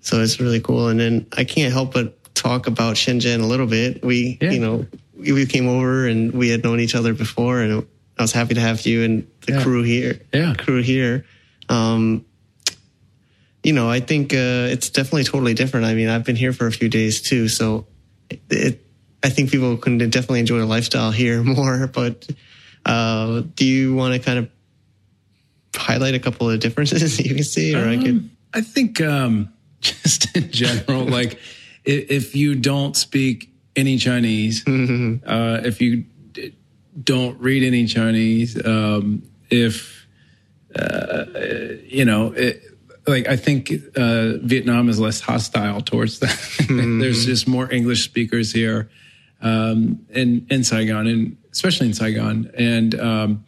so 0.00 0.20
it's 0.20 0.40
really 0.40 0.60
cool. 0.60 0.88
And 0.88 1.00
then 1.00 1.26
I 1.36 1.44
can't 1.44 1.72
help 1.72 1.94
but 1.94 2.34
talk 2.34 2.66
about 2.66 2.96
Shenzhen 2.96 3.40
a 3.40 3.46
little 3.46 3.66
bit. 3.66 4.04
We 4.04 4.38
yeah. 4.40 4.50
you 4.50 4.60
know 4.60 4.86
we 5.16 5.46
came 5.46 5.68
over 5.68 6.06
and 6.06 6.32
we 6.32 6.48
had 6.48 6.64
known 6.64 6.80
each 6.80 6.94
other 6.94 7.14
before, 7.14 7.60
and 7.60 7.86
I 8.18 8.22
was 8.22 8.32
happy 8.32 8.54
to 8.54 8.60
have 8.60 8.84
you 8.86 9.02
and 9.02 9.26
the 9.42 9.54
yeah. 9.54 9.62
crew 9.62 9.82
here. 9.82 10.20
Yeah, 10.32 10.54
crew 10.54 10.82
here. 10.82 11.24
Um, 11.68 12.24
you 13.62 13.72
know, 13.72 13.88
I 13.88 14.00
think 14.00 14.34
uh, 14.34 14.68
it's 14.70 14.90
definitely 14.90 15.24
totally 15.24 15.54
different. 15.54 15.86
I 15.86 15.94
mean, 15.94 16.08
I've 16.08 16.24
been 16.24 16.36
here 16.36 16.52
for 16.52 16.66
a 16.66 16.72
few 16.72 16.88
days 16.88 17.22
too, 17.22 17.48
so 17.48 17.86
it, 18.28 18.40
it 18.50 18.86
I 19.22 19.30
think 19.30 19.50
people 19.50 19.76
can 19.78 19.98
definitely 19.98 20.40
enjoy 20.40 20.58
the 20.58 20.66
lifestyle 20.66 21.10
here 21.10 21.42
more. 21.42 21.86
But 21.86 22.28
uh, 22.84 23.42
do 23.54 23.64
you 23.64 23.94
want 23.94 24.14
to 24.14 24.20
kind 24.20 24.38
of 24.38 24.50
highlight 25.76 26.14
a 26.14 26.18
couple 26.18 26.50
of 26.50 26.60
differences 26.60 27.18
you 27.24 27.34
can 27.34 27.44
see, 27.44 27.74
or 27.74 27.84
um, 27.84 27.88
I 27.88 27.96
could? 27.96 28.08
Um, 28.08 28.30
I 28.52 28.60
think 28.60 29.00
um, 29.00 29.52
just 29.80 30.36
in 30.36 30.50
general, 30.50 31.04
like 31.18 31.38
if 31.84 32.34
you 32.34 32.54
don't 32.54 32.96
speak 32.96 33.50
any 33.76 33.98
Chinese, 33.98 34.64
mm-hmm. 34.64 35.28
uh, 35.28 35.60
if 35.64 35.80
you 35.80 36.04
don't 37.02 37.38
read 37.40 37.62
any 37.64 37.86
Chinese, 37.86 38.64
um, 38.64 39.22
if 39.50 40.06
uh, 40.78 41.24
you 41.84 42.04
know, 42.04 42.32
it, 42.32 42.62
like 43.06 43.28
I 43.28 43.36
think 43.36 43.70
uh, 43.96 44.38
Vietnam 44.42 44.88
is 44.88 44.98
less 44.98 45.20
hostile 45.20 45.80
towards 45.80 46.20
that. 46.20 46.30
Mm-hmm. 46.30 47.00
There's 47.00 47.26
just 47.26 47.46
more 47.46 47.70
English 47.70 48.04
speakers 48.04 48.52
here 48.52 48.90
um, 49.42 50.04
in 50.10 50.46
in 50.50 50.64
Saigon, 50.64 51.06
and 51.06 51.36
especially 51.52 51.88
in 51.88 51.94
Saigon, 51.94 52.50
and 52.56 52.98
um, 52.98 53.44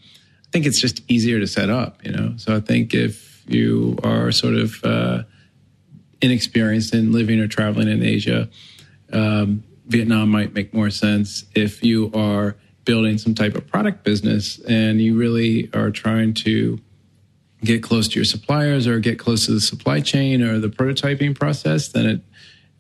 think 0.57 0.65
it's 0.65 0.81
just 0.81 1.03
easier 1.07 1.39
to 1.39 1.47
set 1.47 1.69
up, 1.69 2.03
you 2.03 2.11
know. 2.11 2.33
So 2.39 2.57
I 2.57 2.61
think 2.61 2.95
if 2.95 3.45
you 3.47 3.99
are 4.03 4.33
sort 4.33 4.55
of 4.55 4.83
uh, 4.83 5.25
inexperienced 6.23 6.95
in 6.95 7.13
living 7.13 7.41
or 7.41 7.47
traveling 7.47 7.89
in 7.89 8.03
Asia, 8.03 8.49
um, 9.13 9.65
Vietnam 9.87 10.31
might 10.31 10.55
make 10.55 10.73
more 10.73 10.89
sense. 10.89 11.45
If 11.55 11.85
you 11.85 12.11
are 12.15 12.57
building 12.87 13.19
some 13.19 13.35
type 13.35 13.55
of 13.55 13.67
product 13.67 14.03
business 14.03 14.59
and 14.61 14.99
you 14.99 15.15
really 15.15 15.69
are 15.75 15.91
trying 15.91 16.33
to 16.47 16.81
get 17.63 17.83
close 17.83 18.09
to 18.09 18.15
your 18.15 18.25
suppliers 18.25 18.87
or 18.87 18.99
get 18.99 19.19
close 19.19 19.45
to 19.45 19.53
the 19.53 19.61
supply 19.61 20.01
chain 20.01 20.41
or 20.41 20.59
the 20.59 20.69
prototyping 20.69 21.39
process, 21.39 21.89
then 21.89 22.07
it 22.07 22.21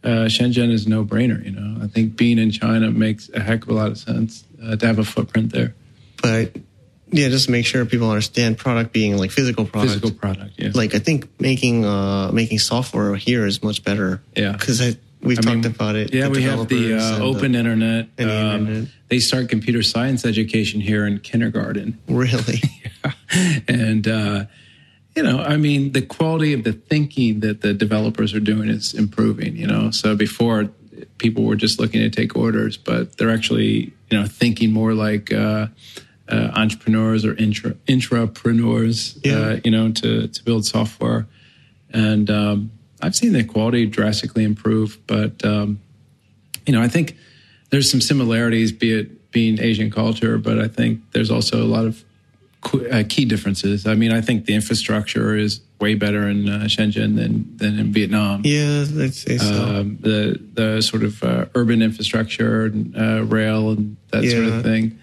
uh, 0.02 0.28
Shenzhen 0.28 0.72
is 0.72 0.86
no 0.86 1.04
brainer. 1.04 1.44
You 1.44 1.50
know, 1.50 1.84
I 1.84 1.88
think 1.88 2.16
being 2.16 2.38
in 2.38 2.52
China 2.52 2.90
makes 2.90 3.28
a 3.34 3.40
heck 3.40 3.64
of 3.64 3.68
a 3.68 3.74
lot 3.74 3.90
of 3.90 3.98
sense 3.98 4.44
uh, 4.64 4.76
to 4.76 4.86
have 4.86 4.98
a 4.98 5.04
footprint 5.04 5.52
there. 5.52 5.74
But 6.22 6.56
yeah, 7.11 7.29
just 7.29 7.49
make 7.49 7.66
sure 7.66 7.85
people 7.85 8.11
understand 8.11 8.59
product 8.59 8.92
being 8.92 9.16
like 9.16 9.31
physical 9.31 9.64
product. 9.64 9.92
Physical 9.92 10.11
product, 10.12 10.55
yeah. 10.57 10.71
Like 10.75 10.95
I 10.95 10.99
think 10.99 11.40
making 11.40 11.85
uh 11.85 12.31
making 12.33 12.59
software 12.59 13.14
here 13.14 13.47
is 13.47 13.62
much 13.62 13.85
better. 13.85 14.23
Yeah, 14.35 14.53
because 14.53 14.81
we've 15.21 15.38
I 15.38 15.42
talked 15.42 15.57
mean, 15.57 15.66
about 15.66 15.97
it. 15.97 16.12
Yeah, 16.12 16.29
we 16.29 16.42
have 16.42 16.69
the 16.69 16.95
uh, 16.95 17.21
open 17.21 17.53
the, 17.53 17.59
internet. 17.59 18.09
Um, 18.19 18.27
internet. 18.29 18.88
They 19.09 19.21
start 19.21 19.49
computer 19.49 19.83
science 19.83 20.25
education 20.25 20.81
here 20.81 21.07
in 21.07 21.21
kindergarten. 21.21 21.99
Really? 22.09 22.61
yeah. 23.05 23.12
And 23.69 24.09
uh, 24.09 24.45
you 25.14 25.23
know, 25.23 25.40
I 25.40 25.57
mean, 25.57 25.92
the 25.92 26.03
quality 26.03 26.53
of 26.53 26.64
the 26.64 26.73
thinking 26.73 27.40
that 27.40 27.61
the 27.61 27.73
developers 27.73 28.35
are 28.35 28.40
doing 28.40 28.69
is 28.69 28.95
improving. 28.95 29.57
You 29.57 29.66
know, 29.66 29.90
so 29.90 30.16
before 30.16 30.71
people 31.19 31.45
were 31.45 31.57
just 31.57 31.79
looking 31.79 32.01
to 32.01 32.11
take 32.11 32.37
orders, 32.37 32.77
but 32.77 33.16
they're 33.16 33.31
actually 33.31 33.92
you 34.11 34.21
know 34.21 34.27
thinking 34.27 34.73
more 34.73 34.92
like 34.92 35.33
uh, 35.33 35.69
uh, 36.28 36.50
entrepreneurs 36.54 37.24
or 37.24 37.34
intra 37.34 37.72
intrapreneurs. 37.86 39.18
Yeah. 39.24 39.38
Uh, 39.38 39.60
you 39.64 39.70
know, 39.70 39.92
to 39.92 40.28
to 40.28 40.44
build 40.44 40.66
software, 40.66 41.26
and 41.92 42.30
um, 42.30 42.70
I've 43.02 43.14
seen 43.14 43.32
the 43.32 43.44
quality 43.44 43.86
drastically 43.86 44.44
improve. 44.44 44.98
But 45.06 45.44
um, 45.44 45.80
you 46.66 46.72
know, 46.72 46.82
I 46.82 46.88
think 46.88 47.16
there's 47.70 47.90
some 47.90 48.00
similarities, 48.00 48.72
be 48.72 48.92
it 48.92 49.30
being 49.30 49.60
Asian 49.60 49.90
culture, 49.90 50.38
but 50.38 50.58
I 50.58 50.68
think 50.68 51.00
there's 51.12 51.30
also 51.30 51.62
a 51.62 51.66
lot 51.66 51.84
of 51.84 52.04
qu- 52.62 52.88
uh, 52.88 53.04
key 53.08 53.24
differences. 53.24 53.86
I 53.86 53.94
mean, 53.94 54.12
I 54.12 54.20
think 54.20 54.46
the 54.46 54.54
infrastructure 54.54 55.36
is 55.36 55.60
way 55.80 55.94
better 55.94 56.28
in 56.28 56.48
uh, 56.48 56.64
Shenzhen 56.64 57.16
than 57.16 57.56
than 57.56 57.78
in 57.78 57.92
Vietnam. 57.92 58.42
Yeah, 58.44 58.84
I'd 58.98 59.14
say 59.14 59.38
so. 59.38 59.62
Um, 59.62 59.98
the 60.00 60.40
the 60.54 60.80
sort 60.82 61.04
of 61.04 61.22
uh, 61.22 61.46
urban 61.54 61.82
infrastructure, 61.82 62.66
and, 62.66 62.96
uh, 62.96 63.24
rail, 63.24 63.70
and 63.70 63.96
that 64.10 64.24
sort 64.24 64.44
of 64.44 64.62
thing. 64.62 64.98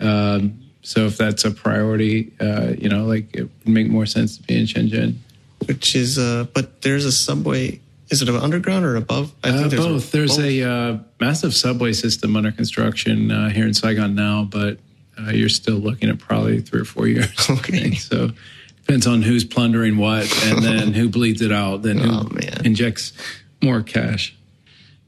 Um, 0.00 0.63
so 0.84 1.06
if 1.06 1.16
that's 1.16 1.44
a 1.46 1.50
priority, 1.50 2.30
uh, 2.38 2.74
you 2.78 2.90
know, 2.90 3.06
like 3.06 3.34
it 3.34 3.42
would 3.42 3.68
make 3.68 3.88
more 3.88 4.04
sense 4.06 4.36
to 4.36 4.42
be 4.42 4.58
in 4.58 4.66
Shenzhen. 4.66 5.16
Which 5.66 5.96
is, 5.96 6.18
uh, 6.18 6.46
but 6.52 6.82
there's 6.82 7.06
a 7.06 7.12
subway. 7.12 7.80
Is 8.10 8.20
it 8.20 8.28
underground 8.28 8.84
or 8.84 8.96
above? 8.96 9.32
I 9.42 9.48
Uh, 9.48 9.68
there's 9.68 9.86
both. 9.86 10.12
There's 10.12 10.36
both. 10.36 10.44
a 10.44 10.62
uh, 10.70 10.98
massive 11.20 11.54
subway 11.54 11.94
system 11.94 12.36
under 12.36 12.52
construction 12.52 13.30
uh, 13.30 13.48
here 13.48 13.66
in 13.66 13.72
Saigon 13.72 14.14
now, 14.14 14.44
but 14.44 14.78
uh, 15.18 15.30
you're 15.30 15.48
still 15.48 15.76
looking 15.76 16.10
at 16.10 16.18
probably 16.18 16.60
three 16.60 16.82
or 16.82 16.84
four 16.84 17.08
years. 17.08 17.32
Okay. 17.50 17.94
So 17.96 18.30
depends 18.76 19.06
on 19.06 19.22
who's 19.22 19.44
plundering 19.44 19.96
what, 19.96 20.30
and 20.44 20.62
then 20.62 20.92
who 20.92 21.08
bleeds 21.08 21.40
it 21.40 21.50
out, 21.50 21.80
then 21.80 21.96
who 21.96 22.10
Oh, 22.12 22.28
injects 22.62 23.14
more 23.62 23.82
cash. 23.82 24.36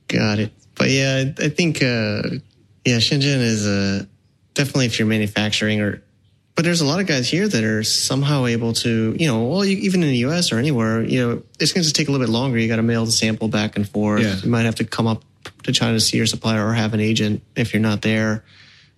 Got 0.09 0.39
it. 0.39 0.53
But 0.75 0.89
yeah, 0.89 1.25
I, 1.39 1.49
think 1.51 1.83
uh, 1.83 2.23
yeah, 2.87 2.99
Shenzhen 2.99 3.41
is 3.41 3.67
uh, 3.67 4.07
definitely 4.57 4.87
if 4.87 4.99
you're 4.99 5.07
manufacturing 5.07 5.81
or. 5.81 6.03
But 6.57 6.65
there's 6.65 6.81
a 6.81 6.87
lot 6.87 7.01
of 7.01 7.07
guys 7.07 7.29
here 7.29 7.47
that 7.47 7.65
are 7.65 7.83
somehow 7.83 8.47
able 8.47 8.73
to, 8.73 9.15
you 9.19 9.29
know, 9.29 9.45
well, 9.45 9.63
you, 9.63 9.77
even 9.77 10.03
in 10.03 10.09
the 10.09 10.17
U.S. 10.19 10.53
or 10.53 10.59
anywhere, 10.59 11.03
you 11.03 11.21
know, 11.21 11.43
it's 11.61 11.73
going 11.73 11.85
to 11.85 11.93
take 11.93 12.09
a 12.09 12.11
little 12.11 12.27
bit 12.27 12.33
longer. 12.33 12.57
You 12.57 12.67
got 12.67 12.77
to 12.77 12.83
mail 12.83 13.05
the 13.05 13.13
sample 13.13 13.49
back 13.49 13.77
and 13.77 13.87
forth. 13.87 14.23
Yeah. 14.23 14.37
You 14.37 14.49
might 14.49 14.63
have 14.63 14.77
to 14.77 14.85
come 14.85 15.07
up 15.07 15.23
to 15.65 15.73
China 15.73 15.93
to 15.93 16.01
see 16.01 16.17
your 16.17 16.25
supplier 16.25 16.67
or 16.67 16.73
have 16.73 16.95
an 16.95 17.01
agent 17.01 17.43
if 17.57 17.75
you're 17.75 17.83
not 17.83 18.01
there. 18.01 18.43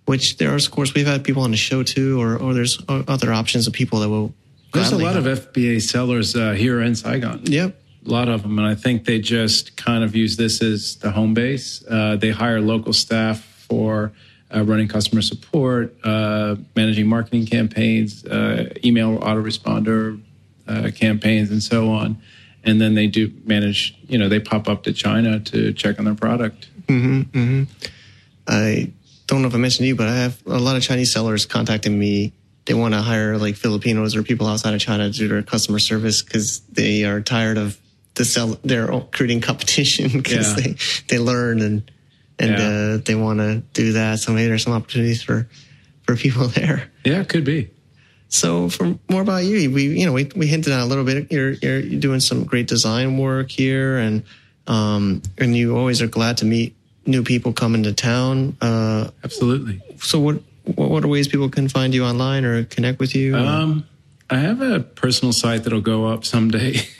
Which 0.05 0.37
there 0.37 0.53
are, 0.53 0.55
of 0.55 0.71
course, 0.71 0.93
we've 0.93 1.05
had 1.05 1.25
people 1.25 1.43
on 1.43 1.51
the 1.51 1.57
show 1.57 1.83
too, 1.83 2.19
or 2.19 2.37
or 2.37 2.53
there's 2.53 2.81
other 2.87 3.33
options 3.33 3.67
of 3.67 3.73
people 3.73 3.99
that 3.99 4.09
will. 4.09 4.33
There's 4.73 4.93
a 4.93 4.97
lot 4.97 5.17
of. 5.17 5.25
FBA 5.25 5.81
sellers 5.81 6.35
uh, 6.35 6.53
here 6.53 6.81
in 6.81 6.95
Saigon. 6.95 7.41
Yep. 7.43 7.75
A 8.05 8.09
lot 8.09 8.29
of 8.29 8.43
them, 8.43 8.57
and 8.57 8.67
I 8.67 8.75
think 8.75 9.03
they 9.03 9.19
just 9.19 9.75
kind 9.75 10.03
of 10.03 10.15
use 10.15 10.37
this 10.37 10.61
as 10.61 10.95
the 10.95 11.11
home 11.11 11.33
base. 11.33 11.83
Uh, 11.85 12.15
they 12.15 12.31
hire 12.31 12.61
local 12.61 12.93
staff 12.93 13.41
for 13.67 14.13
uh, 14.53 14.63
running 14.63 14.87
customer 14.87 15.21
support, 15.21 15.95
uh, 16.03 16.55
managing 16.75 17.07
marketing 17.07 17.45
campaigns, 17.45 18.25
uh, 18.25 18.73
email 18.83 19.17
autoresponder 19.19 20.21
uh, 20.67 20.89
campaigns, 20.95 21.51
and 21.51 21.61
so 21.63 21.89
on. 21.91 22.21
And 22.63 22.81
then 22.81 22.93
they 22.95 23.07
do 23.07 23.31
manage. 23.45 23.95
You 24.07 24.17
know, 24.17 24.27
they 24.29 24.39
pop 24.39 24.67
up 24.67 24.83
to 24.83 24.93
China 24.93 25.39
to 25.39 25.71
check 25.73 25.97
on 25.99 26.05
their 26.05 26.15
product. 26.15 26.67
Hmm. 26.87 27.63
I 28.47 28.91
don't 29.27 29.41
know 29.41 29.47
if 29.47 29.53
I 29.53 29.57
mentioned 29.57 29.83
to 29.83 29.87
you, 29.87 29.95
but 29.95 30.07
I 30.07 30.15
have 30.17 30.41
a 30.45 30.57
lot 30.57 30.75
of 30.75 30.83
Chinese 30.83 31.11
sellers 31.13 31.45
contacting 31.45 31.97
me. 31.97 32.33
They 32.65 32.73
want 32.73 32.93
to 32.93 33.01
hire 33.01 33.37
like 33.37 33.55
Filipinos 33.55 34.15
or 34.15 34.23
people 34.23 34.47
outside 34.47 34.73
of 34.73 34.79
China 34.81 35.11
to 35.11 35.17
do 35.17 35.27
their 35.27 35.41
customer 35.43 35.79
service 35.79 36.21
because 36.21 36.59
they 36.61 37.03
are 37.03 37.21
tired 37.21 37.57
of 37.57 37.77
the 38.15 38.25
sell 38.25 38.59
their 38.63 38.91
own 38.91 39.07
creating 39.11 39.41
competition 39.41 40.09
because 40.13 40.49
Yeah. 40.57 40.63
they 40.63 40.75
they 41.07 41.19
learn 41.23 41.61
and 41.61 41.89
and 42.39 42.49
Yeah. 42.51 42.67
uh, 42.95 42.97
they 43.03 43.15
want 43.15 43.39
to 43.39 43.61
do 43.73 43.93
that. 43.93 44.19
So 44.19 44.31
maybe 44.33 44.47
there's 44.47 44.63
some 44.63 44.73
opportunities 44.73 45.21
for 45.21 45.47
for 46.03 46.15
people 46.15 46.47
there. 46.59 46.89
Yeah, 47.03 47.21
it 47.21 47.29
could 47.29 47.43
be. 47.43 47.69
So, 48.31 48.69
for 48.69 48.95
more 49.09 49.21
about 49.23 49.43
you, 49.43 49.71
we 49.71 49.87
you 49.99 50.05
know 50.05 50.13
we, 50.13 50.29
we 50.35 50.45
hinted 50.47 50.71
on 50.71 50.79
a 50.81 50.85
little 50.85 51.03
bit. 51.03 51.31
You're, 51.31 51.51
you're 51.51 51.81
doing 51.99 52.19
some 52.19 52.43
great 52.43 52.67
design 52.67 53.17
work 53.17 53.49
here, 53.49 53.97
and 53.97 54.23
um 54.67 55.21
and 55.39 55.55
you 55.57 55.75
always 55.75 55.99
are 56.01 56.07
glad 56.07 56.37
to 56.37 56.45
meet 56.45 56.75
new 57.07 57.23
people 57.23 57.53
coming 57.53 57.81
to 57.83 57.93
town. 57.93 58.55
Uh, 58.61 59.09
Absolutely. 59.23 59.81
so 59.97 60.19
what 60.19 60.41
what 60.75 61.03
are 61.03 61.07
ways 61.07 61.27
people 61.27 61.49
can 61.49 61.67
find 61.69 61.91
you 61.95 62.05
online 62.05 62.45
or 62.45 62.63
connect 62.65 62.99
with 62.99 63.15
you? 63.15 63.35
Um, 63.35 63.85
I 64.29 64.37
have 64.37 64.61
a 64.61 64.79
personal 64.81 65.33
site 65.33 65.63
that'll 65.63 65.81
go 65.81 66.05
up 66.05 66.23
someday. 66.23 66.73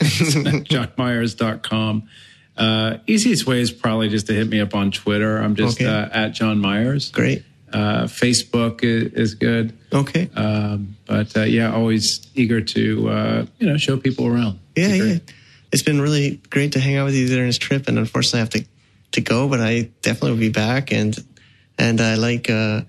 Johnmyers.com. 0.74 2.08
Uh, 2.56 2.98
easiest 3.06 3.46
way 3.46 3.60
is 3.60 3.70
probably 3.72 4.08
just 4.08 4.26
to 4.26 4.34
hit 4.34 4.48
me 4.48 4.60
up 4.60 4.74
on 4.74 4.90
Twitter. 4.90 5.38
I'm 5.38 5.54
just 5.56 5.80
Okay. 5.80 5.86
uh, 5.86 6.08
at 6.12 6.28
John 6.32 6.58
Myers. 6.58 7.10
Great. 7.10 7.44
Uh, 7.72 8.04
Facebook 8.04 8.82
is, 8.82 9.12
is 9.14 9.34
good. 9.34 9.72
Okay. 9.92 10.28
Um, 10.34 10.96
but 11.06 11.34
uh, 11.36 11.42
yeah, 11.42 11.72
always 11.72 12.26
eager 12.34 12.60
to 12.60 13.08
uh, 13.08 13.46
you 13.58 13.66
know 13.66 13.76
show 13.76 13.96
people 13.96 14.26
around. 14.26 14.58
yeah, 14.76 14.86
It's 14.88 15.04
yeah. 15.28 15.34
It's 15.72 15.82
been 15.84 16.00
really 16.00 16.40
great 16.50 16.72
to 16.72 16.80
hang 16.80 16.96
out 16.96 17.04
with 17.04 17.14
you 17.14 17.28
during 17.28 17.46
this 17.46 17.56
trip, 17.58 17.86
and 17.86 17.96
unfortunately, 17.96 18.40
I 18.40 18.42
have 18.42 18.50
to 18.50 18.64
to 19.12 19.20
go, 19.20 19.48
but 19.48 19.60
I 19.60 19.90
definitely 20.02 20.32
will 20.32 20.38
be 20.38 20.48
back, 20.50 20.92
and 20.92 21.16
and 21.78 22.00
I 22.00 22.16
like 22.16 22.50
uh 22.50 22.82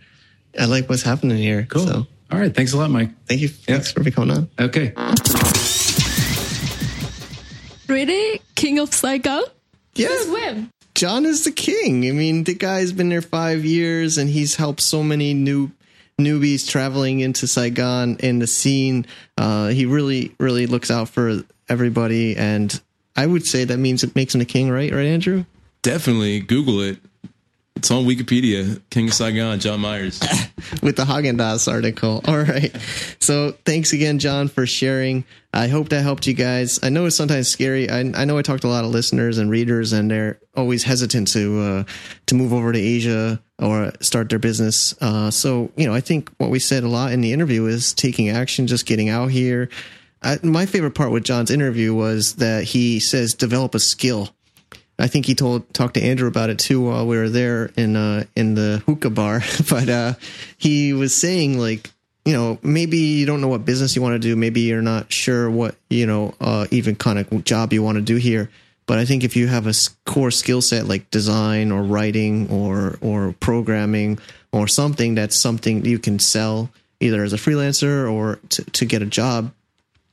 I 0.60 0.66
like 0.66 0.90
what's 0.90 1.04
happening 1.04 1.38
here. 1.38 1.66
Cool. 1.70 1.86
So 1.88 2.08
All 2.32 2.40
right. 2.40 2.54
Thanks 2.54 2.74
a 2.74 2.78
lot, 2.78 2.90
Mike. 2.90 3.12
thank 3.28 3.42
you. 3.42 3.50
Thanks 3.50 3.92
for 3.92 4.04
coming 4.10 4.36
on. 4.36 4.50
Okay. 4.60 4.94
Really? 7.92 8.42
King 8.56 8.80
of 8.80 8.94
Saigon? 8.94 9.44
Yeah. 9.96 10.16
Swim. 10.22 10.70
John 10.96 11.26
is 11.26 11.44
the 11.44 11.52
king. 11.52 12.08
I 12.08 12.12
mean, 12.12 12.46
the 12.46 12.54
guy's 12.54 12.94
been 12.94 13.10
there 13.10 13.22
five 13.22 13.66
years 13.66 14.18
and 14.18 14.30
he's 14.30 14.56
helped 14.56 14.80
so 14.80 15.04
many 15.04 15.34
new 15.34 15.72
newbies 16.18 16.70
traveling 16.70 17.20
into 17.20 17.48
Saigon 17.48 18.16
in 18.20 18.40
the 18.40 18.48
scene. 18.48 19.06
Uh, 19.38 19.68
he 19.68 19.86
really, 19.86 20.34
really 20.40 20.68
looks 20.68 20.90
out 20.90 21.10
for 21.10 21.44
everybody. 21.68 22.38
And 22.38 22.80
I 23.18 23.26
would 23.26 23.46
say 23.46 23.66
that 23.66 23.78
means 23.78 24.04
it 24.04 24.16
makes 24.16 24.34
him 24.34 24.40
a 24.42 24.46
king, 24.46 24.70
right? 24.70 24.92
Right, 24.92 25.08
Andrew? 25.08 25.44
Definitely 25.82 26.40
Google 26.40 26.80
it. 26.82 26.98
It's 27.76 27.90
on 27.90 28.06
Wikipedia. 28.06 28.82
King 28.90 29.08
of 29.08 29.14
Saigon, 29.14 29.60
John 29.60 29.80
Myers. 29.80 30.20
With 30.84 30.98
the 30.98 31.06
Haagen 31.06 31.38
Dazs 31.38 31.72
article. 31.72 32.22
All 32.28 32.38
right. 32.38 32.76
So 33.20 33.54
thanks 33.66 33.94
again, 33.94 34.20
John, 34.20 34.50
for 34.50 34.66
sharing. 34.66 35.24
I 35.54 35.68
hope 35.68 35.90
that 35.90 36.02
helped 36.02 36.28
you 36.28 36.34
guys. 36.34 36.80
I 36.84 36.90
know 36.90 37.06
it's 37.06 37.16
sometimes 37.16 37.48
scary. 37.50 37.90
I, 37.90 38.00
I 38.00 38.26
know 38.26 38.38
I 38.38 38.42
talked 38.42 38.62
to 38.62 38.68
a 38.68 38.70
lot 38.70 38.84
of 38.84 38.92
listeners 38.92 39.38
and 39.38 39.50
readers, 39.50 39.94
and 39.94 40.12
they're 40.12 40.40
always 40.56 40.84
hesitant 40.84 41.30
to 41.30 41.60
uh, 41.60 41.84
to 42.28 42.36
move 42.36 42.54
over 42.54 42.72
to 42.72 42.80
Asia 42.80 43.42
or 43.60 43.92
start 44.00 44.30
their 44.30 44.40
business. 44.40 44.94
Uh, 45.02 45.32
so 45.32 45.72
you 45.76 45.88
know, 45.88 45.94
I 45.94 46.02
think 46.02 46.30
what 46.38 46.50
we 46.50 46.60
said 46.60 46.84
a 46.84 46.88
lot 46.88 47.12
in 47.12 47.22
the 47.22 47.34
interview 47.34 47.66
is 47.66 47.94
taking 47.94 48.30
action, 48.30 48.68
just 48.68 48.86
getting 48.86 49.10
out 49.10 49.32
here. 49.32 49.70
I, 50.24 50.38
my 50.44 50.66
favorite 50.66 50.96
part 50.96 51.12
with 51.12 51.24
John's 51.24 51.52
interview 51.52 51.94
was 51.94 52.36
that 52.36 52.64
he 52.64 53.00
says 53.00 53.34
develop 53.34 53.76
a 53.76 53.80
skill. 53.80 54.30
I 55.02 55.08
think 55.08 55.26
he 55.26 55.34
told 55.34 55.74
talked 55.74 55.96
to 55.96 56.04
Andrew 56.04 56.28
about 56.28 56.52
it 56.52 56.60
too 56.60 56.82
while 56.82 57.08
we 57.08 57.18
were 57.18 57.30
there 57.30 57.72
in 57.76 57.96
uh 57.96 58.26
in 58.36 58.54
the 58.54 58.84
hookah 58.86 59.10
bar. 59.10 59.42
but 59.70 59.90
uh 59.90 60.14
he 60.58 60.94
was 60.94 61.16
saying 61.16 61.58
like, 61.58 61.90
you 62.24 62.34
know, 62.34 62.60
maybe 62.62 62.98
you 62.98 63.26
don't 63.26 63.42
know 63.42 63.48
what 63.48 63.66
business 63.66 63.96
you 63.96 64.02
want 64.04 64.14
to 64.14 64.20
do, 64.20 64.36
maybe 64.36 64.62
you're 64.62 64.84
not 64.84 65.12
sure 65.12 65.50
what, 65.50 65.76
you 65.90 66.06
know, 66.06 66.36
uh 66.40 66.68
even 66.70 66.96
kind 66.96 67.18
of 67.18 67.44
job 67.44 67.74
you 67.74 67.82
want 67.82 67.96
to 67.96 68.04
do 68.04 68.18
here. 68.18 68.52
But 68.86 69.00
I 69.00 69.06
think 69.06 69.24
if 69.24 69.36
you 69.36 69.48
have 69.48 69.66
a 69.66 69.74
core 70.06 70.32
skill 70.32 70.62
set 70.62 70.86
like 70.86 71.10
design 71.10 71.72
or 71.72 71.82
writing 71.82 72.50
or 72.52 73.00
or 73.02 73.34
programming 73.40 74.20
or 74.52 74.68
something 74.68 75.16
that's 75.16 75.40
something 75.40 75.84
you 75.84 75.98
can 75.98 76.20
sell 76.20 76.70
either 77.00 77.24
as 77.24 77.34
a 77.34 77.38
freelancer 77.38 78.12
or 78.12 78.40
to, 78.50 78.64
to 78.66 78.86
get 78.86 79.02
a 79.02 79.08
job, 79.08 79.52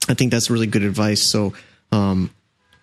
I 0.08 0.14
think 0.14 0.30
that's 0.30 0.48
really 0.48 0.66
good 0.66 0.82
advice. 0.82 1.22
So 1.30 1.52
um 1.92 2.30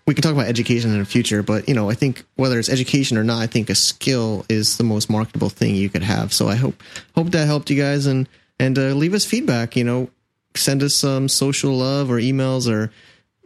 we 0.07 0.13
can 0.13 0.21
talk 0.21 0.33
about 0.33 0.47
education 0.47 0.91
in 0.91 0.99
the 0.99 1.05
future, 1.05 1.41
but 1.41 1.67
you 1.67 1.73
know, 1.73 1.89
I 1.89 1.95
think 1.95 2.23
whether 2.35 2.59
it's 2.59 2.69
education 2.69 3.17
or 3.17 3.23
not, 3.23 3.41
I 3.41 3.47
think 3.47 3.69
a 3.69 3.75
skill 3.75 4.45
is 4.47 4.77
the 4.77 4.83
most 4.83 5.09
marketable 5.09 5.49
thing 5.49 5.75
you 5.75 5.89
could 5.89 6.03
have. 6.03 6.31
So 6.31 6.47
I 6.47 6.55
hope 6.55 6.81
hope 7.15 7.31
that 7.31 7.47
helped 7.47 7.69
you 7.69 7.81
guys 7.81 8.05
and 8.05 8.29
and 8.59 8.77
uh, 8.77 8.93
leave 8.93 9.13
us 9.13 9.25
feedback. 9.25 9.75
You 9.75 9.83
know, 9.83 10.09
send 10.55 10.83
us 10.83 10.95
some 10.95 11.27
social 11.27 11.73
love 11.73 12.11
or 12.11 12.19
emails 12.19 12.71
or 12.71 12.91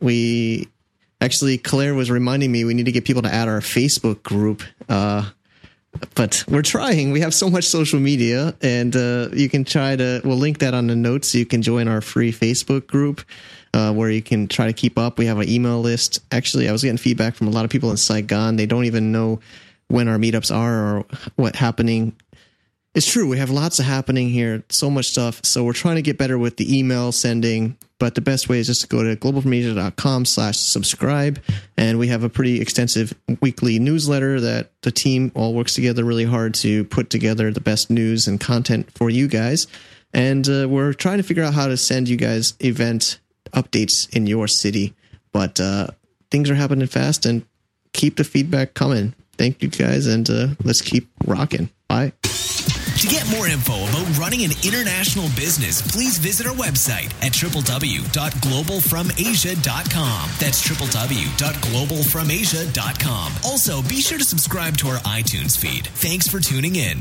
we 0.01 0.67
actually 1.21 1.57
Claire 1.57 1.93
was 1.93 2.11
reminding 2.11 2.51
me 2.51 2.65
we 2.65 2.73
need 2.73 2.85
to 2.85 2.91
get 2.91 3.05
people 3.05 3.21
to 3.21 3.33
add 3.33 3.47
our 3.47 3.61
Facebook 3.61 4.21
group. 4.23 4.61
Uh, 4.89 5.29
but 6.13 6.43
we're 6.47 6.61
trying. 6.61 7.11
We 7.11 7.21
have 7.21 7.33
so 7.33 7.49
much 7.49 7.65
social 7.65 7.99
media, 7.99 8.55
and 8.61 8.95
uh, 8.95 9.29
you 9.33 9.49
can 9.49 9.63
try 9.63 9.95
to. 9.95 10.21
We'll 10.23 10.37
link 10.37 10.59
that 10.59 10.73
on 10.73 10.87
the 10.87 10.95
notes. 10.95 11.31
So 11.31 11.39
you 11.39 11.45
can 11.45 11.61
join 11.61 11.87
our 11.87 11.99
free 11.99 12.31
Facebook 12.31 12.85
group 12.85 13.21
uh, 13.73 13.93
where 13.93 14.09
you 14.09 14.21
can 14.21 14.47
try 14.47 14.67
to 14.67 14.73
keep 14.73 14.97
up. 14.97 15.17
We 15.17 15.25
have 15.25 15.39
an 15.39 15.49
email 15.49 15.81
list. 15.81 16.19
Actually, 16.31 16.69
I 16.69 16.71
was 16.71 16.83
getting 16.83 16.97
feedback 16.97 17.35
from 17.35 17.47
a 17.47 17.51
lot 17.51 17.65
of 17.65 17.71
people 17.71 17.91
in 17.91 17.97
Saigon. 17.97 18.55
They 18.55 18.65
don't 18.65 18.85
even 18.85 19.11
know 19.11 19.39
when 19.87 20.07
our 20.07 20.17
meetups 20.17 20.55
are 20.55 20.97
or 20.97 21.05
what 21.35 21.55
happening. 21.55 22.15
It's 22.95 23.11
true. 23.11 23.27
We 23.27 23.37
have 23.37 23.51
lots 23.51 23.79
of 23.79 23.85
happening 23.85 24.29
here, 24.29 24.63
so 24.69 24.89
much 24.89 25.09
stuff. 25.09 25.41
So 25.45 25.63
we're 25.63 25.73
trying 25.73 25.97
to 25.97 26.01
get 26.01 26.17
better 26.17 26.39
with 26.39 26.57
the 26.57 26.77
email 26.77 27.11
sending, 27.11 27.77
but 27.99 28.15
the 28.15 28.21
best 28.21 28.49
way 28.49 28.59
is 28.59 28.65
just 28.65 28.81
to 28.81 28.87
go 28.87 29.03
to 29.03 29.15
globalfromasia.com 29.15 30.25
slash 30.25 30.57
subscribe. 30.57 31.39
And 31.77 31.99
we 31.99 32.07
have 32.07 32.23
a 32.23 32.29
pretty 32.29 32.59
extensive 32.59 33.13
weekly 33.41 33.77
newsletter 33.77 34.41
that 34.41 34.71
the 34.81 34.91
team 34.91 35.31
all 35.35 35.53
works 35.53 35.75
together 35.75 36.03
really 36.03 36.25
hard 36.25 36.55
to 36.55 36.83
put 36.85 37.11
together 37.11 37.51
the 37.51 37.61
best 37.61 37.91
news 37.91 38.27
and 38.27 38.39
content 38.39 38.91
for 38.91 39.11
you 39.11 39.27
guys. 39.27 39.67
And 40.11 40.49
uh, 40.49 40.67
we're 40.67 40.93
trying 40.93 41.17
to 41.17 41.23
figure 41.23 41.43
out 41.43 41.53
how 41.53 41.67
to 41.67 41.77
send 41.77 42.09
you 42.09 42.17
guys 42.17 42.55
event 42.59 43.19
updates 43.51 44.13
in 44.15 44.27
your 44.27 44.47
city. 44.47 44.93
But 45.31 45.59
uh, 45.59 45.87
things 46.31 46.49
are 46.49 46.55
happening 46.55 46.87
fast 46.87 47.25
and 47.25 47.45
keep 47.93 48.17
the 48.17 48.23
feedback 48.23 48.73
coming. 48.73 49.13
Thank 49.37 49.61
you 49.63 49.69
guys, 49.69 50.07
and 50.07 50.29
uh, 50.29 50.47
let's 50.63 50.81
keep 50.81 51.07
rocking. 51.25 51.69
Bye. 51.87 52.13
To 52.99 53.07
get 53.07 53.25
more 53.31 53.47
info 53.47 53.75
about 53.75 54.17
running 54.17 54.43
an 54.43 54.51
international 54.61 55.29
business, 55.29 55.81
please 55.81 56.17
visit 56.17 56.45
our 56.45 56.53
website 56.53 57.13
at 57.23 57.31
www.globalfromasia.com. 57.31 60.29
That's 60.37 60.67
www.globalfromasia.com. 60.67 63.33
Also, 63.45 63.81
be 63.83 64.01
sure 64.01 64.17
to 64.17 64.25
subscribe 64.25 64.75
to 64.77 64.89
our 64.89 64.99
iTunes 64.99 65.57
feed. 65.57 65.87
Thanks 65.87 66.27
for 66.27 66.41
tuning 66.41 66.75
in. 66.75 66.97